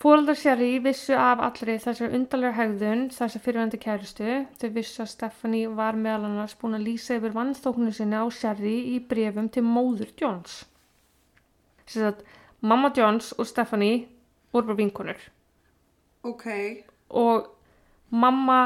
Fóreldar 0.05 0.37
Sherry 0.37 0.75
vissu 0.85 1.15
af 1.17 1.39
allri 1.41 1.79
þessar 1.81 2.11
undarlega 2.13 2.53
hegðun 2.53 3.07
þessar 3.09 3.41
fyrirvændi 3.41 3.79
kærustu. 3.81 4.27
Þau 4.61 4.67
vissu 4.75 5.01
að 5.01 5.07
Stephanie 5.15 5.71
var 5.79 5.97
meðal 5.97 6.27
annars 6.27 6.53
búin 6.61 6.77
að 6.77 6.85
lýsa 6.85 7.15
yfir 7.17 7.33
vannþóknu 7.33 7.89
sinni 7.89 8.19
á 8.21 8.29
Sherry 8.29 8.75
í 8.93 8.99
brefum 9.01 9.47
til 9.49 9.63
móður 9.65 10.11
Johns. 10.21 10.59
Sér 11.89 12.11
að 12.11 12.21
mamma 12.61 12.91
Johns 12.93 13.31
og 13.33 13.49
Stephanie 13.49 14.03
voru 14.53 14.69
bara 14.69 14.77
vinkonur 14.83 15.25
ok. 16.21 16.45
og 17.09 17.49
mamma 18.09 18.59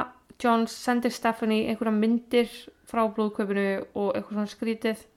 Johns 0.43 0.75
sendir 0.75 1.15
Stephanie 1.15 1.67
einhverja 1.67 1.95
myndir 1.95 2.51
frá 2.83 3.05
blóðkaupinu 3.15 3.65
og 3.93 4.11
eitthvað 4.11 4.35
svona 4.35 4.53
skrítið 4.57 5.07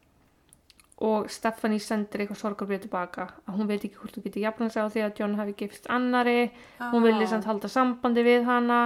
og 1.03 1.31
Stephanie 1.33 1.83
sendir 1.83 2.23
eitthvað 2.23 2.41
sorgarbrið 2.43 2.85
tilbaka 2.85 3.27
að 3.49 3.57
hún 3.57 3.69
veit 3.71 3.81
ekki 3.81 3.99
hvort 3.99 4.15
þú 4.17 4.25
getur 4.27 4.45
jafnað 4.45 4.75
sig 4.75 4.85
á 4.85 4.93
því 4.93 5.03
að 5.07 5.17
John 5.19 5.39
hafi 5.41 5.55
gifst 5.59 5.89
annari 5.91 6.37
hún 6.79 7.07
vilja 7.07 7.31
samt 7.31 7.49
halda 7.49 7.71
sambandi 7.73 8.25
við 8.27 8.45
hana. 8.47 8.83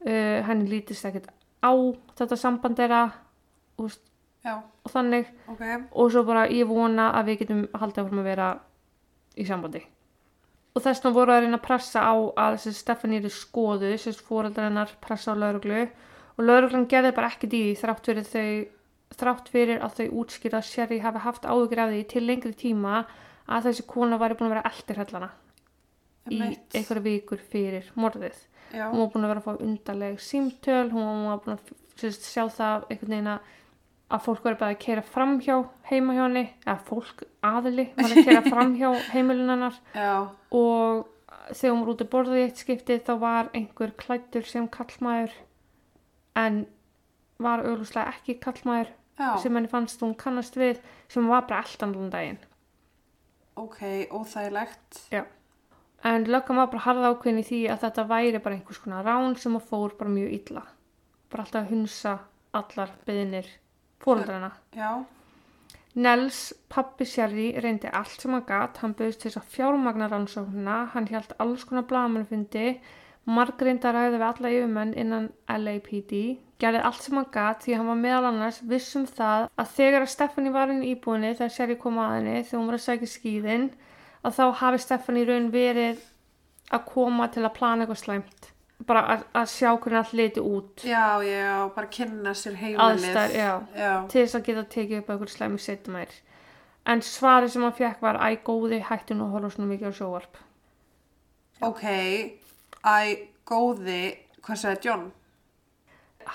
Uh, 0.00 0.40
henni 0.46 0.64
lítist 0.64 1.04
ekkert 1.04 1.26
á 1.60 1.72
þetta 2.16 2.36
samband 2.40 2.78
þeirra 2.78 3.02
og, 3.76 3.96
og 4.48 4.92
þannig. 4.92 5.28
Ok. 5.52 5.64
og 5.92 6.12
svo 6.12 6.22
bara 6.24 6.46
ég 6.48 6.68
vona 6.68 7.10
að 7.18 7.32
við 7.32 7.42
getum 7.42 7.64
haldið 7.76 8.04
áfram 8.04 8.22
að 8.22 8.30
vera 8.30 8.50
í 9.36 9.46
sambandi. 9.48 9.82
Og 10.70 10.84
þess 10.84 11.02
vegna 11.02 11.16
voru 11.18 11.34
að 11.34 11.44
reyna 11.44 11.58
að 11.58 11.66
pressa 11.66 12.06
á 12.06 12.14
að 12.16 12.60
Stephanie 12.72 13.20
er 13.20 13.34
skoðu 13.34 13.90
þessi 13.90 14.14
fóreldrar 14.24 14.70
hennar 14.70 14.94
pressa 15.02 15.34
á 15.34 15.40
lauruglu 15.40 15.82
og 15.84 16.44
lauruglan 16.46 16.88
gerði 16.88 17.12
bara 17.16 17.32
ekkert 17.32 17.56
í 17.58 17.62
því 17.66 17.78
þrátt 17.82 18.06
fyrir 18.08 18.28
þau 18.30 18.50
þrátt 19.18 19.50
fyrir 19.52 19.82
að 19.84 19.96
þau 19.98 20.20
útskýra 20.22 20.60
að 20.60 20.68
Sherry 20.70 21.00
hafi 21.02 21.22
haft 21.24 21.46
áhugir 21.48 21.82
af 21.82 21.92
því 21.92 22.02
til 22.12 22.24
lengri 22.26 22.52
tíma 22.56 23.04
að 23.50 23.68
þessi 23.68 23.86
kona 23.90 24.18
væri 24.20 24.36
búin 24.38 24.50
að 24.50 24.54
vera 24.54 24.70
eldir 24.70 25.00
hellana 25.02 25.30
í 26.30 26.36
Einmitt. 26.38 26.74
einhverja 26.76 27.04
vikur 27.04 27.40
fyrir 27.52 27.88
morðið. 27.98 28.36
Já, 28.70 28.84
hún 28.92 29.00
var 29.02 29.08
búin 29.14 29.26
að 29.26 29.32
vera 29.32 29.42
að 29.42 29.48
fá 29.48 29.64
undarleg 29.66 30.20
símtöl 30.22 30.90
hún 30.92 31.24
var 31.26 31.40
búin 31.42 31.56
að 31.56 31.72
sérst, 31.98 32.28
sjá 32.28 32.44
það 32.54 32.86
einhvern 32.90 33.14
veginn 33.16 33.32
að 33.34 34.24
fólk 34.26 34.46
var 34.46 34.58
bara 34.60 34.74
að 34.74 34.82
keira 34.84 35.02
framhjá 35.06 35.56
heima 35.90 36.14
hjá 36.16 36.22
henni, 36.24 36.44
eða 36.66 36.76
fólk 36.86 37.24
aðili 37.46 37.86
var 37.98 38.14
að 38.14 38.24
keira 38.26 38.42
framhjá 38.46 38.92
heimilin 39.14 39.52
hennar. 39.52 39.80
Já, 39.94 40.14
og 40.54 41.08
þegar 41.50 41.74
hún 41.74 41.82
var 41.82 41.92
út 41.94 42.04
að 42.04 42.12
borða 42.14 42.38
í 42.38 42.44
eitt 42.46 42.62
skipti 42.62 42.98
þá 43.06 43.12
var 43.22 43.50
einhver 43.56 43.94
klættur 43.98 44.46
sem 44.46 44.68
kallmaður 44.70 45.34
en 46.38 46.64
var 47.42 47.64
auglúslega 47.64 48.12
ekki 48.14 48.38
kallmaður 48.42 48.92
já, 49.20 49.30
sem 49.42 49.58
henni 49.58 49.70
fannst 49.70 50.02
hún 50.02 50.16
kannast 50.18 50.56
við 50.56 50.80
sem 51.12 51.28
var 51.28 51.46
bara 51.46 51.60
allt 51.62 51.84
annan 51.86 52.10
daginn. 52.12 52.40
Ok, 53.60 53.78
óþægilegt. 54.10 55.04
en 56.04 56.24
löggan 56.24 56.56
var 56.56 56.70
bara 56.72 56.84
harða 56.86 57.12
ákveðin 57.12 57.42
í 57.42 57.46
því 57.46 57.62
að 57.68 57.82
þetta 57.84 58.08
væri 58.08 58.38
bara 58.40 58.56
einhvers 58.56 58.80
konar 58.80 59.04
rán 59.04 59.36
sem 59.36 59.56
að 59.56 59.66
fór 59.68 59.96
bara 59.98 60.10
mjög 60.10 60.36
illa. 60.38 60.66
Bara 61.30 61.44
alltaf 61.44 61.66
að 61.66 61.72
hunsa 61.74 62.18
allar 62.56 62.94
beðinir 63.06 63.46
fóreldrana 64.00 64.50
Já, 64.74 65.04
Nels, 65.94 66.52
pappi 66.70 67.04
Sherry, 67.04 67.50
reyndi 67.58 67.90
allt 67.90 68.22
sem 68.22 68.30
hann 68.30 68.46
gat, 68.46 68.78
hann 68.78 68.94
bauðst 68.94 69.24
til 69.24 69.32
þess 69.32 69.40
að 69.40 69.54
fjármagna 69.56 70.06
rannsóknuna, 70.10 70.76
hann 70.92 71.08
hjælt 71.10 71.32
alls 71.42 71.64
konar 71.66 71.88
blagamannfundi, 71.90 72.76
marg 73.28 73.60
reyndi 73.62 73.86
að 73.88 73.96
ræða 73.96 74.12
við 74.14 74.26
alla 74.26 74.52
yfirmenn 74.54 74.94
innan 74.98 75.26
LAPD, 75.48 76.14
gerði 76.60 76.80
allt 76.84 77.02
sem 77.04 77.16
hann 77.16 77.28
gat 77.32 77.64
því 77.64 77.76
hann 77.78 77.90
var 77.90 77.98
meðal 78.00 78.30
annars 78.30 78.60
vissum 78.68 79.06
það 79.08 79.48
að 79.60 79.74
þegar 79.76 80.04
að 80.04 80.12
Stephanie 80.14 80.52
var 80.52 80.72
inn 80.72 80.84
í 80.84 80.94
íbúinni 80.94 81.34
þegar 81.36 81.52
Sherry 81.54 81.76
kom 81.80 81.98
að 82.00 82.14
henni 82.18 82.38
þegar 82.42 82.58
hún 82.60 82.70
var 82.70 82.78
að 82.78 82.86
sækja 82.86 83.10
skýðin, 83.14 83.66
að 84.24 84.38
þá 84.38 84.44
hafi 84.62 84.80
Stephanie 84.84 85.24
í 85.24 85.28
raun 85.28 85.50
verið 85.54 86.00
að 86.70 86.88
koma 86.92 87.28
til 87.32 87.44
að 87.44 87.54
plana 87.56 87.84
eitthvað 87.84 88.02
slæmt, 88.02 88.50
bara 88.88 89.04
að, 89.14 89.22
að 89.36 89.46
sjá 89.52 89.70
hvernig 89.76 90.00
allt 90.00 90.12
liti 90.16 90.40
út. 90.40 90.84
já, 90.84 91.22
já, 91.26 91.70
bara 91.76 91.86
kynna 91.92 92.34
sér 92.34 92.58
heimilið. 92.60 93.16
Til 94.10 94.20
þess 94.24 94.36
að 94.38 94.44
geta 94.50 94.66
tekið 94.74 95.00
upp 95.02 95.10
eitthvað 95.14 95.32
slæmi 95.34 95.58
setjum 95.60 95.96
mær. 95.98 96.12
En 96.88 97.02
svarið 97.04 97.52
sem 97.52 97.62
hann 97.66 97.74
fekk 97.76 98.00
var 98.02 98.16
æ 98.24 98.38
góði 98.46 98.80
hættu 98.88 99.14
nú 99.14 99.26
að 99.26 99.34
horfa 99.34 99.50
svona 99.54 99.68
mikið 99.74 99.90
á 99.92 99.94
sjóvarp. 99.98 100.38
ok, 101.60 101.82
æ, 102.84 103.28
góði, 103.48 104.02
hvað 104.44 104.60
segði 104.62 104.86
John? 104.88 105.06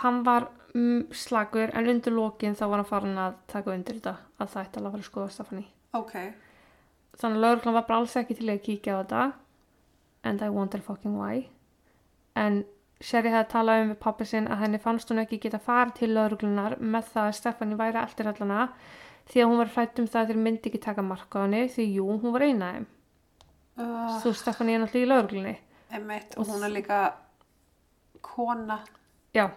Hann 0.02 0.24
var 0.26 0.48
mm, 0.76 1.08
slagur 1.16 1.72
en 1.74 1.90
undir 1.94 2.14
lokin 2.16 2.56
þá 2.58 2.66
var 2.68 2.82
hann 2.82 2.90
farin 2.90 3.22
að 3.22 3.38
taka 3.52 3.74
undir 3.74 4.00
þetta 4.00 4.16
að 4.42 4.52
það 4.54 4.66
ætti 4.66 4.80
alveg 4.82 4.90
að 4.90 4.96
fara 4.96 5.06
að 5.06 5.10
skoða 5.12 5.34
Stefani. 5.36 5.66
Ok, 5.96 6.16
Þannig 7.16 7.38
að 7.40 7.44
lauruglan 7.46 7.76
var 7.78 7.86
bara 7.88 7.98
alls 8.02 8.16
ekki 8.20 8.36
til 8.36 8.50
að 8.52 8.64
kíkja 8.66 8.96
á 8.96 9.00
þetta 9.00 9.26
and 10.28 10.42
I 10.44 10.50
wonder 10.52 10.82
fucking 10.84 11.14
why. 11.16 11.46
En 12.36 12.66
Sherry 13.00 13.32
hefði 13.32 13.48
talað 13.54 13.82
um 13.84 13.92
við 13.94 14.00
pappi 14.04 14.26
sinn 14.28 14.50
að 14.52 14.62
henni 14.66 14.80
fannst 14.84 15.12
hún 15.12 15.22
ekki 15.24 15.40
geta 15.46 15.60
farið 15.64 15.94
til 16.00 16.10
lauruglunar 16.16 16.76
með 16.80 17.08
það 17.14 17.30
að 17.30 17.38
Stefani 17.40 17.78
væri 17.80 18.02
eftir 18.02 18.28
hallana 18.28 18.66
því 19.32 19.42
að 19.44 19.50
hún 19.52 19.62
var 19.62 19.72
hrætt 19.76 20.02
um 20.04 20.10
það 20.12 20.22
að 20.22 20.32
þeir 20.34 20.42
myndi 20.48 20.70
ekki 20.72 20.82
taka 20.84 21.06
marka 21.08 21.40
á 21.40 21.44
henni 21.46 21.64
því 21.72 21.86
jú, 21.96 22.08
hún 22.20 22.36
var 22.36 22.46
eina 22.50 22.68
af 22.68 22.76
þeim. 22.76 22.88
uh, 23.80 24.20
Þú 24.24 24.34
Stefani 24.42 24.76
er 24.76 24.84
náttúrulega 24.84 25.08
í 25.08 25.12
lauruglunni. 25.14 25.56
Emitt, 25.92 26.36
og 26.38 26.48
hún 26.48 26.64
er 26.64 26.70
líka 26.74 27.00
kona. 28.22 28.80
Já. 29.36 29.50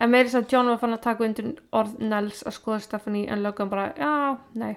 En 0.00 0.10
meiri 0.10 0.28
þess 0.30 0.40
að 0.40 0.52
John 0.54 0.68
var 0.72 0.78
fann 0.80 0.96
að 0.96 1.02
taka 1.04 1.24
undir 1.26 1.50
orð 1.76 1.98
Nels 2.00 2.42
að 2.48 2.54
skoða 2.56 2.80
Stephanie 2.80 3.28
en 3.30 3.42
lögum 3.44 3.68
bara, 3.68 3.90
já, 4.00 4.38
nei, 4.56 4.76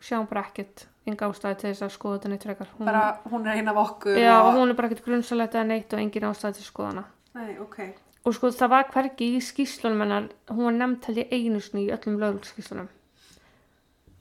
sjáum 0.00 0.26
bara 0.30 0.46
ekkert, 0.48 0.86
enga 1.06 1.28
ástæði 1.28 1.58
til 1.60 1.68
þess 1.74 1.84
að 1.84 1.92
skoða 1.92 2.16
þetta 2.18 2.30
neitt 2.32 2.46
frekar. 2.48 2.70
Hún, 2.78 2.86
Bara, 2.88 3.02
hún 3.30 3.46
er 3.46 3.58
eina 3.60 3.70
af 3.74 3.82
okkur. 3.82 4.16
já, 4.16 4.32
og... 4.40 4.54
hún 4.56 4.70
er 4.72 4.78
bara 4.78 4.88
ekkert 4.88 5.04
grunnsalegt 5.04 5.54
eða 5.54 5.68
neitt 5.68 5.92
og 5.92 6.00
engin 6.00 6.28
ástæði 6.30 6.56
til 6.56 6.64
að 6.64 6.70
skoða 6.70 6.88
hana. 6.94 7.04
Nei, 7.36 7.58
ok. 7.60 7.78
Og 8.26 8.34
sko 8.34 8.50
það 8.50 8.72
var 8.72 8.88
hvergi 8.90 9.28
í 9.36 9.42
skýslunum 9.44 10.00
hennar, 10.02 10.24
hún 10.50 10.64
var 10.70 10.72
nefnt 10.80 11.04
held 11.06 11.20
ég 11.20 11.34
einu 11.36 11.60
sinni 11.62 11.84
í 11.86 11.92
öllum 11.94 12.16
lögurskýslunum. 12.22 12.88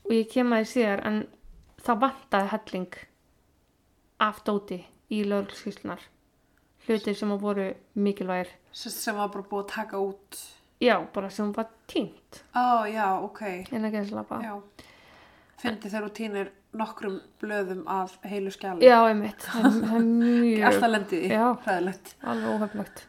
Og 0.06 0.12
ég 0.14 0.28
kem 0.30 0.52
að 0.54 0.66
því 0.66 0.70
síðar 0.76 1.02
en 1.10 1.22
það 1.82 2.04
vantaði 2.04 2.52
helling 2.52 3.00
af 4.28 4.44
dóti 4.46 4.84
í 5.14 5.24
lögurskýslunar. 5.28 6.02
Hlutir 6.86 7.16
sem 7.18 7.32
að 7.34 7.42
voru 7.42 7.70
mikilvægir. 7.98 8.52
Sem 8.76 9.16
var 9.18 9.32
bara 9.34 9.44
búið 9.50 9.64
að 9.66 9.72
taka 9.74 10.02
út. 10.02 10.42
Já, 10.84 10.98
bara 11.16 11.30
sem 11.32 11.52
var 11.56 11.70
tínt 11.88 12.42
Ó, 12.54 12.84
já, 12.92 13.08
ok. 13.24 13.42
en 13.72 13.86
að 13.88 13.94
geðslapa. 13.96 14.42
Já. 14.44 14.54
Fyndi 15.62 15.88
þegar 15.90 16.08
þú 16.10 16.14
týnir 16.18 16.50
nokkrum 16.76 17.20
blöðum 17.40 17.86
af 17.88 18.18
heilu 18.28 18.52
skjali. 18.52 18.84
Já, 18.84 18.98
einmitt. 19.08 19.46
Mjög, 19.56 20.66
Alltaf 20.68 20.92
lendið 20.92 21.24
í. 21.24 21.30
Já. 21.32 21.46
Hræðilegt. 21.64 22.16
alveg 22.28 22.50
óhefnlegt. 22.58 23.06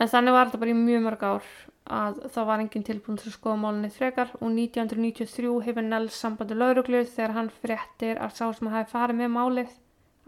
En 0.00 0.08
þannig 0.08 0.32
var 0.32 0.48
þetta 0.48 0.60
bara 0.62 0.72
í 0.72 0.78
mjög 0.80 1.02
mörg 1.04 1.22
ár 1.28 1.50
að 1.90 2.20
það 2.32 2.46
var 2.48 2.62
engin 2.62 2.84
tilbúin 2.86 3.18
til 3.20 3.28
að 3.28 3.34
skoða 3.36 3.58
málinni 3.60 3.90
frekar 3.92 4.30
og 4.40 4.48
1993 4.48 5.52
hefur 5.66 5.84
Nels 5.84 6.16
sambandi 6.16 6.56
lauruglu 6.56 7.02
þegar 7.04 7.34
hann 7.36 7.50
fréttir 7.60 8.20
að 8.24 8.32
sá 8.38 8.46
sem 8.56 8.70
hafi 8.72 8.88
farið 8.94 9.18
með 9.20 9.32
málið 9.36 9.72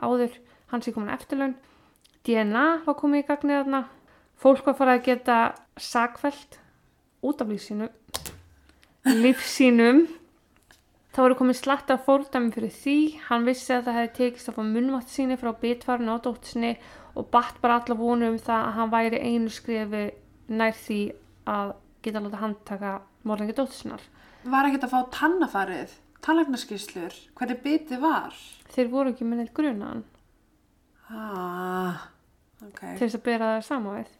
áður, 0.02 0.36
hans 0.72 0.88
er 0.88 0.96
komin 0.96 1.12
eftirlaun. 1.12 1.54
DNA 2.26 2.64
var 2.86 2.96
komið 2.98 3.22
í 3.22 3.26
gagnið 3.28 3.58
þarna. 3.60 3.82
Fólk 4.42 4.66
var 4.66 4.78
farið 4.78 4.98
að 4.98 5.06
geta 5.08 5.38
sakfælt 5.78 6.58
út 7.22 7.42
af 7.42 7.50
lífsínu, 7.52 7.88
lífsínum. 9.22 10.04
Það 11.12 11.24
voru 11.26 11.36
komið 11.38 11.58
slatt 11.58 11.90
af 11.92 12.06
fórdæmi 12.06 12.54
fyrir 12.54 12.72
því. 12.72 12.96
Hann 13.28 13.46
vissi 13.46 13.74
að 13.76 13.88
það 13.88 13.98
hefði 13.98 14.12
tekist 14.18 14.50
að 14.50 14.58
fá 14.58 14.62
munnvatt 14.66 15.12
síni 15.12 15.36
frá 15.38 15.50
bitvarinu 15.60 16.16
á 16.16 16.24
dóttinni 16.24 16.72
og 17.12 17.28
batt 17.34 17.60
bara 17.60 17.80
alla 17.82 17.98
vonu 17.98 18.30
um 18.32 18.38
það 18.40 18.68
að 18.68 18.76
hann 18.78 18.94
væri 18.94 19.20
einu 19.20 19.52
skrifi 19.52 20.06
nær 20.48 20.78
því 20.78 21.00
að 21.52 21.74
geta 22.02 22.22
láta 22.24 22.40
handtaka 22.40 22.94
morðingi 23.28 23.58
dóttisinnar. 23.58 24.06
Var 24.42 24.70
ekkert 24.70 24.88
að 24.88 24.94
fá 24.94 25.12
tannafarið, 25.18 25.92
tannlæknaskýslur, 26.24 27.18
hvernig 27.36 27.60
bitið 27.62 28.02
var? 28.02 28.40
Þeir 28.72 28.90
voru 28.90 29.12
ekki 29.12 29.28
neitt 29.28 29.52
grunaðan 29.54 30.02
Ah, 31.12 32.08
ok. 32.64 32.80
til 32.96 33.06
þess 33.06 33.18
að 33.18 33.24
bera 33.26 33.48
það 33.54 33.64
sama 33.68 33.94
við. 33.98 34.10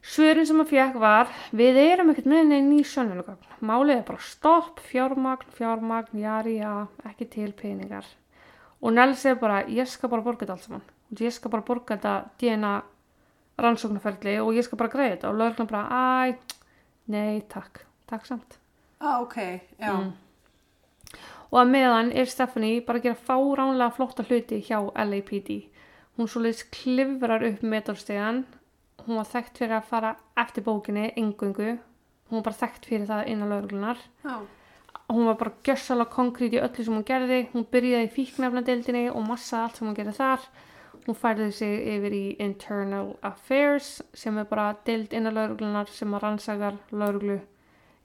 Svörin 0.00 0.46
sem 0.48 0.56
hann 0.56 0.68
fekk 0.68 0.96
var, 1.00 1.28
við 1.52 1.76
erum 1.82 2.10
ekkert 2.10 2.28
með 2.32 2.46
neinn 2.48 2.70
ný 2.72 2.80
sönnunugagn. 2.88 3.50
Málið 3.60 3.98
er 3.98 4.06
bara 4.08 4.24
stopp, 4.24 4.80
fjármagn, 4.88 5.50
fjármagn, 5.58 6.22
jari, 6.22 6.56
já, 6.62 6.86
ekki 7.10 7.28
til 7.34 7.52
peningar. 7.52 8.08
Og 8.80 8.94
Nels 8.96 9.26
er 9.28 9.36
bara, 9.36 9.60
ég 9.68 9.88
skal 9.88 10.08
bara 10.08 10.24
borga 10.24 10.46
þetta 10.46 10.56
allt 10.56 10.64
saman. 10.64 10.86
Ég 11.20 11.34
skal 11.36 11.52
bara 11.52 11.66
borga 11.66 11.98
þetta 11.98 12.14
DNA 12.40 12.72
rannsóknarferli 13.60 14.38
og 14.40 14.56
ég 14.56 14.64
skal 14.64 14.80
bara 14.80 14.92
greiða 14.94 15.18
þetta. 15.18 15.34
Og 15.34 15.38
lögurinn 15.42 15.68
bara, 15.68 15.84
æ, 15.92 16.64
nei, 17.12 17.42
takk, 17.52 17.84
takk 18.08 18.24
samt. 18.26 18.56
Ah, 19.00 19.20
ok, 19.20 19.36
já. 19.76 19.92
Mm. 19.92 20.12
Og 21.50 21.58
að 21.62 21.72
meðan 21.72 22.12
er 22.14 22.30
Stephanie 22.30 22.82
bara 22.86 23.00
að 23.00 23.08
gera 23.08 23.24
fáránlega 23.26 23.96
flotta 23.96 24.26
hluti 24.28 24.60
hjá 24.68 24.78
LAPD. 24.94 25.50
Hún 26.16 26.30
svoleiðis 26.30 26.66
klifrar 26.70 27.42
upp 27.48 27.64
metalstegan. 27.66 28.44
Hún 29.06 29.18
var 29.18 29.28
þekkt 29.32 29.58
fyrir 29.58 29.78
að 29.80 29.90
fara 29.90 30.14
eftir 30.38 30.66
bókinni, 30.66 31.10
engungu. 31.18 31.76
Hún 32.30 32.38
var 32.38 32.46
bara 32.50 32.60
þekkt 32.62 32.86
fyrir 32.86 33.10
það 33.10 33.30
innan 33.32 33.50
lauruglunar. 33.50 34.02
Já, 34.22 34.38
Hún 35.10 35.26
var 35.26 35.34
bara 35.34 35.50
gjössalega 35.66 36.12
konkrét 36.14 36.52
í 36.54 36.60
öllu 36.62 36.84
sem 36.86 36.94
hún 36.94 37.06
gerði. 37.06 37.38
Hún 37.50 37.64
byrjaði 37.72 38.06
í 38.06 38.12
fíknefnadeildinni 38.14 39.08
og 39.10 39.24
massaði 39.26 39.64
allt 39.64 39.80
sem 39.80 39.88
hún 39.88 39.96
gerði 39.98 40.14
þar. 40.20 40.44
Hún 41.06 41.18
færði 41.18 41.48
sig 41.56 41.88
yfir 41.96 42.14
í 42.14 42.26
Internal 42.44 43.08
Affairs 43.26 43.88
sem 44.14 44.38
er 44.38 44.46
bara 44.46 44.68
deild 44.86 45.16
innan 45.16 45.34
lauruglunar 45.34 45.90
sem 45.90 46.14
að 46.14 46.22
rannsakar 46.26 46.78
lauruglu 46.94 47.40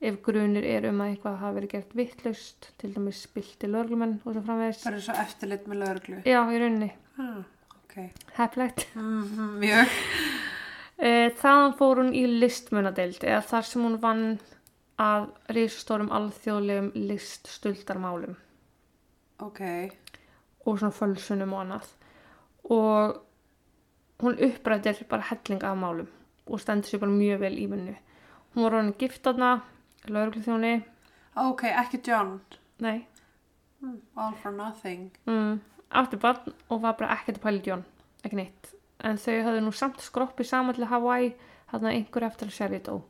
ef 0.00 0.16
grunir 0.24 0.66
er 0.68 0.88
um 0.90 1.00
að 1.00 1.12
eitthvað 1.14 1.38
hafi 1.40 1.58
verið 1.58 1.72
gert 1.72 1.94
vittlaust, 1.96 2.70
til 2.80 2.92
dæmis 2.94 3.22
spilti 3.26 3.70
lauruglumenn 3.70 4.18
og 4.24 4.32
svo 4.32 4.42
framvegis. 4.44 4.82
það 4.84 4.98
er 4.98 5.04
svo 5.06 5.18
eftirlit 5.22 5.68
með 5.70 5.82
lögreglu. 5.84 6.22
Já, 6.28 6.40
í 6.52 6.60
rauninni. 6.62 6.90
Ah, 7.16 7.38
ok. 7.78 7.96
Heflegt. 8.40 8.88
Mm 8.94 9.56
mjög. 9.62 9.96
E, 10.96 11.28
þaðan 11.36 11.74
fór 11.76 11.98
hún 12.00 12.14
í 12.16 12.22
listmunadeild 12.40 13.20
eða 13.20 13.42
þar 13.44 13.66
sem 13.68 13.82
hún 13.84 13.98
vann 14.00 14.22
að 14.96 15.26
risastórum 15.52 16.08
alþjóðlegum 16.08 16.86
liststuldarmálum 17.10 18.38
Ok, 19.44 19.60
og 20.64 20.78
svona 20.80 20.96
fölsunum 20.96 21.52
og 21.52 21.60
annað. 21.60 21.88
Og 22.72 23.18
hún 24.24 24.38
upprættir 24.40 25.04
bara 25.10 25.28
helling 25.28 25.62
af 25.62 25.76
málum 25.76 26.08
og 26.46 26.60
stendur 26.60 26.88
sér 26.88 27.02
bara 27.02 27.12
mjög 27.12 27.40
vel 27.42 27.58
í 27.58 27.66
vinnu. 27.68 27.96
Hún 28.54 28.64
var 28.64 28.78
hann 28.78 28.94
giftaðna, 28.96 29.50
laurugluþjóni, 30.14 30.72
ok, 31.36 31.62
ekki 31.82 32.00
John. 32.08 32.40
nei, 32.80 33.06
Mm, 33.82 33.98
all 34.16 34.32
for 34.42 34.52
nothing. 34.52 35.10
mm, 35.26 35.60
átti 35.92 36.16
barn 36.18 36.52
og 36.70 36.80
var 36.80 36.94
bara 36.96 37.12
ekkert 37.16 37.36
að 37.38 37.42
pæla 37.42 37.60
í 37.60 37.66
John, 37.66 37.84
ekki 38.24 38.36
neitt. 38.36 38.70
En 39.04 39.16
þau 39.20 39.42
höfðu 39.44 39.60
nú 39.66 39.72
samt 39.76 40.00
skroppið 40.00 40.46
saman 40.48 40.74
til 40.74 40.86
Hawaii, 40.88 41.34
þarna 41.70 41.92
einhver 41.92 42.24
eftir 42.24 42.48
að 42.48 42.52
Sherry 42.56 42.78
dó. 42.80 43.02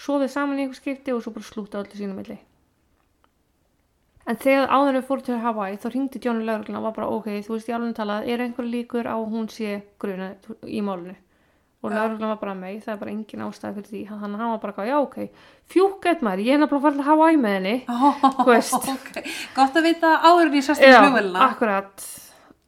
Svoðið 0.00 0.30
saman 0.32 0.58
í 0.58 0.62
einhver 0.64 0.78
skipti 0.80 1.12
og 1.12 1.20
svo 1.22 1.32
bara 1.34 1.44
slúta 1.44 1.82
öllu 1.82 1.98
sínum 1.98 2.16
milli. 2.16 2.38
En 4.30 4.36
þegar 4.40 4.70
áður 4.72 4.96
við 4.96 5.06
fóru 5.08 5.24
til 5.26 5.38
Hawaii 5.42 5.76
þá 5.76 5.88
ringdi 5.92 6.20
John 6.24 6.40
í 6.40 6.46
laurugluna 6.48 6.78
og 6.80 6.84
var 6.88 6.94
bara 6.96 7.08
ok, 7.16 7.26
þú 7.44 7.52
veist 7.56 7.68
ég 7.68 7.76
alveg 7.76 7.96
talað, 7.98 8.28
er 8.32 8.38
einhver 8.44 8.64
líkur 8.68 9.08
á 9.10 9.16
að 9.18 9.28
hún 9.34 9.48
sé 9.52 9.82
gruna 10.00 10.30
í 10.64 10.80
málunu? 10.86 11.16
Og 11.80 11.92
lauruglan 11.94 12.28
var 12.34 12.40
bara 12.42 12.54
mei, 12.54 12.74
það 12.84 12.92
er 12.92 12.98
bara 13.00 13.12
engin 13.14 13.44
ástæði 13.46 13.74
fyrir 13.78 13.90
því. 13.90 14.00
Hann 14.20 14.34
var 14.36 14.58
bara, 14.60 14.72
eitthvað, 14.72 14.88
já 14.90 14.96
ok, 15.00 15.44
fjúkætt 15.72 16.24
maður 16.26 16.42
ég 16.44 16.56
er 16.56 16.60
nefnilega 16.60 16.84
farið 16.86 17.00
að 17.00 17.08
hafa 17.10 17.28
æ 17.30 17.36
með 17.40 17.54
henni 17.56 17.76
Þú 18.40 18.48
veist. 18.50 18.88
ok, 18.96 19.20
gott 19.56 19.78
að 19.80 19.86
vita 19.88 20.10
áður 20.26 20.50
ég 20.52 20.58
í 20.60 20.64
flugvelina. 20.76 21.46
akkurat. 21.46 22.08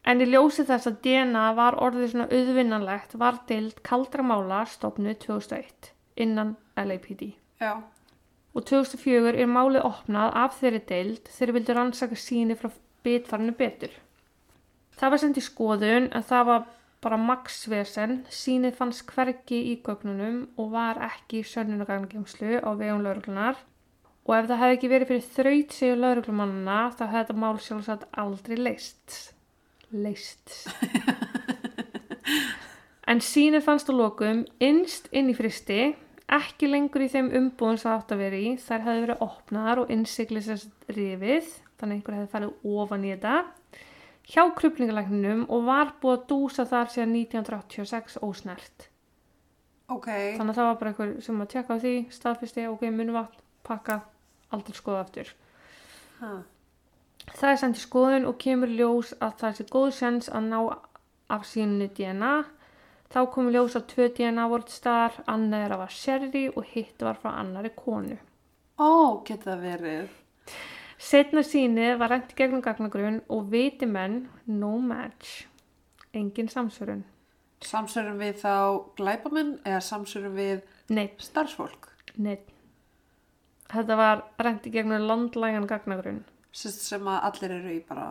En 0.02 0.18
í 0.24 0.26
ljósi 0.32 0.64
þess 0.66 0.88
að 0.90 0.96
DNA 1.04 1.42
var 1.54 1.76
orðið 1.78 2.08
svona 2.14 2.28
auðvinnanlegt 2.32 3.12
var 3.20 3.36
dild 3.46 3.76
kaldra 3.86 4.24
mála 4.26 4.64
stopnu 4.66 5.12
2001 5.14 5.92
innan 6.24 6.56
LAPD 6.74 7.28
Já, 7.62 7.76
og 8.52 8.64
2004 8.66 9.36
er 9.38 9.46
málið 9.48 9.84
opnað 9.86 10.32
af 10.40 10.56
þeirri 10.58 10.80
deild 10.88 11.28
þegar 11.30 11.54
vildu 11.58 11.76
rannsaka 11.76 12.18
síni 12.18 12.56
frá 12.58 12.72
bitfarinu 13.06 13.54
betur. 13.56 13.92
Það 14.98 15.14
var 15.14 15.22
sendt 15.22 15.38
í 15.38 15.44
skoðun 15.46 16.08
en 16.10 16.26
það 16.26 16.48
var 16.50 16.66
bara 17.02 17.18
maksvesen, 17.18 18.22
sínið 18.30 18.76
fannst 18.78 19.04
hvergi 19.10 19.58
í 19.72 19.74
gögnunum 19.84 20.44
og 20.60 20.72
var 20.76 21.00
ekki 21.08 21.40
í 21.42 21.48
sönnunaganglemslu 21.50 22.60
á 22.62 22.70
vegum 22.78 23.02
lauruglunar 23.02 23.58
og 24.22 24.34
ef 24.36 24.46
það 24.46 24.60
hefði 24.60 24.76
ekki 24.76 24.90
verið 24.92 25.10
fyrir 25.10 25.26
þraut 25.36 25.76
séu 25.76 25.96
lauruglumannana 25.98 26.78
þá 26.94 27.02
hefði 27.08 27.18
þetta 27.18 27.38
mál 27.42 27.58
sjálfsagt 27.58 28.06
aldrei 28.22 28.56
leist. 28.60 29.18
Leist. 29.92 30.54
en 33.10 33.20
sínið 33.24 33.66
fannst 33.66 33.90
á 33.90 33.94
lokum 33.98 34.46
innst 34.62 35.10
inn 35.10 35.32
í 35.32 35.36
fristi 35.36 35.90
ekki 36.32 36.70
lengur 36.70 37.04
í 37.04 37.10
þeim 37.12 37.32
umbúðum 37.34 37.78
sem 37.80 37.90
það 37.90 37.98
átt 37.98 38.14
að 38.14 38.22
vera 38.22 38.38
í. 38.38 38.52
Þær 38.62 38.86
hefði 38.86 39.02
verið 39.06 39.24
opnaðar 39.26 39.82
og 39.82 39.92
innsiklisast 39.92 40.86
rifið, 40.96 41.50
þannig 41.80 41.98
einhver 41.98 42.18
hefði 42.18 42.32
farið 42.36 42.70
ofan 42.78 43.04
í 43.04 43.12
þetta, 43.12 43.34
hjá 44.28 44.44
krupningalækninum 44.58 45.44
og 45.50 45.66
var 45.66 45.92
búið 46.02 46.18
að 46.18 46.24
dúsa 46.30 46.66
þar 46.68 46.90
síðan 46.92 47.14
1986 47.18 48.18
ósnert. 48.22 48.88
ok. 49.92 50.08
Þannig 50.38 50.52
að 50.52 50.58
það 50.60 50.68
var 50.68 50.78
bara 50.80 50.92
einhver 50.92 51.12
sem 51.26 51.42
að 51.42 51.52
tjekka 51.52 51.76
á 51.76 51.82
því, 51.82 51.94
staðfesti, 52.14 52.66
ok, 52.70 52.86
munvatn, 52.94 53.44
pakka, 53.66 54.00
aldrei 54.54 54.78
skoða 54.78 55.04
aftur. 55.04 55.34
Ha. 56.22 56.32
Það 57.32 57.50
er 57.50 57.60
sendt 57.60 57.78
í 57.78 57.82
skoðun 57.82 58.26
og 58.26 58.38
kemur 58.42 58.72
ljós 58.72 59.12
að 59.22 59.36
það 59.42 59.58
sé 59.58 59.68
góð 59.70 59.90
sens 59.98 60.30
að 60.32 60.48
ná 60.48 60.58
af 61.32 61.46
sínu 61.48 61.88
DNA. 61.96 62.34
Þá 63.12 63.20
komur 63.34 63.54
ljós 63.54 63.76
að 63.76 63.88
tvö 63.92 64.08
DNA 64.16 64.48
voru 64.48 64.66
til 64.66 64.78
staðar, 64.78 65.18
annað 65.28 65.66
er 65.66 65.74
að 65.74 65.82
var 65.82 65.94
Sherry 65.94 66.44
og 66.48 66.68
hitt 66.72 67.04
var 67.04 67.18
frá 67.20 67.34
annari 67.36 67.72
konu. 67.76 68.16
Ó, 68.80 69.20
geta 69.26 69.52
það 69.52 69.66
verið. 69.66 70.14
Setna 71.02 71.42
sínið 71.44 71.96
var 72.00 72.12
rent 72.12 72.30
í 72.32 72.36
gegnum 72.38 72.62
gagnagrun 72.62 73.20
og 73.32 73.48
viti 73.52 73.88
menn 73.90 74.20
no 74.46 74.76
match. 74.78 75.46
Engin 76.14 76.50
samsvörun. 76.52 77.02
Samsörum 77.62 78.18
við 78.20 78.38
þá 78.42 78.52
glæpamenn 78.98 79.52
eða 79.64 79.80
samsörum 79.86 80.34
við 80.38 80.62
Nei, 80.92 81.08
starfsfólk? 81.22 81.88
nei. 82.18 82.38
Þetta 83.72 83.96
var 83.96 84.22
rent 84.44 84.66
í 84.68 84.72
gegnum 84.74 85.06
landlægan 85.08 85.66
gagnagrun. 85.70 86.22
Sist 86.52 86.82
sem 86.84 87.06
að 87.08 87.22
allir 87.30 87.54
eru 87.56 87.70
í 87.72 87.80
bara 87.88 88.10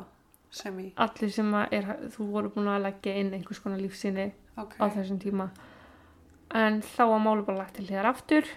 sem 0.51 0.79
í. 0.81 0.87
Allir 0.97 1.29
sem 1.31 1.51
að 1.55 1.75
er, 1.77 1.89
þú 2.15 2.27
voru 2.33 2.49
búin 2.55 2.71
að 2.73 2.87
leggja 2.87 3.13
inn 3.21 3.33
einhvers 3.37 3.59
konar 3.61 3.79
lífsýni 3.83 4.31
Ok. 4.57 4.73
á 4.81 4.85
þessum 4.89 5.19
tíma. 5.21 5.49
En 6.51 6.81
þá 6.81 7.03
var 7.13 7.21
máli 7.23 7.45
bara 7.45 7.61
lagt 7.61 7.75
til 7.77 7.85
hér 7.87 8.09
aftur. 8.09 8.47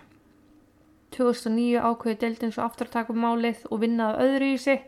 2009 1.15 1.81
ákveði 1.81 2.21
deildin 2.23 2.53
svo 2.55 2.65
aftur 2.65 2.91
að 2.91 2.97
taka 2.99 3.17
málið 3.17 3.65
og 3.71 3.81
vinna 3.83 4.11
það 4.13 4.25
öðru 4.27 4.51
í 4.53 4.59
sig. 4.65 4.85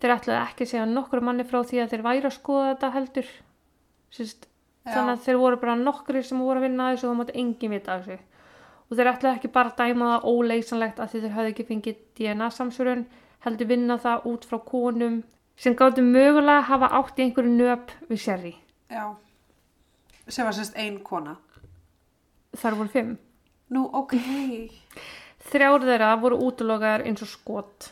Þeir 0.00 0.14
ætlaði 0.16 0.38
ekki 0.42 0.66
að 0.66 0.70
segja 0.72 0.86
nokkur 0.90 1.24
manni 1.24 1.46
frá 1.48 1.58
því 1.64 1.82
að 1.82 1.92
þeir 1.92 2.04
væri 2.06 2.28
að 2.28 2.34
skoða 2.36 2.70
þetta 2.70 2.90
heldur. 2.96 3.28
Sist, 4.16 4.48
Já. 4.84 4.92
þannig 4.94 5.12
að 5.14 5.22
þeir 5.26 5.38
voru 5.42 5.60
bara 5.62 5.76
nokkri 5.80 6.22
sem 6.24 6.42
voru 6.42 6.60
að 6.60 6.66
vinna 6.68 6.90
þessu 6.92 7.06
og 7.06 7.12
það 7.12 7.20
mátti 7.20 7.38
engin 7.42 7.74
vita 7.74 7.98
þessu. 8.00 8.18
Og 8.86 8.98
þeir 8.98 9.10
ætlaði 9.12 9.40
ekki 9.40 9.52
bara 9.56 9.72
að 9.72 9.80
dæma 9.80 10.10
það 10.12 10.26
óleysanlegt 10.32 11.00
að 11.02 11.14
þeir 11.14 11.32
hafði 11.36 11.54
ekki 11.54 11.68
fengið 11.70 12.02
DNA 12.20 12.50
samsvörun, 12.54 13.06
heldur 13.46 13.70
vinna 13.72 13.96
það 14.02 14.28
út 14.30 14.46
frá 14.46 14.58
konum 14.68 15.22
sem 15.56 15.74
gáttu 15.76 16.04
mögulega 16.04 16.60
að 16.60 16.68
hafa 16.70 16.92
átt 17.00 17.18
í 17.18 17.26
einhverju 17.26 17.54
nöp 17.56 17.94
við 18.10 18.22
sérri. 18.22 18.54
Já. 18.92 19.16
Sem 20.28 20.46
var 20.46 20.54
sérst 20.54 20.76
ein 20.76 21.00
kona. 21.06 21.36
Þar 22.56 22.78
voru 22.78 22.92
fimm. 22.92 23.16
Nú, 23.74 23.88
ok. 23.92 24.14
Þrjár 25.46 25.84
þeirra 25.86 26.14
voru 26.18 26.38
útlokaðar 26.48 27.04
eins 27.06 27.22
og 27.22 27.30
skot 27.30 27.90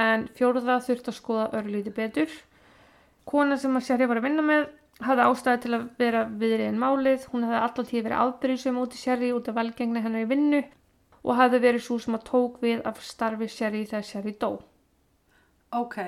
en 0.00 0.28
fjórða 0.38 0.78
þurfti 0.84 1.10
að 1.12 1.18
skoða 1.18 1.46
örlíti 1.58 1.92
betur. 1.94 2.30
Kona 3.28 3.58
sem 3.60 3.76
að 3.76 3.86
Sherry 3.86 4.08
var 4.08 4.20
að 4.20 4.28
vinna 4.28 4.44
með 4.46 4.68
hafði 5.04 5.26
ástæði 5.26 5.62
til 5.64 5.72
að 5.76 5.86
vera 6.00 6.24
viðriðin 6.42 6.80
málið. 6.80 7.26
Hún 7.32 7.46
hafði 7.46 7.60
alltaf 7.60 7.88
tíð 7.90 8.04
verið 8.06 8.22
afbyrjusum 8.24 8.80
út 8.80 8.96
í 8.96 9.00
Sherry 9.00 9.32
út 9.36 9.48
af 9.50 9.58
velgengni 9.58 10.04
hennar 10.04 10.24
í 10.24 10.30
vinnu 10.30 10.60
og 11.20 11.36
hafði 11.36 11.60
verið 11.66 11.84
svo 11.84 11.98
sem 12.00 12.16
að 12.16 12.28
tók 12.30 12.60
við 12.64 12.84
af 12.88 13.00
starfi 13.04 13.48
Sherry 13.48 13.82
þegar 13.88 14.06
Sherry 14.08 14.36
dó. 14.40 14.50
Ok. 15.76 15.98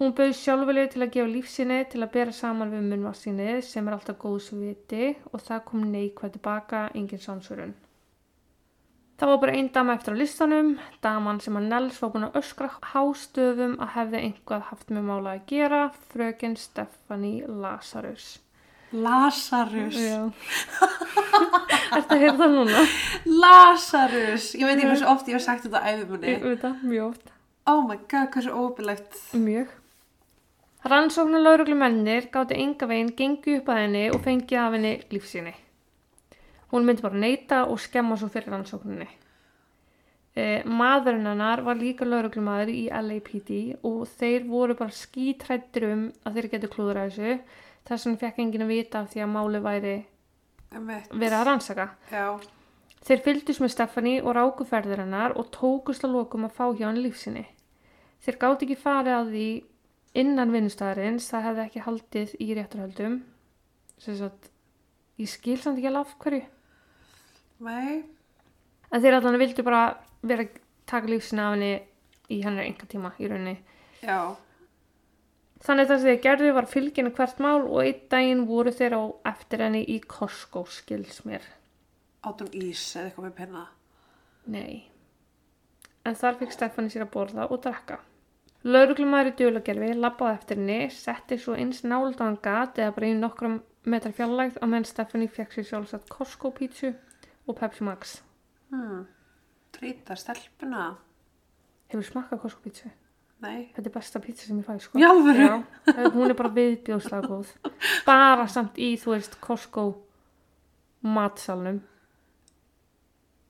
Hún 0.00 0.12
bauð 0.16 0.34
sjálfuleg 0.36 0.90
til 0.92 1.04
að 1.04 1.14
gefa 1.14 1.30
lífsinni 1.30 1.78
til 1.92 2.02
að 2.02 2.12
bera 2.16 2.34
saman 2.34 2.72
við 2.72 2.84
munnvarsinni 2.90 3.56
sem 3.64 3.88
er 3.88 3.96
alltaf 3.96 4.18
góðs 4.20 4.50
viti 4.56 5.12
og 5.32 5.40
það 5.40 5.64
kom 5.68 5.88
neikvæð 5.92 6.36
tilbaka, 6.36 6.84
engin 6.94 7.22
samsvörun. 7.22 7.74
Það 9.22 9.30
var 9.30 9.36
bara 9.38 9.52
einn 9.54 9.68
dama 9.70 9.94
eftir 9.94 10.16
á 10.16 10.18
listanum, 10.18 10.70
daman 10.98 11.36
sem 11.38 11.54
að 11.54 11.66
Nels 11.70 11.98
var 12.02 12.10
búin 12.10 12.24
að 12.26 12.38
öskra 12.40 12.72
hástöfum 12.90 13.76
að 13.78 13.92
hefði 13.94 14.22
einhvað 14.26 14.64
haft 14.72 14.88
með 14.90 15.04
mála 15.06 15.34
að 15.36 15.44
gera, 15.52 15.82
fröken 16.10 16.56
Stephanie 16.58 17.44
Lazarus. 17.46 18.40
Lazarus. 18.90 19.94
Já. 19.94 20.24
Að 21.96 22.16
heyra 22.18 22.34
það 22.40 22.56
núna? 22.56 22.82
Lazarus. 23.30 24.50
Ég 24.58 24.66
veit 24.66 24.74
ekki 24.80 24.90
hversu 24.90 25.08
oft 25.14 25.30
ég 25.30 25.38
hef 25.38 25.44
sagt 25.46 25.68
þetta 25.68 25.84
Ég 25.86 26.02
æfumunni. 26.02 26.34
veit 26.42 26.66
það, 26.66 26.82
mjög 26.90 27.06
oft. 27.12 27.32
Oh 27.70 27.80
my 27.86 28.00
god, 28.10 28.28
hversu 28.34 28.58
óbyrlegt. 28.58 29.18
Mjög. 29.38 29.70
Rannsóknar 30.90 31.46
lauruglumennir 31.46 32.26
gáti 32.34 32.58
enga 32.58 32.90
veginn 32.90 33.14
gengi 33.14 33.60
upp 33.60 33.70
að 33.70 33.84
henni 33.84 34.08
og 34.10 34.18
fengi 34.26 34.58
af 34.58 34.74
henni 34.74 34.96
lífsýni. 35.14 35.54
Hún 36.72 36.86
myndi 36.88 37.04
bara 37.04 37.20
neyta 37.20 37.64
og 37.68 37.80
skemma 37.80 38.16
svo 38.16 38.30
fyrir 38.32 38.52
rannsókninni. 38.52 39.08
E, 40.32 40.44
maðurinn 40.64 41.28
hennar 41.28 41.60
var 41.66 41.76
líka 41.76 42.06
lauruglumæður 42.08 42.70
í 42.72 42.86
LAPD 42.88 43.50
og 43.84 44.06
þeir 44.16 44.46
voru 44.48 44.76
bara 44.78 44.96
skítrættir 44.96 45.90
um 45.90 46.06
að 46.24 46.38
þeir 46.38 46.48
getur 46.54 46.72
klúður 46.72 47.02
að 47.02 47.10
þessu. 47.12 47.60
Þess 47.84 48.06
vegna 48.08 48.22
fekk 48.22 48.40
enginn 48.40 48.64
að 48.64 48.72
vita 48.72 49.02
af 49.02 49.12
því 49.12 49.24
að 49.24 49.32
máli 49.34 49.60
væri 49.60 49.94
verið 50.72 51.36
að 51.36 51.46
rannsaka. 51.50 51.86
Já. 52.08 52.26
Þeir 53.02 53.22
fylgdust 53.26 53.60
með 53.60 53.74
Stephanie 53.74 54.22
og 54.22 54.36
rákuferðir 54.38 55.02
hennar 55.02 55.34
og 55.36 55.50
tókust 55.52 56.06
að 56.06 56.16
lokum 56.16 56.46
að 56.46 56.56
fá 56.56 56.64
hjá 56.70 56.86
hann 56.86 57.02
lífsinni. 57.02 57.44
Þeir 58.22 58.38
gátt 58.44 58.64
ekki 58.64 58.78
farið 58.78 59.16
að 59.18 59.30
því 59.34 59.46
innan 60.22 60.52
vinnustæðarins, 60.54 61.28
það 61.28 61.46
hefði 61.48 61.64
ekki 61.66 61.84
haldið 61.86 62.34
í 62.38 62.48
rétturhöldum. 62.56 63.16
Sem 64.00 64.16
sagt, 64.18 64.50
ég 65.18 65.30
skil 65.30 65.58
samt 65.58 65.80
ekki 65.80 65.90
alveg 65.90 66.06
af 66.06 66.18
hverju. 66.22 66.42
Nei. 67.62 68.02
En 68.92 69.02
þeir 69.02 69.18
allan 69.18 69.38
vildu 69.40 69.64
bara 69.66 69.82
vera 70.26 70.44
að 70.46 70.60
taka 70.90 71.10
lífsinni 71.10 71.42
af 71.42 71.54
henni 71.54 71.72
í 72.32 72.40
hennar 72.44 72.66
enga 72.66 72.88
tíma 72.90 73.12
í 73.22 73.28
rauninni. 73.30 73.58
Já. 74.02 74.34
Þannig 75.62 75.88
það 75.88 76.00
sem 76.02 76.08
þeir 76.10 76.22
gerðu 76.26 76.54
var 76.56 76.68
fylginni 76.70 77.12
hvert 77.14 77.42
mál 77.42 77.60
og 77.62 77.82
einn 77.84 78.06
daginn 78.10 78.46
voru 78.48 78.72
þeir 78.74 78.96
á 78.98 79.02
eftir 79.30 79.62
henni 79.62 79.82
í 79.86 80.00
Costco 80.10 80.64
skils 80.66 81.22
mér. 81.28 81.44
Áttum 82.26 82.50
ís 82.50 82.82
eða 82.96 83.08
eitthvað 83.08 83.28
með 83.28 83.36
penna. 83.38 83.66
Nei. 84.50 84.82
En 86.02 86.18
þar 86.18 86.40
fikk 86.40 86.54
Stefani 86.54 86.90
sér 86.90 87.06
að 87.06 87.12
borða 87.14 87.46
og 87.46 87.62
drekka. 87.62 88.00
Lauruglumæður 88.66 89.30
í 89.30 89.36
djúlagerfi 89.38 89.94
labbaði 89.98 90.38
eftir 90.38 90.58
henni, 90.58 90.80
setti 90.94 91.38
svo 91.38 91.54
eins 91.58 91.82
náldan 91.86 92.38
gat 92.42 92.78
eða 92.78 92.94
bara 92.98 93.10
í 93.10 93.16
nokkrum 93.18 93.56
metra 93.90 94.12
fjarlægð 94.14 94.58
á 94.62 94.66
meðan 94.66 94.86
Stefani 94.86 95.30
fekk 95.30 95.56
sér 95.56 95.68
sjálfsagt 95.70 96.10
Costco 96.10 96.50
pítsu 96.54 96.92
og 97.46 97.56
Pepsi 97.58 97.84
Max. 97.84 98.22
Hmm. 98.70 99.06
Trýta 99.72 100.16
stelpuna. 100.16 100.96
Hefur 101.92 102.04
smakkað 102.06 102.40
Costco 102.42 102.60
pítsu? 102.64 102.90
Nei. 103.42 103.68
Þetta 103.74 103.88
er 103.90 103.94
besta 103.96 104.20
pítsa 104.22 104.46
sem 104.46 104.58
ég 104.60 104.64
fæ, 104.66 104.76
sko. 104.80 104.98
Já, 105.02 105.08
hún 106.14 106.30
er 106.30 106.36
bara 106.38 106.52
viðbjóðslega 106.54 107.26
góð. 107.26 107.48
Bara 108.06 108.46
samt 108.48 108.76
í, 108.78 108.92
þú 109.00 109.16
veist, 109.16 109.34
Costco 109.42 109.86
matsalnum. 111.02 111.80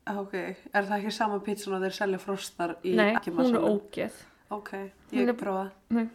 Ah, 0.06 0.16
Ok. 0.18 0.32
Er 0.34 0.82
það 0.88 0.96
ekki 0.98 1.12
sama 1.14 1.38
pítsun 1.44 1.76
og 1.76 1.82
þeir 1.84 1.94
selja 1.94 2.18
frostar 2.18 2.72
í 2.82 2.94
Nei, 2.98 3.12
hún 3.28 3.54
er 3.54 3.66
ógeð. 3.68 4.16
Ok. 4.50 4.72
Ég 5.12 5.28
er- 5.28 5.36
prófa. 5.38 5.70
Nei, 5.90 6.08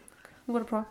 hún 0.47 0.57
voru 0.57 0.65
að 0.65 0.71
prófa. 0.73 0.85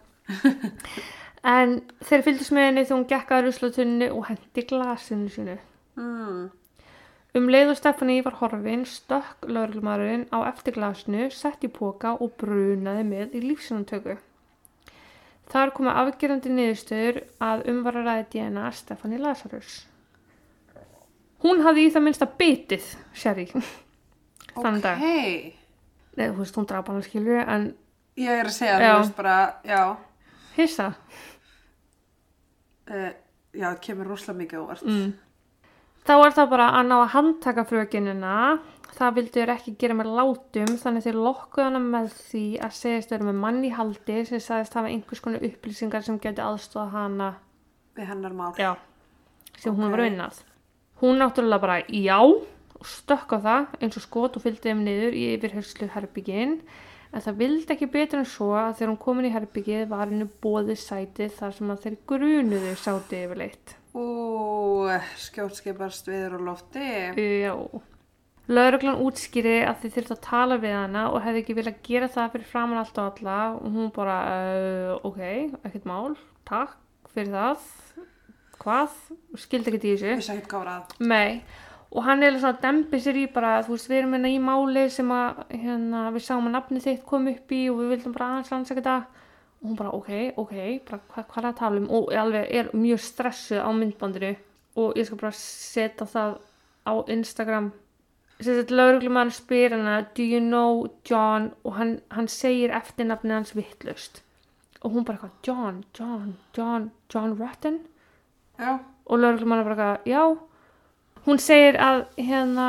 en 1.44 1.80
þeir 2.06 2.22
fylgdist 2.24 2.54
með 2.56 2.64
henni 2.70 2.84
þegar 2.86 2.96
hún 3.00 3.08
gekk 3.10 3.34
að 3.36 3.44
ruslatunni 3.48 4.08
og 4.14 4.24
hendi 4.30 4.64
glasinu 4.70 5.28
sinu. 5.34 5.58
Hmm. 5.96 6.46
Um 7.36 7.50
leið 7.52 7.74
og 7.74 7.76
Stefani 7.76 8.20
var 8.24 8.38
horfin, 8.40 8.86
stökk 8.88 9.44
lauruglumarinn 9.50 10.24
á 10.32 10.48
eftir 10.48 10.72
glasinu, 10.78 11.26
sett 11.28 11.66
í 11.66 11.68
póka 11.68 12.14
og 12.16 12.32
brunaði 12.40 13.02
með 13.04 13.34
í 13.36 13.42
lífsjónantöku. 13.44 14.16
Þar 15.52 15.72
komu 15.76 15.92
afgerandi 15.92 16.50
niðurstöður 16.50 17.20
að 17.44 17.66
umvararæði 17.70 18.24
DNA 18.32 18.70
Stefani 18.74 19.20
Lazarus. 19.20 19.74
Hún 21.44 21.60
hafði 21.66 21.84
í 21.86 21.92
það 21.92 22.06
minnsta 22.06 22.30
bitið 22.40 22.88
Sherry. 23.12 23.44
Þann 24.56 24.80
dag. 24.80 24.96
Ok. 24.96 25.60
Nei, 26.16 26.30
þú 26.30 26.40
veist, 26.40 26.56
hún 26.56 26.66
draf 26.70 26.88
hana 26.88 27.04
skilur, 27.04 27.42
en 27.44 27.68
Ég 28.16 28.32
er 28.32 28.48
að 28.48 28.54
segja, 28.56 28.80
þú 28.80 28.92
veist 29.02 29.16
bara, 29.18 29.36
já, 29.68 29.80
hissa. 30.56 30.86
uh, 32.88 33.10
já, 33.52 33.66
það 33.66 33.80
kemur 33.84 34.08
rosalega 34.08 34.40
mikið 34.40 34.62
óvart. 34.62 34.86
Mm. 34.88 35.10
Þá 36.06 36.12
er 36.22 36.34
það 36.36 36.50
bara 36.52 36.66
að 36.78 36.86
ná 36.90 36.96
að 37.02 37.12
handtaka 37.16 37.64
frökinina. 37.66 38.34
Það 38.96 39.14
vildu 39.18 39.40
þér 39.40 39.50
ekki 39.56 39.72
gera 39.82 39.94
með 39.98 40.12
látum 40.16 40.76
þannig 40.80 41.04
þeir 41.04 41.16
lokkuðu 41.20 41.64
hana 41.66 41.80
með 41.82 42.06
því 42.30 42.44
að 42.64 42.76
segjast 42.78 43.10
vera 43.12 43.26
með 43.28 43.40
mann 43.42 43.58
í 43.66 43.72
haldi 43.76 44.20
sem 44.24 44.40
sagðist 44.40 44.76
hafa 44.78 44.88
einhvers 44.92 45.20
konar 45.24 45.42
upplýsingar 45.44 46.06
sem 46.06 46.16
geti 46.22 46.40
aðstofa 46.40 46.86
hana 46.94 47.32
Við 47.98 48.06
hennar 48.08 48.32
mál. 48.38 48.54
já, 48.56 48.76
sem 49.58 49.74
hún 49.74 49.90
Ok. 49.90 49.90
var 49.96 50.00
vinnað. 50.06 50.40
Hún 51.02 51.18
náttúrulega 51.20 51.60
bara 51.60 51.78
já 51.88 52.20
og 52.24 52.86
stökk 52.86 53.36
á 53.36 53.38
það 53.40 53.66
eins 53.82 53.96
og 53.96 54.02
skot 54.06 54.36
og 54.36 54.42
fylgdi 54.46 54.70
þeim 54.70 54.84
niður 54.84 55.12
í 55.16 55.24
yfirherslu 55.36 55.88
herbyggin 55.92 56.60
en 57.12 57.20
það 57.20 57.36
vildi 57.36 57.72
ekki 57.76 57.90
betur 57.92 58.18
en 58.22 58.24
svo 58.28 58.52
að 58.56 58.74
þegar 58.78 58.88
hún 58.94 58.98
komin 59.04 59.28
í 59.28 59.32
herbyggið 59.34 59.88
var 59.88 60.06
henni 60.08 60.28
bóðið 60.40 60.80
sætið 60.80 61.32
þar 61.36 61.52
sem 61.52 61.70
að 61.70 61.82
þeir 61.84 61.96
grunuðu 62.06 62.72
sáti 62.80 63.20
yfirleitt. 63.26 63.76
Ú, 63.96 64.86
skjótskipast 65.20 66.08
viður 66.10 66.36
og 66.38 66.48
lofti. 66.50 66.88
Já. 67.16 67.54
Lauruglan 68.46 69.00
útskýri 69.02 69.56
að 69.66 69.80
þið 69.82 69.94
þurftu 69.94 70.14
að 70.14 70.24
tala 70.26 70.58
við 70.62 70.74
hana 70.76 71.06
og 71.10 71.22
hefði 71.24 71.40
ekki 71.42 71.56
viljað 71.56 71.78
gera 71.88 72.08
það 72.14 72.34
fyrir 72.34 72.50
framann 72.50 72.82
allt 72.82 73.00
og 73.02 73.08
alla 73.08 73.38
og 73.56 73.72
hún 73.74 73.88
bara, 73.94 74.18
uh, 74.36 75.08
ok, 75.08 75.22
ekkert 75.66 75.88
mál, 75.88 76.12
takk 76.46 76.76
fyrir 77.14 77.32
það. 77.34 77.64
Hvað? 78.60 79.00
Skildi 79.40 79.72
ekkert 79.72 79.88
í 79.88 79.94
þessu. 79.96 80.12
Vissi 80.20 80.34
ekkert 80.36 80.52
hvað 80.52 80.62
var 80.62 80.72
að. 80.76 80.94
Nei, 81.10 81.42
og 81.90 82.06
hann 82.06 82.22
er 82.22 82.38
svona 82.38 82.54
að 82.54 82.62
dempi 82.68 83.02
sér 83.02 83.18
í 83.18 83.26
bara, 83.34 83.56
þú 83.66 83.74
veist, 83.74 83.90
við 83.90 84.02
erum 84.02 84.16
hérna 84.18 84.30
í 84.36 84.40
máli 84.46 84.86
sem 84.94 85.10
að, 85.16 85.42
hérna, 85.56 86.06
við 86.14 86.26
sáum 86.28 86.46
að 86.46 86.58
nafni 86.60 86.84
þitt 86.84 87.06
kom 87.08 87.26
upp 87.32 87.56
í 87.56 87.64
og 87.72 87.80
við 87.80 87.94
vildum 87.96 88.14
bara 88.14 88.34
aðeins 88.34 88.52
rannsaka 88.54 88.84
þetta 88.84 89.25
og 89.66 89.72
hún 89.72 89.78
bara, 89.78 89.90
ok, 89.90 90.38
ok, 90.38 90.52
bara 90.86 91.00
hvað, 91.10 91.24
hvað 91.32 91.40
er 91.40 91.48
að 91.48 91.56
tala 91.58 91.80
um? 91.80 91.88
Og 91.90 92.12
alveg 92.14 92.52
er 92.54 92.68
mjög 92.76 93.00
stressuð 93.02 93.64
á 93.66 93.70
myndbandinu 93.74 94.36
og 94.78 94.98
ég 95.00 95.08
skal 95.08 95.18
bara 95.18 95.32
setja 95.34 96.06
það 96.06 96.36
á 96.86 96.94
Instagram. 97.10 97.72
Að 98.38 98.70
lauruglumæður 98.70 99.34
spyr 99.34 99.74
hana 99.74 99.96
do 100.14 100.22
you 100.22 100.38
know 100.44 100.86
John? 101.08 101.50
Og 101.64 101.74
hann, 101.80 101.96
hann 102.14 102.28
segir 102.30 102.70
eftirnafni 102.76 103.34
hans 103.34 103.56
vittlust 103.56 104.22
og 104.84 104.92
hún 104.94 105.06
bara 105.08 105.18
eitthvað, 105.18 105.38
John, 105.42 105.84
John, 105.98 106.36
John, 106.54 106.90
John 107.10 107.32
Rutten? 107.40 107.80
Já, 108.60 108.78
og 109.06 109.18
lögreglumann 109.18 109.64
er 109.64 109.64
bara 109.66 109.74
eitthvað, 109.74 110.06
já. 110.06 111.24
Hún 111.26 111.40
segir 111.42 111.80
að 111.82 112.04
hérna 112.20 112.68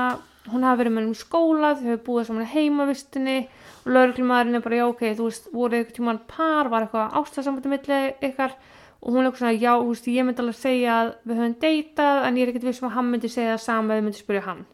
hún 0.52 0.66
hafi 0.68 0.82
verið 0.82 0.96
með 0.96 1.10
um 1.10 1.18
skóla, 1.18 1.74
þau 1.76 1.86
hefur 1.90 2.04
búið 2.08 2.28
saman 2.30 2.46
í 2.46 2.52
heimavistinni 2.54 3.38
og 3.84 3.92
lögreglumæðurinn 3.96 4.60
er 4.60 4.66
bara, 4.66 4.80
já 4.80 4.86
ok, 4.88 5.04
þú 5.18 5.28
veist, 5.28 5.50
voru 5.54 5.78
eitthvað 5.78 5.98
tímann 5.98 6.24
par, 6.30 6.72
var 6.72 6.86
eitthvað 6.86 7.18
ástasambandi 7.22 7.74
milli 7.74 8.00
ykkar? 8.30 8.56
Og 8.98 9.14
hún 9.14 9.22
er 9.22 9.30
eitthvað 9.30 9.44
svona, 9.44 9.60
já, 9.60 9.74
þú 9.78 9.92
veist, 9.92 10.10
ég 10.14 10.28
myndi 10.28 10.44
alveg 10.44 10.58
segja 10.58 10.96
að 11.02 11.12
við 11.24 11.42
höfum 11.42 11.60
deytað 11.64 12.24
en 12.28 12.40
ég 12.40 12.48
er 12.48 12.54
ekkert 12.54 12.70
vissum 12.70 12.90
að 12.90 12.96
hann 12.98 13.12
myndi 13.12 13.32
segja 13.32 13.54
það 13.54 13.64
sama 13.68 13.96
eða 13.96 14.08
myndi 14.08 14.24
spyrja 14.24 14.48
hann. 14.48 14.66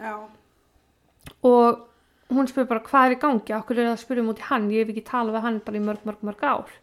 Já, 0.00 0.14
og 1.46 1.86
hún 2.30 2.48
spyr 2.50 2.68
bara 2.70 2.84
hvað 2.84 3.06
er 3.06 3.16
í 3.16 3.20
gangi, 3.24 3.56
okkur 3.56 3.78
er 3.78 3.88
það 3.88 3.96
að 3.96 4.04
spyrja 4.04 4.26
mútið 4.26 4.48
hann? 4.50 4.70
Ég 4.74 4.84
hef 4.84 4.92
ekki 4.94 5.08
talað 5.08 5.36
við 5.36 5.44
hann 5.46 5.58
bara 5.66 5.80
í 5.80 5.84
mörg, 5.84 6.06
mörg, 6.06 6.22
mörg 6.26 6.44
ár. 6.46 6.78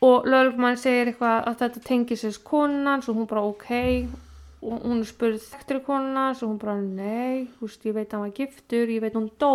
Og 0.00 0.26
lögreglumann 0.30 0.80
segir 0.80 1.10
eitthvað 1.10 1.48
að 1.50 1.58
þetta 1.60 1.82
tengir 1.84 2.20
sér 2.20 2.38
konans 2.46 3.08
og 3.10 3.18
hún 3.18 3.28
bara 3.28 3.44
ok 3.50 3.70
og 4.60 4.82
hún 4.84 5.00
er 5.00 5.08
spurð 5.08 5.40
þekktur 5.40 5.80
konans 5.86 6.42
og 6.42 6.50
hún 6.50 6.58
bara 6.60 6.76
nei, 6.80 7.48
veist, 7.60 7.84
ég 7.88 7.96
veit 7.96 8.10
að 8.10 8.18
hann 8.18 8.26
var 8.26 8.36
giftur 8.36 8.92
ég 8.92 9.00
veit 9.04 9.16
hún 9.16 9.30
dó. 9.40 9.54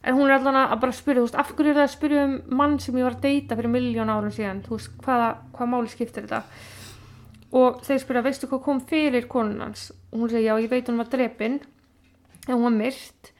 En 0.00 0.16
hún 0.16 0.30
er 0.30 0.38
allan 0.38 0.56
að 0.56 0.78
bara 0.80 0.96
spyrja, 0.96 1.20
þú 1.20 1.26
veist, 1.26 1.38
af 1.40 1.50
hverju 1.56 1.72
er 1.72 1.76
það 1.76 1.86
að 1.86 1.94
spyrja 1.94 2.20
um 2.24 2.36
mann 2.56 2.78
sem 2.80 2.96
ég 2.96 3.04
var 3.04 3.16
að 3.18 3.24
deyta 3.26 3.56
fyrir 3.58 3.72
miljón 3.72 4.12
árum 4.12 4.32
síðan? 4.32 4.62
Þú 4.64 4.76
veist, 4.76 4.94
hvaða, 5.04 5.26
hvað 5.56 5.70
máli 5.72 5.92
skiptir 5.92 6.24
þetta? 6.24 6.62
Og 7.60 7.82
þeir 7.84 8.00
spyrja, 8.04 8.22
veistu 8.24 8.48
hvað 8.48 8.62
kom 8.64 8.80
fyrir 8.88 9.28
konans 9.28 9.90
og 10.12 10.22
hún 10.22 10.32
segir, 10.32 10.46
já, 10.46 10.54
ég 10.64 10.72
veit 10.72 10.88
hún 10.88 11.02
var 11.02 11.10
drepin 11.12 11.58
en 12.46 12.54
hún 12.54 12.64
var 12.64 12.76
myrt. 12.78 13.32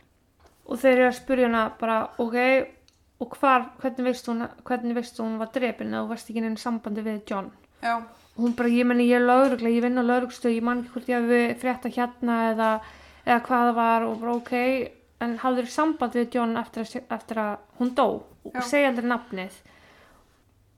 Og 0.68 0.80
þeir 0.80 0.96
eru 0.98 1.08
að 1.08 1.16
spyrja 1.20 1.48
hana 1.48 1.64
bara 1.80 2.00
ok, 2.20 2.38
og 3.20 3.36
hvar, 3.40 3.70
hvernig 3.80 4.10
veistu 4.10 4.34
hún, 4.34 4.48
hvernig 4.68 5.00
veistu 5.00 5.24
hún 5.24 5.40
var 5.40 5.52
drepin? 5.54 5.94
Eða 5.94 6.04
þú 6.04 6.12
varst 6.12 6.32
ekki 6.32 6.44
neina 6.44 6.60
sambandi 6.60 7.04
við 7.04 7.22
John? 7.30 7.48
Já, 7.80 7.96
hún 8.40 8.56
bara, 8.58 8.70
ég 8.72 8.86
menni 8.88 9.08
ég 9.08 9.20
er 9.20 9.26
laurugla, 9.26 9.72
ég 9.72 9.84
vinn 9.84 10.00
á 10.00 10.04
laurugstöð 10.04 10.56
ég 10.56 10.64
man 10.66 10.82
ekki 10.82 10.94
hvort 10.94 11.10
ég 11.10 11.20
hafi 11.20 11.60
frétta 11.60 11.92
hérna 11.92 12.38
eða, 12.52 12.70
eða 13.26 13.40
hvað 13.46 13.66
það 13.68 13.78
var 13.80 14.06
og 14.08 14.18
bara 14.22 14.36
ok 14.38 14.52
en 15.20 15.36
hafður 15.42 15.68
samband 15.68 16.16
við 16.16 16.36
John 16.38 16.56
eftir 16.60 16.86
að, 16.86 17.02
eftir 17.12 17.40
að 17.42 17.56
hún 17.80 17.92
dó 17.96 18.06
og 18.44 18.54
Já. 18.54 18.62
segja 18.64 18.90
aldrei 18.90 19.08
nafnið. 19.10 19.58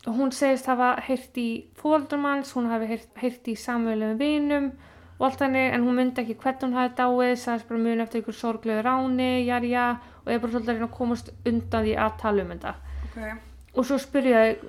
Og 0.03 0.17
hún 0.19 0.33
segist 0.35 0.67
hafa 0.67 0.97
heyrt 1.07 1.37
í 1.39 1.49
fóldramanns, 1.79 2.51
hún 2.57 2.67
hafi 2.73 2.89
heyrt, 2.91 3.13
heyrt 3.23 3.47
í 3.47 3.55
samveilum 3.55 4.17
vinum 4.19 4.73
og 5.21 5.29
allt 5.29 5.45
þannig 5.45 5.77
en 5.77 5.87
hún 5.87 5.99
myndi 6.01 6.25
ekki 6.25 6.35
hvernig 6.43 6.65
hún 6.67 6.75
hafi 6.81 6.97
dáið 6.99 7.37
sagðist 7.39 7.69
bara 7.69 7.85
muni 7.85 8.03
eftir 8.03 8.25
ykkur 8.25 8.35
sorglegu 8.35 8.83
ráni 8.83 9.31
jarja 9.47 9.87
og 10.25 10.33
er 10.33 10.43
bara 10.43 10.57
svolítið 10.57 10.83
að 10.89 10.95
komast 10.97 11.31
undan 11.47 11.87
því 11.87 11.95
að 12.03 12.19
tala 12.25 12.43
um 12.43 12.55
þetta. 12.57 12.75
Ok, 13.07 13.21
og 13.73 13.87
svo 13.89 13.97
spyrja 14.01 14.41
ég, 14.51 14.65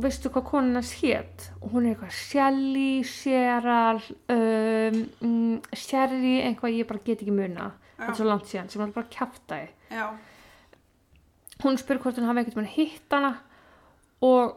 veistu 0.00 0.30
hvað 0.32 0.46
konan 0.48 0.78
hans 0.78 0.94
hét? 1.00 1.50
Og 1.60 1.74
hún 1.74 1.86
er 1.86 1.94
eitthvað 1.94 2.14
Shelly, 2.16 2.92
Cheryl 3.04 4.00
um, 4.32 5.02
mm, 5.20 5.74
Sherry, 5.76 6.38
eitthvað 6.46 6.78
ég 6.78 6.88
bara 6.88 7.04
get 7.04 7.20
ekki 7.20 7.34
muna 7.36 7.72
þetta 7.96 8.12
er 8.12 8.18
svo 8.18 8.28
langt 8.28 8.48
síðan 8.50 8.70
sem 8.72 8.82
hann 8.82 8.94
bara 8.94 9.12
kjaftaði. 9.12 9.68
Já, 9.92 10.06
hún 11.64 11.78
spyr 11.80 12.00
hvort 12.02 12.18
hún 12.20 12.28
hafi 12.28 12.54
með 12.56 12.70
hitt 12.74 13.16
hana. 13.16 13.32
Og 14.24 14.56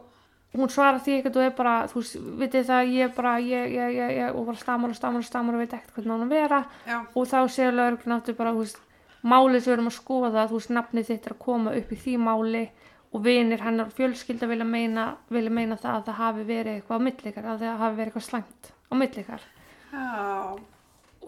hún 0.56 0.72
svarar 0.72 1.00
því 1.04 1.18
ekkert 1.18 1.38
og 1.38 1.46
er 1.46 1.56
bara, 1.56 1.74
þú 1.90 2.00
veist, 2.00 2.20
vitið 2.40 2.68
það 2.68 2.92
ég 2.96 3.06
er 3.06 3.16
bara, 3.16 3.34
ég, 3.44 3.74
ég, 3.76 3.98
ég, 4.18 4.34
og 4.34 4.48
bara 4.48 4.60
stamar 4.60 4.92
og 4.92 4.98
stamar 4.98 5.22
og 5.22 5.28
stamar 5.28 5.56
og 5.56 5.62
veit 5.62 5.74
ekkert 5.76 5.96
hvernig 5.96 6.16
hann 6.16 6.32
vera. 6.32 6.60
Já, 6.88 6.98
og 7.14 7.28
þá 7.30 7.38
segir 7.46 7.76
lögreglun 7.76 8.16
áttur 8.16 8.38
bara, 8.38 8.54
veist, 8.56 8.80
málið 9.20 9.64
sem 9.64 9.70
við 9.70 9.76
erum 9.76 9.90
að 9.92 9.96
skoða, 9.98 10.46
þú 10.50 10.60
veist, 10.60 10.74
nafnið 10.76 11.10
þitt 11.10 11.28
er 11.28 11.36
að 11.36 11.42
koma 11.44 11.74
upp 11.78 11.92
í 11.92 12.00
því 12.04 12.16
máli 12.24 12.64
og 13.10 13.24
vinir 13.24 13.62
hennar 13.64 13.90
og 13.90 13.96
fjölskylda 13.96 14.46
vilja 14.50 14.66
meina, 14.68 15.06
vilja 15.32 15.50
meina 15.50 15.78
það 15.80 15.96
að 15.96 16.04
það 16.10 16.20
hafi 16.20 16.44
verið 16.50 16.76
eitthvað 16.76 17.00
á 17.02 17.06
millikar, 17.06 17.48
að 17.48 17.64
það 17.64 17.82
hafi 17.82 17.98
verið 17.98 18.12
eitthvað 18.12 18.28
slæmt 18.28 18.70
á 18.70 18.92
millikar 19.00 19.48
já, 19.90 20.60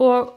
og 0.07 0.31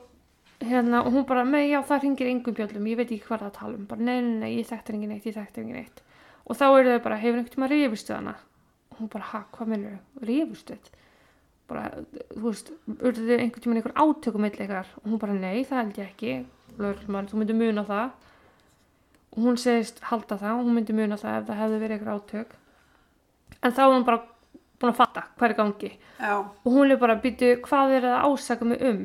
hérna, 0.61 1.03
og 1.05 1.13
hún 1.13 1.27
bara, 1.29 1.45
með 1.45 1.69
já, 1.71 1.79
það 1.87 2.03
ringir 2.03 2.31
engum 2.31 2.57
bjöllum, 2.57 2.91
ég 2.91 2.99
veit 2.99 3.09
ekki 3.11 3.29
hvað 3.29 3.45
það 3.45 3.49
að 3.51 3.57
tala 3.59 3.79
um, 3.79 3.87
bara, 3.91 4.05
nei, 4.09 4.21
nei, 4.25 4.37
nei, 4.41 4.51
ég 4.57 4.69
þekkti 4.71 4.95
engin 4.95 5.15
eitt, 5.15 5.27
ég 5.29 5.37
þekkti 5.37 5.63
engin 5.63 5.81
eitt. 5.83 6.03
Og 6.47 6.57
þá 6.57 6.67
eru 6.69 6.95
þau 6.95 7.03
bara, 7.05 7.19
hefur 7.21 7.41
einhvern 7.41 7.55
tíma 7.57 7.69
rífistu 7.71 8.15
hana? 8.17 8.37
Og 8.93 9.01
hún 9.01 9.11
bara, 9.13 9.29
ha, 9.33 9.43
hvað 9.53 9.73
minnur 9.73 9.97
þau, 9.97 10.29
rífistu 10.31 10.79
bara, 11.67 11.89
þú 12.31 12.45
veist, 12.45 12.71
urðu 12.97 13.27
þau 13.27 13.41
einhvern 13.41 13.65
tíma 13.65 13.77
einhver 13.81 13.97
átökum 13.99 14.47
millikar 14.47 14.93
og 15.03 15.09
hún 15.11 15.23
bara, 15.23 15.35
nei, 15.37 15.65
það 15.67 15.83
held 15.83 16.01
ég 16.01 16.13
ekki. 16.13 16.37
Lögreglumar, 16.77 17.29
þú 17.31 17.41
myndir 17.41 17.59
muna 17.59 17.85
það 17.89 18.26
hún 19.37 19.59
segist 19.61 20.01
halda 20.11 20.39
það 20.41 20.55
og 20.59 20.65
hún 20.67 20.75
myndi 20.79 20.93
muna 20.97 21.17
það 21.21 21.39
ef 21.41 21.47
það 21.51 21.61
hefði 21.63 21.81
verið 21.83 21.97
einhver 21.99 22.15
átök. 22.17 22.57
En 23.63 23.73
þá 23.77 23.81
er 23.87 23.93
hún 23.95 24.05
bara 24.07 24.23
búin 24.81 24.93
að 24.93 24.99
fatta 25.01 25.23
er 25.47 25.55
í 25.55 25.57
gangi. 25.61 25.91
Já, 26.21 26.35
og 26.65 26.73
hún 26.73 26.91
er 26.93 26.97
bara 27.01 27.17
að 27.17 27.23
býtu 27.27 27.51
hvað 27.65 27.95
er 27.99 28.07
það 28.07 28.17
að 28.17 28.27
ásaka 28.31 28.65
mig 28.69 28.83
um? 28.83 29.03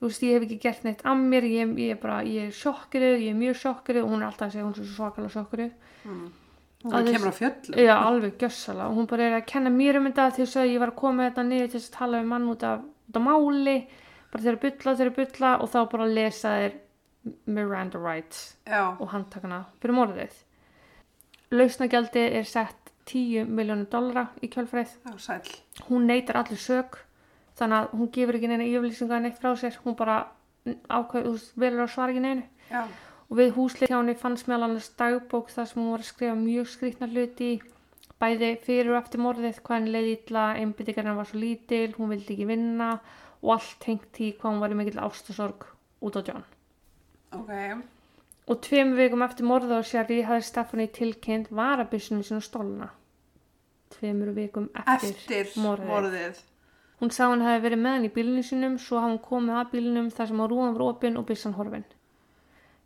Þú 0.00 0.08
veist 0.10 0.22
ég 0.26 0.34
hef 0.36 0.42
ekki 0.48 0.58
gert 0.60 0.84
neitt 0.84 1.02
að 1.06 1.20
mér 1.32 1.44
ég, 1.48 1.74
ég 1.80 1.90
er 1.94 2.00
bara, 2.02 2.18
ég 2.28 2.48
er 2.50 2.56
sjokkiruð, 2.56 3.20
ég 3.24 3.30
er 3.32 3.38
mjög 3.38 3.56
sjokkiruð 3.62 4.04
og 4.04 4.10
hún 4.12 4.22
er 4.22 4.26
alltaf 4.28 4.48
að 4.48 4.52
segja 4.56 4.64
hún 4.66 4.74
er 4.74 4.80
svo 4.82 4.96
svakalega 4.98 5.32
sjokkiruð 5.32 5.70
hún 6.04 6.24
Að 6.84 6.90
bara 6.90 7.04
þess- 7.04 7.14
kemur 7.16 7.30
á 7.32 7.38
fjöllum. 7.38 7.76
já 7.80 7.94
alveg 7.96 8.34
gjössala 8.42 8.88
og 8.90 8.96
hún 8.98 9.06
bara 9.08 9.22
er 9.30 9.36
að 9.40 9.46
kenna 9.46 9.70
mér 9.72 9.96
um 9.96 10.04
þetta 10.10 10.26
þess 10.36 10.56
að 10.60 10.68
ég 10.74 10.78
var 10.82 10.90
að 10.92 10.98
koma 11.00 11.28
þetta 11.30 11.44
niður 11.48 11.70
til 11.72 11.80
að 11.80 11.90
tala 11.96 12.18
við 12.20 12.26
mann 12.34 12.48
út 12.52 12.62
af, 12.68 12.80
út 13.08 13.16
af 13.16 13.22
máli. 13.24 13.76
Bara 14.34 14.42
þeirra 14.44 14.60
bylla, 14.66 14.94
þeirra 14.98 15.14
bylla 15.16 15.50
og 15.62 15.70
þá 15.72 15.78
bara 15.94 16.06
lesa 16.10 16.48
þeir 16.58 16.74
Miranda 17.46 18.00
Rights 18.00 18.56
Já, 18.66 18.96
og 18.98 19.08
handtakana 19.12 19.64
fyrir 19.82 19.96
morðið. 19.96 20.34
Lausnagjaldi 21.54 22.24
er 22.40 22.48
sett 22.48 22.92
10 23.10 23.48
miljónur 23.48 23.88
dollara 23.92 24.28
í 24.42 24.48
kjölfræð 24.52 24.94
hún 25.88 26.06
neytar 26.08 26.40
allir 26.40 26.60
sök 26.60 27.02
þannig 27.58 27.78
að 27.78 27.98
hún 27.98 28.12
gefur 28.14 28.38
ekki 28.38 28.50
neina 28.50 28.68
yfirlýsinga 28.68 29.20
neitt 29.22 29.40
frá 29.40 29.52
sér, 29.60 29.76
hún 29.84 29.96
bara 29.98 30.24
ákveð, 30.64 31.26
þú 31.26 31.34
veist, 31.34 31.52
velur 31.60 31.84
að 31.84 31.92
svara 31.92 32.14
ekki 32.14 32.24
neinu. 32.24 32.46
Já, 32.70 32.86
og 33.28 33.38
við 33.38 33.52
húslið 33.56 33.90
hjá 33.90 33.98
henni 33.98 34.16
fannst 34.18 34.48
meðal 34.48 34.68
annars 34.68 34.90
dagbók 34.98 35.52
þar 35.52 35.68
sem 35.70 35.80
hún 35.80 35.92
var 35.92 36.02
að 36.04 36.10
skrifa 36.10 36.34
mjög 36.38 36.70
skrýtna 36.72 37.08
hluti 37.12 37.50
bæði 38.22 38.50
fyrir 38.64 38.92
og 38.92 39.00
eftir 39.00 39.22
morðið 39.24 39.60
hvað 39.64 39.78
henni 39.80 39.94
leiði 39.94 40.16
illa, 40.18 40.44
einbyttingarna 40.60 41.16
var 41.18 41.30
svo 41.30 41.40
lítil 41.42 41.94
hún 41.98 42.12
vildi 42.14 42.36
ekki 42.36 42.48
vinna 42.48 42.90
og 43.42 43.54
allt 43.56 43.78
tengt 43.84 44.10
því 44.16 44.34
hvað 44.38 44.52
hún 44.52 44.62
var 44.64 44.74
í 44.74 44.78
mikill 44.80 45.02
ástasorg 45.02 45.66
út 46.04 46.20
á 46.20 46.22
John 46.22 46.44
ok, 47.38 47.84
og 48.48 48.60
tveim 48.66 48.92
vikum 48.98 49.24
eftir 49.26 49.48
morðið 49.48 49.78
á 49.78 49.82
Sherry 49.88 50.20
hafði 50.26 50.50
Stephanie 50.50 50.92
tilkynnt 50.92 51.50
varabissinu 51.50 52.22
sinna 52.22 52.44
stólna 52.44 52.90
tveimur 53.94 54.32
vikum 54.34 54.68
eftir, 54.74 55.14
eftir 55.14 55.50
morðið. 55.62 55.90
morðið. 55.90 56.40
Hún 57.00 57.12
sá 57.14 57.24
hann 57.26 57.42
hefði 57.44 57.64
verið 57.66 57.82
með 57.82 57.96
hann 57.96 58.06
í 58.08 58.12
bílinu 58.14 58.44
sínum 58.46 58.78
svo 58.80 59.00
hafði 59.02 59.16
hún 59.16 59.24
komið 59.28 59.60
að 59.60 59.70
bílinum 59.74 60.10
þar 60.14 60.30
sem 60.30 60.42
á 60.42 60.46
rúðan 60.50 60.76
var 60.76 60.86
opinn 60.88 61.18
og 61.20 61.26
byssan 61.28 61.56
horfin. 61.58 61.86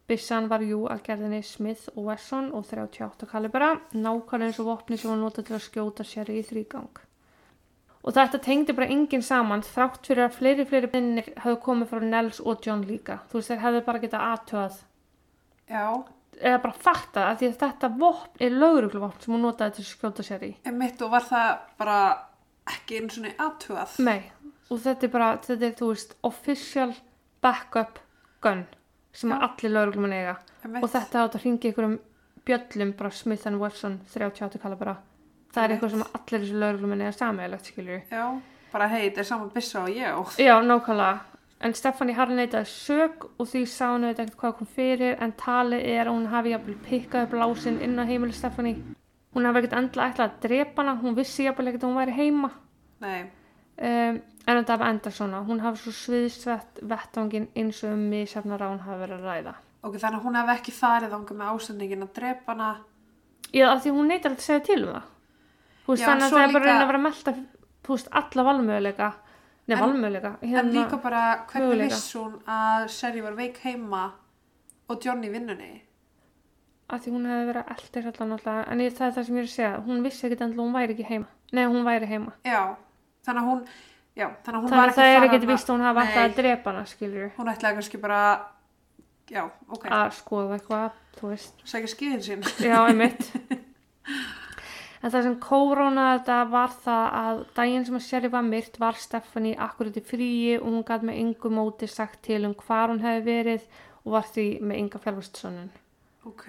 Byssan 0.09 0.49
var 0.49 0.65
jú 0.65 0.87
að 0.89 1.03
gerðinni 1.05 1.43
Smith 1.45 1.91
og 1.95 2.09
Wesson 2.09 2.49
og 2.57 2.65
38 2.71 3.29
kalibra, 3.29 3.75
nákvæmlega 3.93 4.49
eins 4.49 4.63
og 4.63 4.71
vopni 4.71 4.97
sem 4.97 5.13
var 5.13 5.21
notað 5.21 5.51
til 5.51 5.59
að 5.59 5.67
skjóta 5.67 6.07
sér 6.09 6.33
í 6.33 6.41
þrýgang. 6.49 7.03
Og 8.07 8.15
þetta 8.15 8.39
tengdi 8.45 8.75
bara 8.77 8.89
enginn 8.95 9.25
saman 9.27 9.65
þrátt 9.67 10.07
fyrir 10.07 10.29
að 10.29 10.37
fleiri, 10.39 10.65
fleiri 10.69 10.91
bennir 10.93 11.33
hafði 11.43 11.59
komið 11.65 11.91
frá 11.91 12.05
Nels 12.05 12.39
og 12.41 12.63
John 12.65 12.85
líka. 12.87 13.19
Þú 13.29 13.41
veist, 13.41 13.51
þeir 13.51 13.65
hefði 13.65 13.83
bara 13.89 14.03
getað 14.05 14.27
aðtöðað 14.33 14.79
Já, 15.69 15.83
eða 16.39 16.61
bara 16.63 16.79
fattað 16.87 17.27
að 17.27 17.41
því 17.41 17.49
að 17.49 17.59
þetta 17.63 17.91
vopn 18.01 18.45
er 18.47 18.57
laurugluvopn 18.57 19.25
sem 19.25 19.35
hún 19.35 19.45
notaði 19.45 19.77
til 19.77 19.85
að 19.85 19.91
skjóta 19.91 20.25
sér 20.25 20.47
í. 20.47 20.51
einmitt 20.65 21.03
og 21.05 21.13
var 21.13 21.27
það 21.29 21.49
bara 21.81 21.99
ekki 22.73 23.01
einu 23.01 23.13
svona 23.13 23.35
aðtugað. 23.45 23.99
Nei, 24.07 24.23
og 24.69 24.83
þetta 24.85 25.09
er 25.09 25.13
bara, 25.13 25.29
þetta 25.45 25.69
er, 25.69 25.75
þú 25.77 25.91
veist, 25.93 26.15
official 26.29 26.91
backup 27.45 28.01
gun 28.45 28.65
sem 29.13 29.33
Já. 29.35 29.41
allir 29.49 29.75
lauruglumenn 29.75 30.17
eiga. 30.17 30.39
Og 30.83 30.89
þetta 30.93 31.25
átt 31.25 31.37
að 31.39 31.45
ringa 31.45 31.69
einhverjum 31.69 31.99
bjöllum 32.49 32.95
bara 32.97 33.11
Smith 33.11 33.47
Wesson 33.61 34.01
38 34.15 34.61
kalibra. 34.63 34.97
Það 35.55 35.65
er 35.65 35.75
eitthvað 35.75 35.95
sem 35.95 36.05
allir 36.19 36.43
þessu 36.45 36.59
lauruglumenn 36.63 37.03
eiga 37.07 37.15
sammeðilegt, 37.17 37.71
skilju. 37.73 37.99
Já, 38.13 38.25
bara 38.73 38.89
hei, 38.93 39.01
þetta 39.09 39.23
er 39.25 39.29
saman 39.31 39.51
byssa 39.55 39.83
og 39.83 39.89
ég. 39.97 40.35
Já, 40.45 40.55
nákvæmlega. 40.63 41.19
En 41.61 41.75
Stefani 41.75 42.15
Harri 42.15 42.37
neitaði 42.39 42.69
sög 42.71 43.25
og 43.39 43.49
því 43.51 43.65
sá 43.67 43.87
auðvitað 43.89 44.21
ekkert 44.29 44.37
hvað 44.39 44.53
kom 44.59 44.69
fyrir 44.77 45.17
en 45.25 45.33
talið 45.41 45.89
er 45.91 46.07
að 46.07 46.15
hún 46.15 46.29
hafi 46.31 46.53
jafnvel 46.53 46.77
pikkað 46.85 47.25
upp 47.27 47.35
lásinn 47.41 47.81
inn 47.83 47.99
á 47.99 48.05
heimili 48.07 48.37
Stefani. 48.37 48.77
Hún 49.35 49.49
hafi 49.49 49.65
ekkert 49.65 49.75
endla 49.81 50.07
ætlað 50.13 50.29
að 50.29 50.39
drepa 50.45 50.85
hana, 50.85 50.95
hún 51.03 51.17
vissi 51.19 51.49
jafnvel 51.49 51.73
ekkert 51.73 51.83
að 51.89 51.91
hún 51.91 52.01
væri 52.03 52.17
heima. 52.21 52.53
Nei, 53.03 53.19
Um, 53.79 54.17
en 54.43 54.57
þetta 54.59 54.75
hafi 54.75 54.87
endað 54.89 55.13
svona. 55.15 55.41
Hún 55.47 55.61
hafi 55.63 55.79
svo 55.79 55.93
sviðsvett 55.95 56.81
vettvangin 56.91 57.45
eins 57.55 57.85
og 57.87 57.93
um 57.95 58.01
misjafnar 58.11 58.65
að 58.65 58.73
hún 58.73 58.81
hafi 58.83 58.99
verið 59.05 59.21
að 59.21 59.29
ræða. 59.29 59.53
ok, 59.87 59.99
þannig 60.03 60.25
hún 60.25 60.39
hef 60.41 60.49
ekki 60.57 60.73
farið 60.75 61.15
ánga 61.15 61.37
með 61.39 61.53
ásendingin 61.53 62.03
að 62.03 62.11
drepa 62.17 62.53
hana. 62.57 62.71
Já, 63.55 63.69
af 63.71 63.85
því 63.85 63.93
hún 63.95 64.11
alltaf 64.11 64.33
að 64.33 64.43
segja 64.43 64.65
til 64.67 64.81
um 64.83 64.91
það. 64.97 65.07
Veist, 65.89 66.03
Já, 66.03 66.07
þannig 66.09 66.27
að 66.27 66.31
það 66.37 66.43
er 66.45 66.53
bara 66.53 66.53
líka- 66.53 66.59
að 66.59 66.69
reyna 66.69 66.85
að 66.85 66.91
vera 66.93 66.99
að 66.99 67.07
melta, 67.09 67.35
þú 67.85 67.95
veist, 67.95 68.09
alla 68.21 68.43
valmöguleika. 68.49 69.09
Nei, 69.69 69.77
En- 69.77 69.83
valmöguleika. 69.85 70.33
En 70.43 70.71
líka 70.73 70.97
bara, 71.03 71.23
hvernig 71.49 71.81
viss 71.89 72.15
hún 72.15 72.39
að 72.47 72.89
Sherry 72.89 73.21
var 73.23 73.33
veik 73.37 73.59
heima 73.65 74.13
og 74.89 75.03
John 75.05 75.23
í 75.25 75.31
vinnunni? 75.33 75.83
Af 76.91 77.03
því 77.05 77.13
hún 77.13 77.27
hefði 77.29 77.49
verið 77.53 77.65
að 77.65 77.73
elda 77.75 78.01
þess 78.01 78.07
allan 78.21 78.33
alltaf. 78.39 78.69
En 78.73 78.79
ég, 78.81 78.93
það 78.97 79.07
er 79.07 79.13
það 79.19 79.27
sem 79.27 79.35
ég 79.37 79.39
er 79.39 79.49
að 79.49 79.57
segja. 79.57 79.73
Hún 79.87 80.03
vissi 80.03 80.25
ekkert 80.29 80.41
endla 80.47 80.63
hún 80.63 80.73
væri 80.73 80.95
ekki 80.97 81.05
heima. 81.09 81.27
Nei, 81.53 81.65
hún 81.65 81.85
væri 81.85 82.07
heima. 82.09 82.33
Já, 82.45 82.77
þannig 83.27 83.43
að 83.43 83.49
hún, 83.49 83.61
já, 84.17 84.29
þannig 84.45 84.57
að 84.59 84.63
hún 84.63 84.71
Þannig 84.73 84.89
að 84.89 84.95
það 84.97 85.17
er 85.17 85.27
ekkert 85.29 85.47
vist 85.47 85.69
að 85.69 85.75
hún 85.75 85.85
Nei, 85.85 85.89
alltaf 85.89 86.17
að 86.25 86.37
drepa 86.39 86.71
hana, 86.73 86.85
skilur 86.87 87.31
Hún 87.37 87.53
ætlaði 87.53 87.75
kannski 87.79 88.01
bara, 88.01 88.23
já, 89.29 89.51
ok, 89.69 89.85
Að 89.89 90.13
skoða 90.17 90.59
eitthvað, 90.59 90.91
þú 91.21 91.29
veist. 91.29 91.55
sækja 91.65 91.93
skýðin 91.93 92.25
sín. 92.25 92.43
Já, 92.65 92.79
einmitt. 92.89 93.33
En 94.99 95.13
það 95.15 95.27
sem 95.29 95.37
kórónaði 95.43 96.19
þetta 96.19 96.39
var 96.51 96.73
það 96.85 97.05
að 97.21 97.43
daginn 97.55 97.87
sem 97.87 97.99
að 97.99 98.07
Sherry 98.09 98.33
var 98.33 98.47
myrt 98.49 98.81
var 98.83 98.99
Stephanie 98.99 99.59
akkurat 99.69 100.01
í 100.01 100.03
fríi 100.03 100.57
og 100.59 100.67
hún 100.67 100.87
gæti 100.89 101.07
með 101.07 101.21
yngu 101.23 101.53
móti 101.55 101.87
sagt 101.91 102.25
til 102.27 102.43
um 102.49 102.57
hvar 102.59 102.91
hún 102.91 103.05
hefði 103.05 103.25
verið 103.29 103.69
og 104.05 104.13
var 104.17 104.27
því 104.35 104.47
með 104.65 104.83
ynga 104.83 105.03
fjárfastsönnun. 105.05 105.71
Ok, 106.27 106.49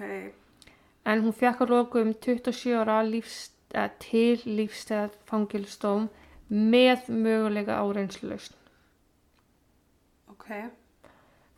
En 1.08 1.22
hún 1.24 1.32
fekk 1.32 1.62
að 1.64 1.72
loku 1.72 2.02
um 2.04 2.12
27 2.12 2.74
ára 2.76 3.00
lífs, 3.06 3.50
eh, 3.72 3.88
til 3.98 4.36
lífstæðar 4.44 5.14
fangilstóm 5.28 6.08
með 6.50 7.08
möguleika 7.08 7.78
á 7.80 7.84
reynslulausn. 7.88 8.54
ok, 10.28 10.70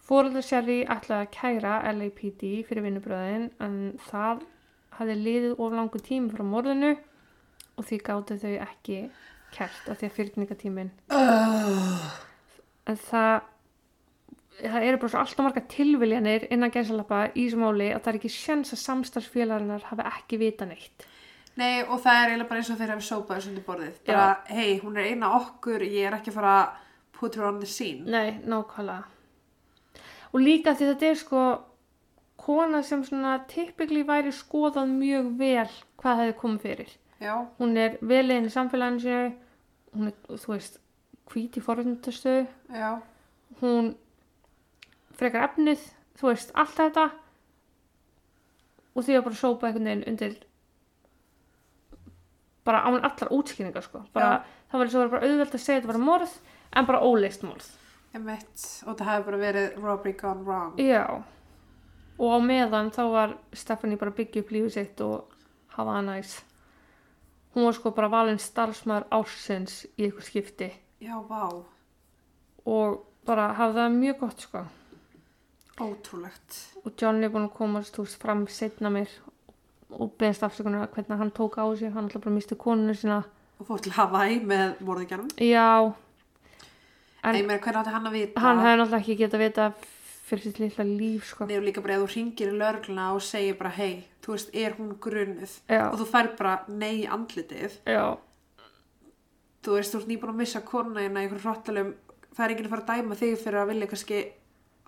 Fóröldar 0.03 0.43
Sherry 0.43 0.85
ætlaði 0.85 1.27
að 1.27 1.33
kæra 1.35 1.75
LAPD 1.93 2.65
fyrir 2.67 2.83
vinnubröðin 2.83 3.51
en 3.61 3.99
það 4.11 4.43
hafði 4.99 5.17
liðið 5.21 5.55
of 5.59 5.77
langu 5.77 6.01
tími 6.03 6.33
frá 6.33 6.45
morðinu 6.47 6.93
og 7.79 7.87
því 7.89 7.99
gáttu 8.07 8.37
þau 8.43 8.53
ekki 8.67 8.99
kært 9.53 9.89
af 9.91 10.01
því 10.01 10.09
að 10.09 10.19
fyrningatímin. 10.19 10.93
En 12.89 12.99
það, 12.99 13.47
það 14.59 14.87
eru 14.89 15.01
bara 15.03 15.13
svo 15.13 15.23
alltaf 15.23 15.47
marga 15.47 15.65
tilviljanir 15.73 16.49
innan 16.55 16.73
gæsalappa 16.75 17.25
í 17.33 17.47
þessu 17.47 17.63
máli 17.63 17.89
að 17.93 18.03
það 18.03 18.13
er 18.13 18.21
ekki 18.21 18.35
sjens 18.35 18.75
að 18.75 18.83
samstarfsfélagarnar 18.83 19.89
hafi 19.91 20.07
ekki 20.13 20.41
vita 20.43 20.69
neitt. 20.69 21.09
Nei, 21.61 21.83
og 21.85 21.99
það 22.01 22.19
er 22.19 22.31
eiginlega 22.31 22.49
bara 22.49 22.63
eins 22.63 22.71
og 22.73 22.79
þeir 22.81 22.95
hafi 22.95 23.05
sópað 23.07 23.35
þessu 23.37 23.51
undir 23.51 23.67
borðið. 23.67 23.97
Bara, 24.07 24.29
hei, 24.49 24.79
hún 24.81 24.97
er 24.97 25.11
eina 25.11 25.35
okkur, 25.37 25.85
ég 25.85 26.09
er 26.09 26.17
ekki 26.17 26.33
að 26.33 26.39
fara 26.39 26.55
að 26.63 26.79
put 27.19 27.37
her 27.37 27.49
on 27.51 27.61
the 27.61 27.69
scene. 27.69 28.07
Nei, 28.09 28.39
nákvæmlega. 28.49 29.05
Og 30.33 30.41
líka 30.41 30.73
því 30.73 30.89
þetta 30.95 31.11
er 31.11 31.19
sko 31.21 31.43
kona 32.43 32.83
sem 32.87 33.05
svona 33.07 33.37
typikli 33.51 34.03
væri 34.09 34.33
skoðað 34.35 34.91
mjög 34.97 35.31
vel 35.39 35.71
hvað 36.03 36.21
hefði 36.23 36.37
komið 36.43 36.65
fyrir. 36.67 36.93
Já, 37.23 37.35
Hún 37.61 37.77
er 37.79 37.99
veliðin 38.03 38.49
í 38.49 38.53
samfélaginu 38.53 39.03
sinu, 39.05 39.33
hún 39.95 40.09
er, 40.11 40.15
þú 40.43 40.55
veist, 40.57 40.79
hvít 41.31 41.57
í 41.57 41.63
forvindastöðu, 41.63 42.47
já, 42.75 42.89
hún 43.61 43.93
frekar 45.15 45.47
efnið, 45.47 45.85
þú 46.19 46.33
veist, 46.33 46.51
allt 46.59 46.75
þetta 46.81 47.05
og 48.93 49.07
því 49.07 49.15
að 49.17 49.23
bara 49.29 49.39
sópa 49.39 49.69
einhvern 49.69 49.87
veginn 49.89 50.09
undir 50.11 50.35
bara 52.67 52.83
án 52.87 52.99
allar 53.03 53.31
útskýringar 53.35 53.83
sko. 53.87 54.03
Bara, 54.15 54.43
það 54.71 54.83
var 54.95 55.13
bara 55.15 55.27
auðvelt 55.29 55.55
að 55.57 55.63
segja 55.63 55.79
að 55.81 55.87
þetta 55.87 55.93
var 55.93 56.03
morð 56.07 56.35
en 56.79 56.89
bara 56.91 57.01
óleist 57.07 57.47
morð. 57.47 57.71
emitt. 58.15 58.67
Og 58.87 58.99
það 58.99 59.09
hefði 59.09 59.25
bara 59.31 59.41
verið 59.41 59.79
robbery 59.81 60.13
gone 60.21 60.45
wrong. 60.45 60.75
Já, 60.81 61.07
og 62.23 62.31
á 62.31 62.39
meðan 62.45 62.91
þá 62.95 63.03
var 63.13 63.33
Stephanie 63.59 63.99
bara 63.99 64.13
að 64.15 64.21
byggja 64.21 64.43
upp 64.45 64.53
lífið 64.55 64.75
sitt 64.77 65.01
og 65.05 65.33
hafa 65.75 65.97
það 65.99 66.05
næs. 66.09 66.35
Hún 67.53 67.67
var 67.67 67.75
sko 67.77 67.91
bara 67.97 68.09
valinn 68.13 68.39
starfsmæður 68.41 69.09
ársins 69.13 69.81
í 69.99 70.07
ykkur 70.09 70.25
skipti 70.25 70.71
Já, 71.03 71.19
vá, 71.29 71.51
og 72.65 73.01
bara 73.27 73.51
hafa 73.59 73.75
það 73.81 73.97
mjög 73.99 74.21
gott 74.23 74.47
sko. 74.47 74.63
ótrúlegt. 75.83 76.59
Og 76.85 76.93
John 77.01 77.23
er 77.25 77.31
búin 77.33 77.49
að 77.49 77.57
komast 77.57 77.97
veist, 77.99 78.19
fram 78.23 78.45
setna 78.49 78.91
mér 78.93 79.11
og 79.93 80.13
beðast 80.21 80.45
afsökunar 80.47 80.89
hvernig 80.95 81.19
hann 81.19 81.33
tók 81.35 81.59
á 81.59 81.65
sig, 81.77 81.91
hann 81.93 82.07
alltaf 82.07 82.23
bara 82.25 82.35
misti 82.37 82.55
konunu 82.57 82.95
sína. 82.97 83.23
Og 83.61 83.67
fór 83.69 83.81
til 83.83 83.93
Hawaii 83.97 84.39
með 84.47 84.79
morðingjanum. 84.87 85.29
Já, 85.43 85.93
En, 87.23 87.37
ég 87.39 87.45
meina, 87.47 87.61
hvernig 87.63 87.79
átti 87.85 87.93
hann 87.95 88.07
að 88.09 88.13
vita? 88.17 88.41
hann 88.43 88.59
hefði 88.59 88.79
náttúrulega 88.81 89.03
ekki 89.03 89.15
getað 89.21 89.43
vita 89.45 89.67
fyrir 90.33 90.43
sitt 90.49 90.59
lilla 90.63 90.85
líf 90.89 91.29
sko. 91.31 91.47
Nei, 91.47 91.57
og 91.61 91.65
líka 91.69 91.85
bara 91.85 91.99
ef 92.01 92.03
þú 92.07 92.11
ringir 92.17 92.51
í 92.53 92.59
lörgluna 92.59 93.07
og 93.15 93.23
segir 93.23 93.57
bara, 93.61 93.71
hei, 93.77 94.05
þú 94.25 94.35
veist, 94.35 94.53
er 94.57 94.77
hún 94.81 94.93
grunuð? 95.05 95.55
Já, 95.69 95.83
Og 95.93 95.99
þú 96.01 96.07
fær 96.11 96.33
bara 96.41 96.55
nei 96.73 97.03
í 97.05 97.09
andlitið. 97.09 97.79
já, 97.87 98.05
Þú 99.63 99.77
veist, 99.79 99.93
þú 99.95 99.99
ert 100.01 100.09
nýbúin 100.11 100.33
að 100.33 100.39
missa 100.43 100.61
konuna 100.67 101.03
hérna 101.05 101.21
í 101.23 101.27
einhverjum 101.29 101.45
hrottalum. 101.53 101.91
Það 102.35 102.45
er 102.49 102.53
ekki 102.55 102.65
að 102.65 102.73
fara 102.73 102.83
að 102.83 102.89
dæma 102.97 103.19
þig 103.21 103.35
fyrir 103.45 103.61
að 103.61 103.69
vilja 103.71 103.87
kannski 103.93 104.21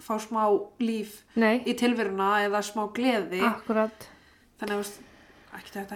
fá 0.03 0.15
smá 0.19 0.41
líf 0.83 1.13
nei, 1.39 1.61
í 1.63 1.75
tilveruna 1.79 2.31
eða 2.49 2.63
smá 2.67 2.89
gleði. 2.97 3.43
akkurat. 3.47 4.09
Þannig 4.59 4.81
að. 4.81 4.95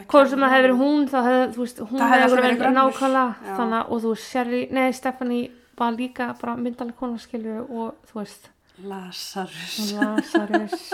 Hvort 0.07 0.31
sem 0.31 0.39
það 0.39 0.53
hefur 0.55 0.75
hún, 0.79 1.09
þá 1.11 1.17
veist, 1.57 1.81
hún 1.83 2.03
alltaf 2.07 2.37
verið 2.39 2.61
nákvæmlega, 2.77 3.57
þannig 3.59 3.79
að, 3.81 3.89
og 3.91 4.03
þú 4.05 4.13
veist, 4.13 4.29
Sherry, 4.31 4.61
nei, 4.71 4.93
Stephanie 4.95 5.49
var 5.81 5.97
líka 5.99 6.29
bara 6.39 6.55
myndalega 6.55 6.95
kona, 7.01 7.19
skilju, 7.19 7.65
og 7.67 7.97
þú 8.07 8.21
veist, 8.21 8.47
Lazarus. 8.85 9.77
Lazarus. 9.97 10.89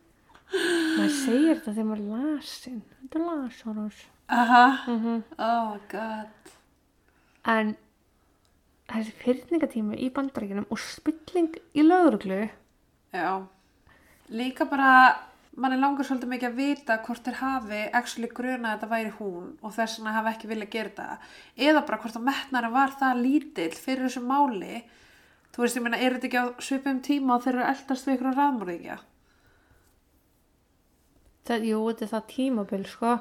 Maður 0.98 1.12
segir 1.14 1.58
þetta 1.60 1.74
þegar 1.74 1.88
maður 1.88 2.00
er 2.00 2.08
lasin, 2.14 2.80
þetta 3.00 3.18
er 3.20 3.26
Lazarus. 3.26 4.00
Aha. 4.30 4.64
Mm 4.90 5.22
Oh 5.38 5.76
god. 5.90 6.54
En 7.50 7.74
þessi 8.90 9.14
fyrningatími 9.22 9.98
í 10.02 10.10
bandaríkinum 10.14 10.66
og 10.70 10.80
spilling 10.82 11.54
í 11.74 11.86
lögreglu, 11.86 12.48
Já. 13.12 13.46
Líka 14.30 14.64
bara, 14.70 15.18
mann 15.58 15.74
er 15.74 15.80
langar 15.82 16.06
svolítið 16.06 16.30
mikið 16.30 16.48
að 16.48 16.58
vita 16.60 16.96
hvort 17.02 17.24
þeir 17.26 17.38
hafi 17.40 17.80
actually 17.98 18.28
gruna 18.30 18.70
að 18.70 18.76
þetta 18.76 18.90
væri 18.92 19.12
hún 19.18 19.48
og 19.58 19.74
þess 19.74 19.98
vegna 19.98 20.12
hafi 20.14 20.30
ekki 20.30 20.50
viljað 20.50 20.70
gera 20.74 20.90
þetta. 20.90 21.18
Eða 21.68 21.82
bara 21.88 21.98
hvort 22.04 22.18
að 22.20 22.26
metnari 22.28 22.70
var 22.76 22.94
það 23.00 23.22
lítill 23.24 23.72
fyrir 23.74 24.06
þessu 24.06 24.22
máli. 24.22 24.82
Þú 25.50 25.64
veist, 25.64 25.76
ég 25.76 25.82
meina, 25.82 25.98
er 25.98 26.16
þetta 26.16 26.28
ekki 26.30 26.42
á 26.42 26.46
svipum 26.62 27.00
tíma 27.02 27.36
og 27.36 27.44
þeir 27.44 27.56
eru 27.56 27.64
að 27.64 27.72
eldast 27.74 28.06
við 28.06 28.18
ykkur 28.18 28.36
raðmörðingja? 28.38 28.98
það, 31.50 31.70
jú, 31.70 31.84
þetta 31.90 32.06
er 32.06 32.12
það 32.14 32.26
tímabil, 32.34 32.82
sko, 32.88 33.12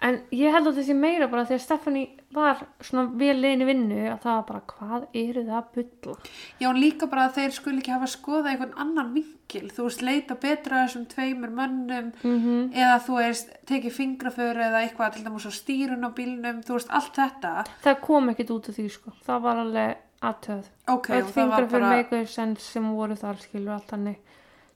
en 0.00 0.16
ég 0.32 0.54
held 0.54 0.70
að 0.70 0.78
þessi 0.80 0.96
meira 0.96 1.28
bara 1.30 1.44
þegar 1.48 1.62
Stephanie 1.64 2.06
var 2.32 2.62
svona 2.86 3.10
vel 3.20 3.34
leiðin 3.36 3.64
í 3.64 3.68
vinnu 3.68 3.98
að 4.06 4.22
það 4.22 4.36
var 4.36 4.44
bara 4.48 4.60
hvað 4.70 5.06
eru 5.20 5.42
það 5.48 5.56
að 5.58 5.70
bulla? 5.74 6.30
Já, 6.62 6.68
líka 6.76 7.08
bara 7.10 7.26
að 7.26 7.36
þeir 7.36 7.56
skuli 7.56 7.82
ekki 7.82 7.94
hafa 7.94 8.10
skoðað 8.10 8.50
einhvern 8.52 8.76
annan 8.84 9.10
vinkil, 9.16 9.64
þú 9.74 9.88
veist, 9.88 10.04
leita 10.06 10.36
betra 10.40 10.78
að 10.78 10.86
þessum 10.86 11.08
tveimur 11.10 11.56
mönnum 11.58 12.12
mm 12.22 12.76
eða 12.80 13.00
þú 13.04 13.18
veist, 13.18 13.50
tekið 13.68 13.96
fingraför 13.96 14.62
eða 14.68 14.84
eitthvað 14.84 15.16
til 15.16 15.24
dæmis 15.26 15.48
á 15.48 15.52
stýrun 15.52 16.06
á 16.06 16.10
bílnum, 16.16 16.62
þú 16.64 16.78
veist, 16.78 16.92
allt 16.94 17.18
þetta. 17.18 17.66
það 17.84 18.00
kom 18.06 18.32
ekkit 18.32 18.54
út 18.54 18.70
af 18.70 18.78
því 18.78 18.86
sko. 18.94 19.16
Það 19.26 19.42
var 19.48 19.64
alveg 19.64 20.06
aðtöð 20.22 20.66
Ok, 20.92 21.08
öll 21.10 21.22
og 21.22 21.24
það 21.24 21.24
var 21.24 21.32
fingra 21.32 21.56
fyrir 21.66 21.70
bara, 21.80 21.90
meikur 21.96 22.26
sem, 22.28 22.56
sem 22.56 22.88
voru 22.94 23.16
þar 23.16 23.38
skilur 23.40 23.72
allt 23.76 23.88
þannig 23.94 24.16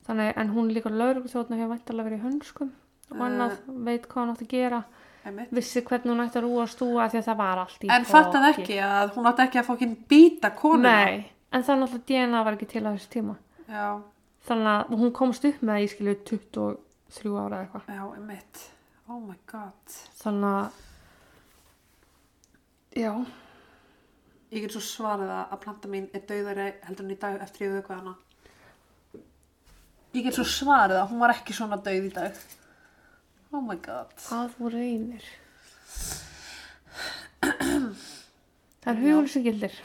þannig 0.07 0.33
en 0.41 0.49
hún 0.55 0.71
líka 0.73 0.89
lögur 0.93 1.27
þjóðna 1.29 1.59
hefur 1.59 1.73
væntalega 1.75 2.07
verið 2.09 2.19
í 2.19 2.25
hönskum 2.25 2.71
og 3.11 3.17
Eh. 3.19 3.25
annað 3.27 3.51
veit 3.85 4.07
hvað 4.09 4.15
hann 4.23 4.31
átti 4.33 4.45
að 4.45 4.53
gera 4.55 4.79
einmitt. 5.25 5.51
vissi 5.53 5.81
hvernig 5.85 6.09
hún 6.15 6.23
ætti 6.25 6.39
að 6.39 6.45
rúa 6.47 6.65
stúa 6.67 7.05
því 7.09 7.17
að 7.21 7.27
það 7.29 7.37
var 7.37 7.57
allt 7.61 7.83
í 7.85 7.91
En 7.93 8.05
fattað 8.09 8.47
ekki 8.49 8.79
að 8.81 9.13
hún 9.15 9.25
átti 9.29 9.41
ekki 9.45 9.59
að 9.61 9.67
fókin 9.69 9.95
býta 10.09 10.49
konuna. 10.55 10.93
nei, 11.05 11.31
en 11.53 11.63
það 11.63 11.75
er 11.75 11.81
náttúrulega 11.83 12.05
DNA 12.09 12.43
var 12.43 12.53
ekki 12.57 12.67
til 12.73 12.83
á 12.85 12.89
þessu 12.95 13.09
tíma 13.13 13.35
Já, 13.69 14.01
þannig 14.47 14.71
að 14.73 14.97
hún 14.99 15.11
komst 15.13 15.45
upp 15.45 15.61
með 15.61 15.85
í 15.85 15.87
skilur 15.93 16.17
23 16.25 17.37
ára 17.45 17.61
eitthvað 17.65 17.85
já, 17.93 18.03
einmitt. 18.17 18.65
Oh 19.09 19.19
my 19.21 19.37
god. 19.45 19.95
þannig 20.17 20.49
að 20.57 20.71
já, 22.95 23.11
Ég 24.55 24.63
get 24.63 24.75
svo 24.75 24.81
svarað 24.87 25.33
að 25.35 25.55
að 25.55 25.63
planta 25.65 25.89
mín 25.91 26.05
er 26.15 26.21
dauðari 26.29 26.67
heldur 26.87 27.05
en 27.05 27.15
í 27.15 27.17
dag 27.19 27.41
eftir 27.43 27.67
ég 27.67 27.81
hvað 27.83 27.97
hana. 28.01 28.13
Ég 30.15 30.23
get 30.23 30.37
svo 30.37 30.45
svarað 30.47 31.01
að 31.01 31.09
hún 31.11 31.25
var 31.25 31.33
ekki 31.35 31.55
svona 31.57 31.81
dauð 31.83 32.07
í 32.07 32.13
dag. 32.15 32.45
Oh 33.55 33.61
my 33.63 33.75
god. 33.79 34.11
að 34.35 34.55
þú 34.57 34.69
reynir 34.73 35.27
það 38.83 38.89
er 38.91 39.01
hugulsugildir 39.03 39.77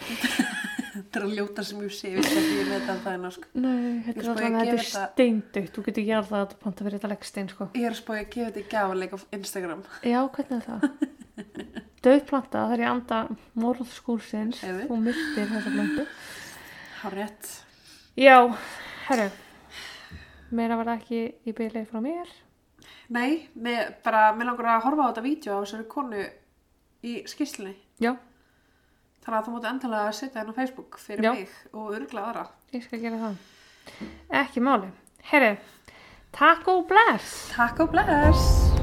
Þetta 0.90 1.20
er 1.20 1.24
að 1.26 1.34
ljóta 1.38 1.62
sem 1.64 1.82
ég 1.84 1.92
sé, 1.94 2.10
ég 2.10 2.16
veist 2.18 2.34
ekki 2.34 2.56
ég 2.56 2.66
veit 2.66 2.88
að 2.90 2.98
það 3.04 3.12
er 3.12 3.20
násk. 3.22 3.44
Nei, 3.54 4.00
þetta 4.06 4.18
er 4.18 4.24
sko, 4.24 4.32
alltaf 4.32 4.46
ég 4.48 4.56
þetta 4.56 4.72
er 4.72 4.88
steindautt, 5.12 5.70
þú 5.76 5.84
getur 5.86 6.06
gerð 6.08 6.32
það 6.32 6.40
að 6.40 6.48
þú 6.50 6.58
panta 6.64 6.86
fyrir 6.86 6.96
þetta 6.96 7.10
leggstein, 7.12 7.50
sko. 7.52 7.66
Ég 7.78 7.86
er 7.86 7.94
að 7.94 8.00
spója 8.00 8.24
að 8.24 8.32
gefa 8.34 8.48
þetta 8.48 8.60
í 8.60 8.66
gjáleik 8.72 9.14
á 9.14 9.18
Instagram. 9.38 9.84
Já, 10.02 10.18
hvernig 10.34 10.56
er 10.58 10.66
það? 10.66 10.82
Dauð 12.00 12.22
planta, 12.30 12.62
það 12.64 12.74
er 12.76 12.82
ég 12.84 12.90
anda 12.94 13.16
morðskúrsins 13.60 14.62
og 14.88 14.94
myrtir 15.04 15.50
þessa 15.50 15.72
plöntu. 15.74 16.06
Há 17.02 17.08
rétt. 17.12 17.50
Já, 18.16 18.36
herru, 19.08 19.26
meira 20.56 20.78
var 20.80 20.88
það 20.90 21.02
ekki 21.02 21.20
í 21.50 21.54
byrli 21.56 21.84
frá 21.90 22.00
mér. 22.04 22.32
Nei, 23.12 23.48
mér, 23.54 23.94
bara, 24.04 24.30
mér 24.36 24.48
langar 24.52 24.70
að 24.78 24.84
horfa 24.86 25.06
á 25.06 25.08
þetta 25.10 25.26
vídeo 25.26 25.58
á 25.58 25.62
þessari 25.64 25.88
konu 25.92 26.24
í 27.04 27.14
skýrslunni. 27.28 27.76
Já, 28.00 28.14
Þannig 29.20 29.36
að 29.36 29.44
þú 29.46 29.52
mútu 29.52 29.68
endalega 29.68 30.08
að 30.08 30.14
setja 30.16 30.40
henn 30.40 30.48
á 30.48 30.56
Facebook 30.56 30.96
fyrir 30.96 31.26
Já. 31.26 31.32
mig 31.36 31.50
og 31.76 31.90
örgla 31.92 32.22
aðra. 32.30 32.46
ég 32.72 32.86
skal 32.86 33.02
gera 33.02 33.20
það. 33.20 33.36
Ekki 34.40 34.64
máli. 34.64 34.88
Herru, 35.28 35.52
takk 36.32 36.72
og 36.72 36.86
bless! 36.88 37.50
Takk 37.52 37.84
og 37.84 37.92
bless! 37.92 38.79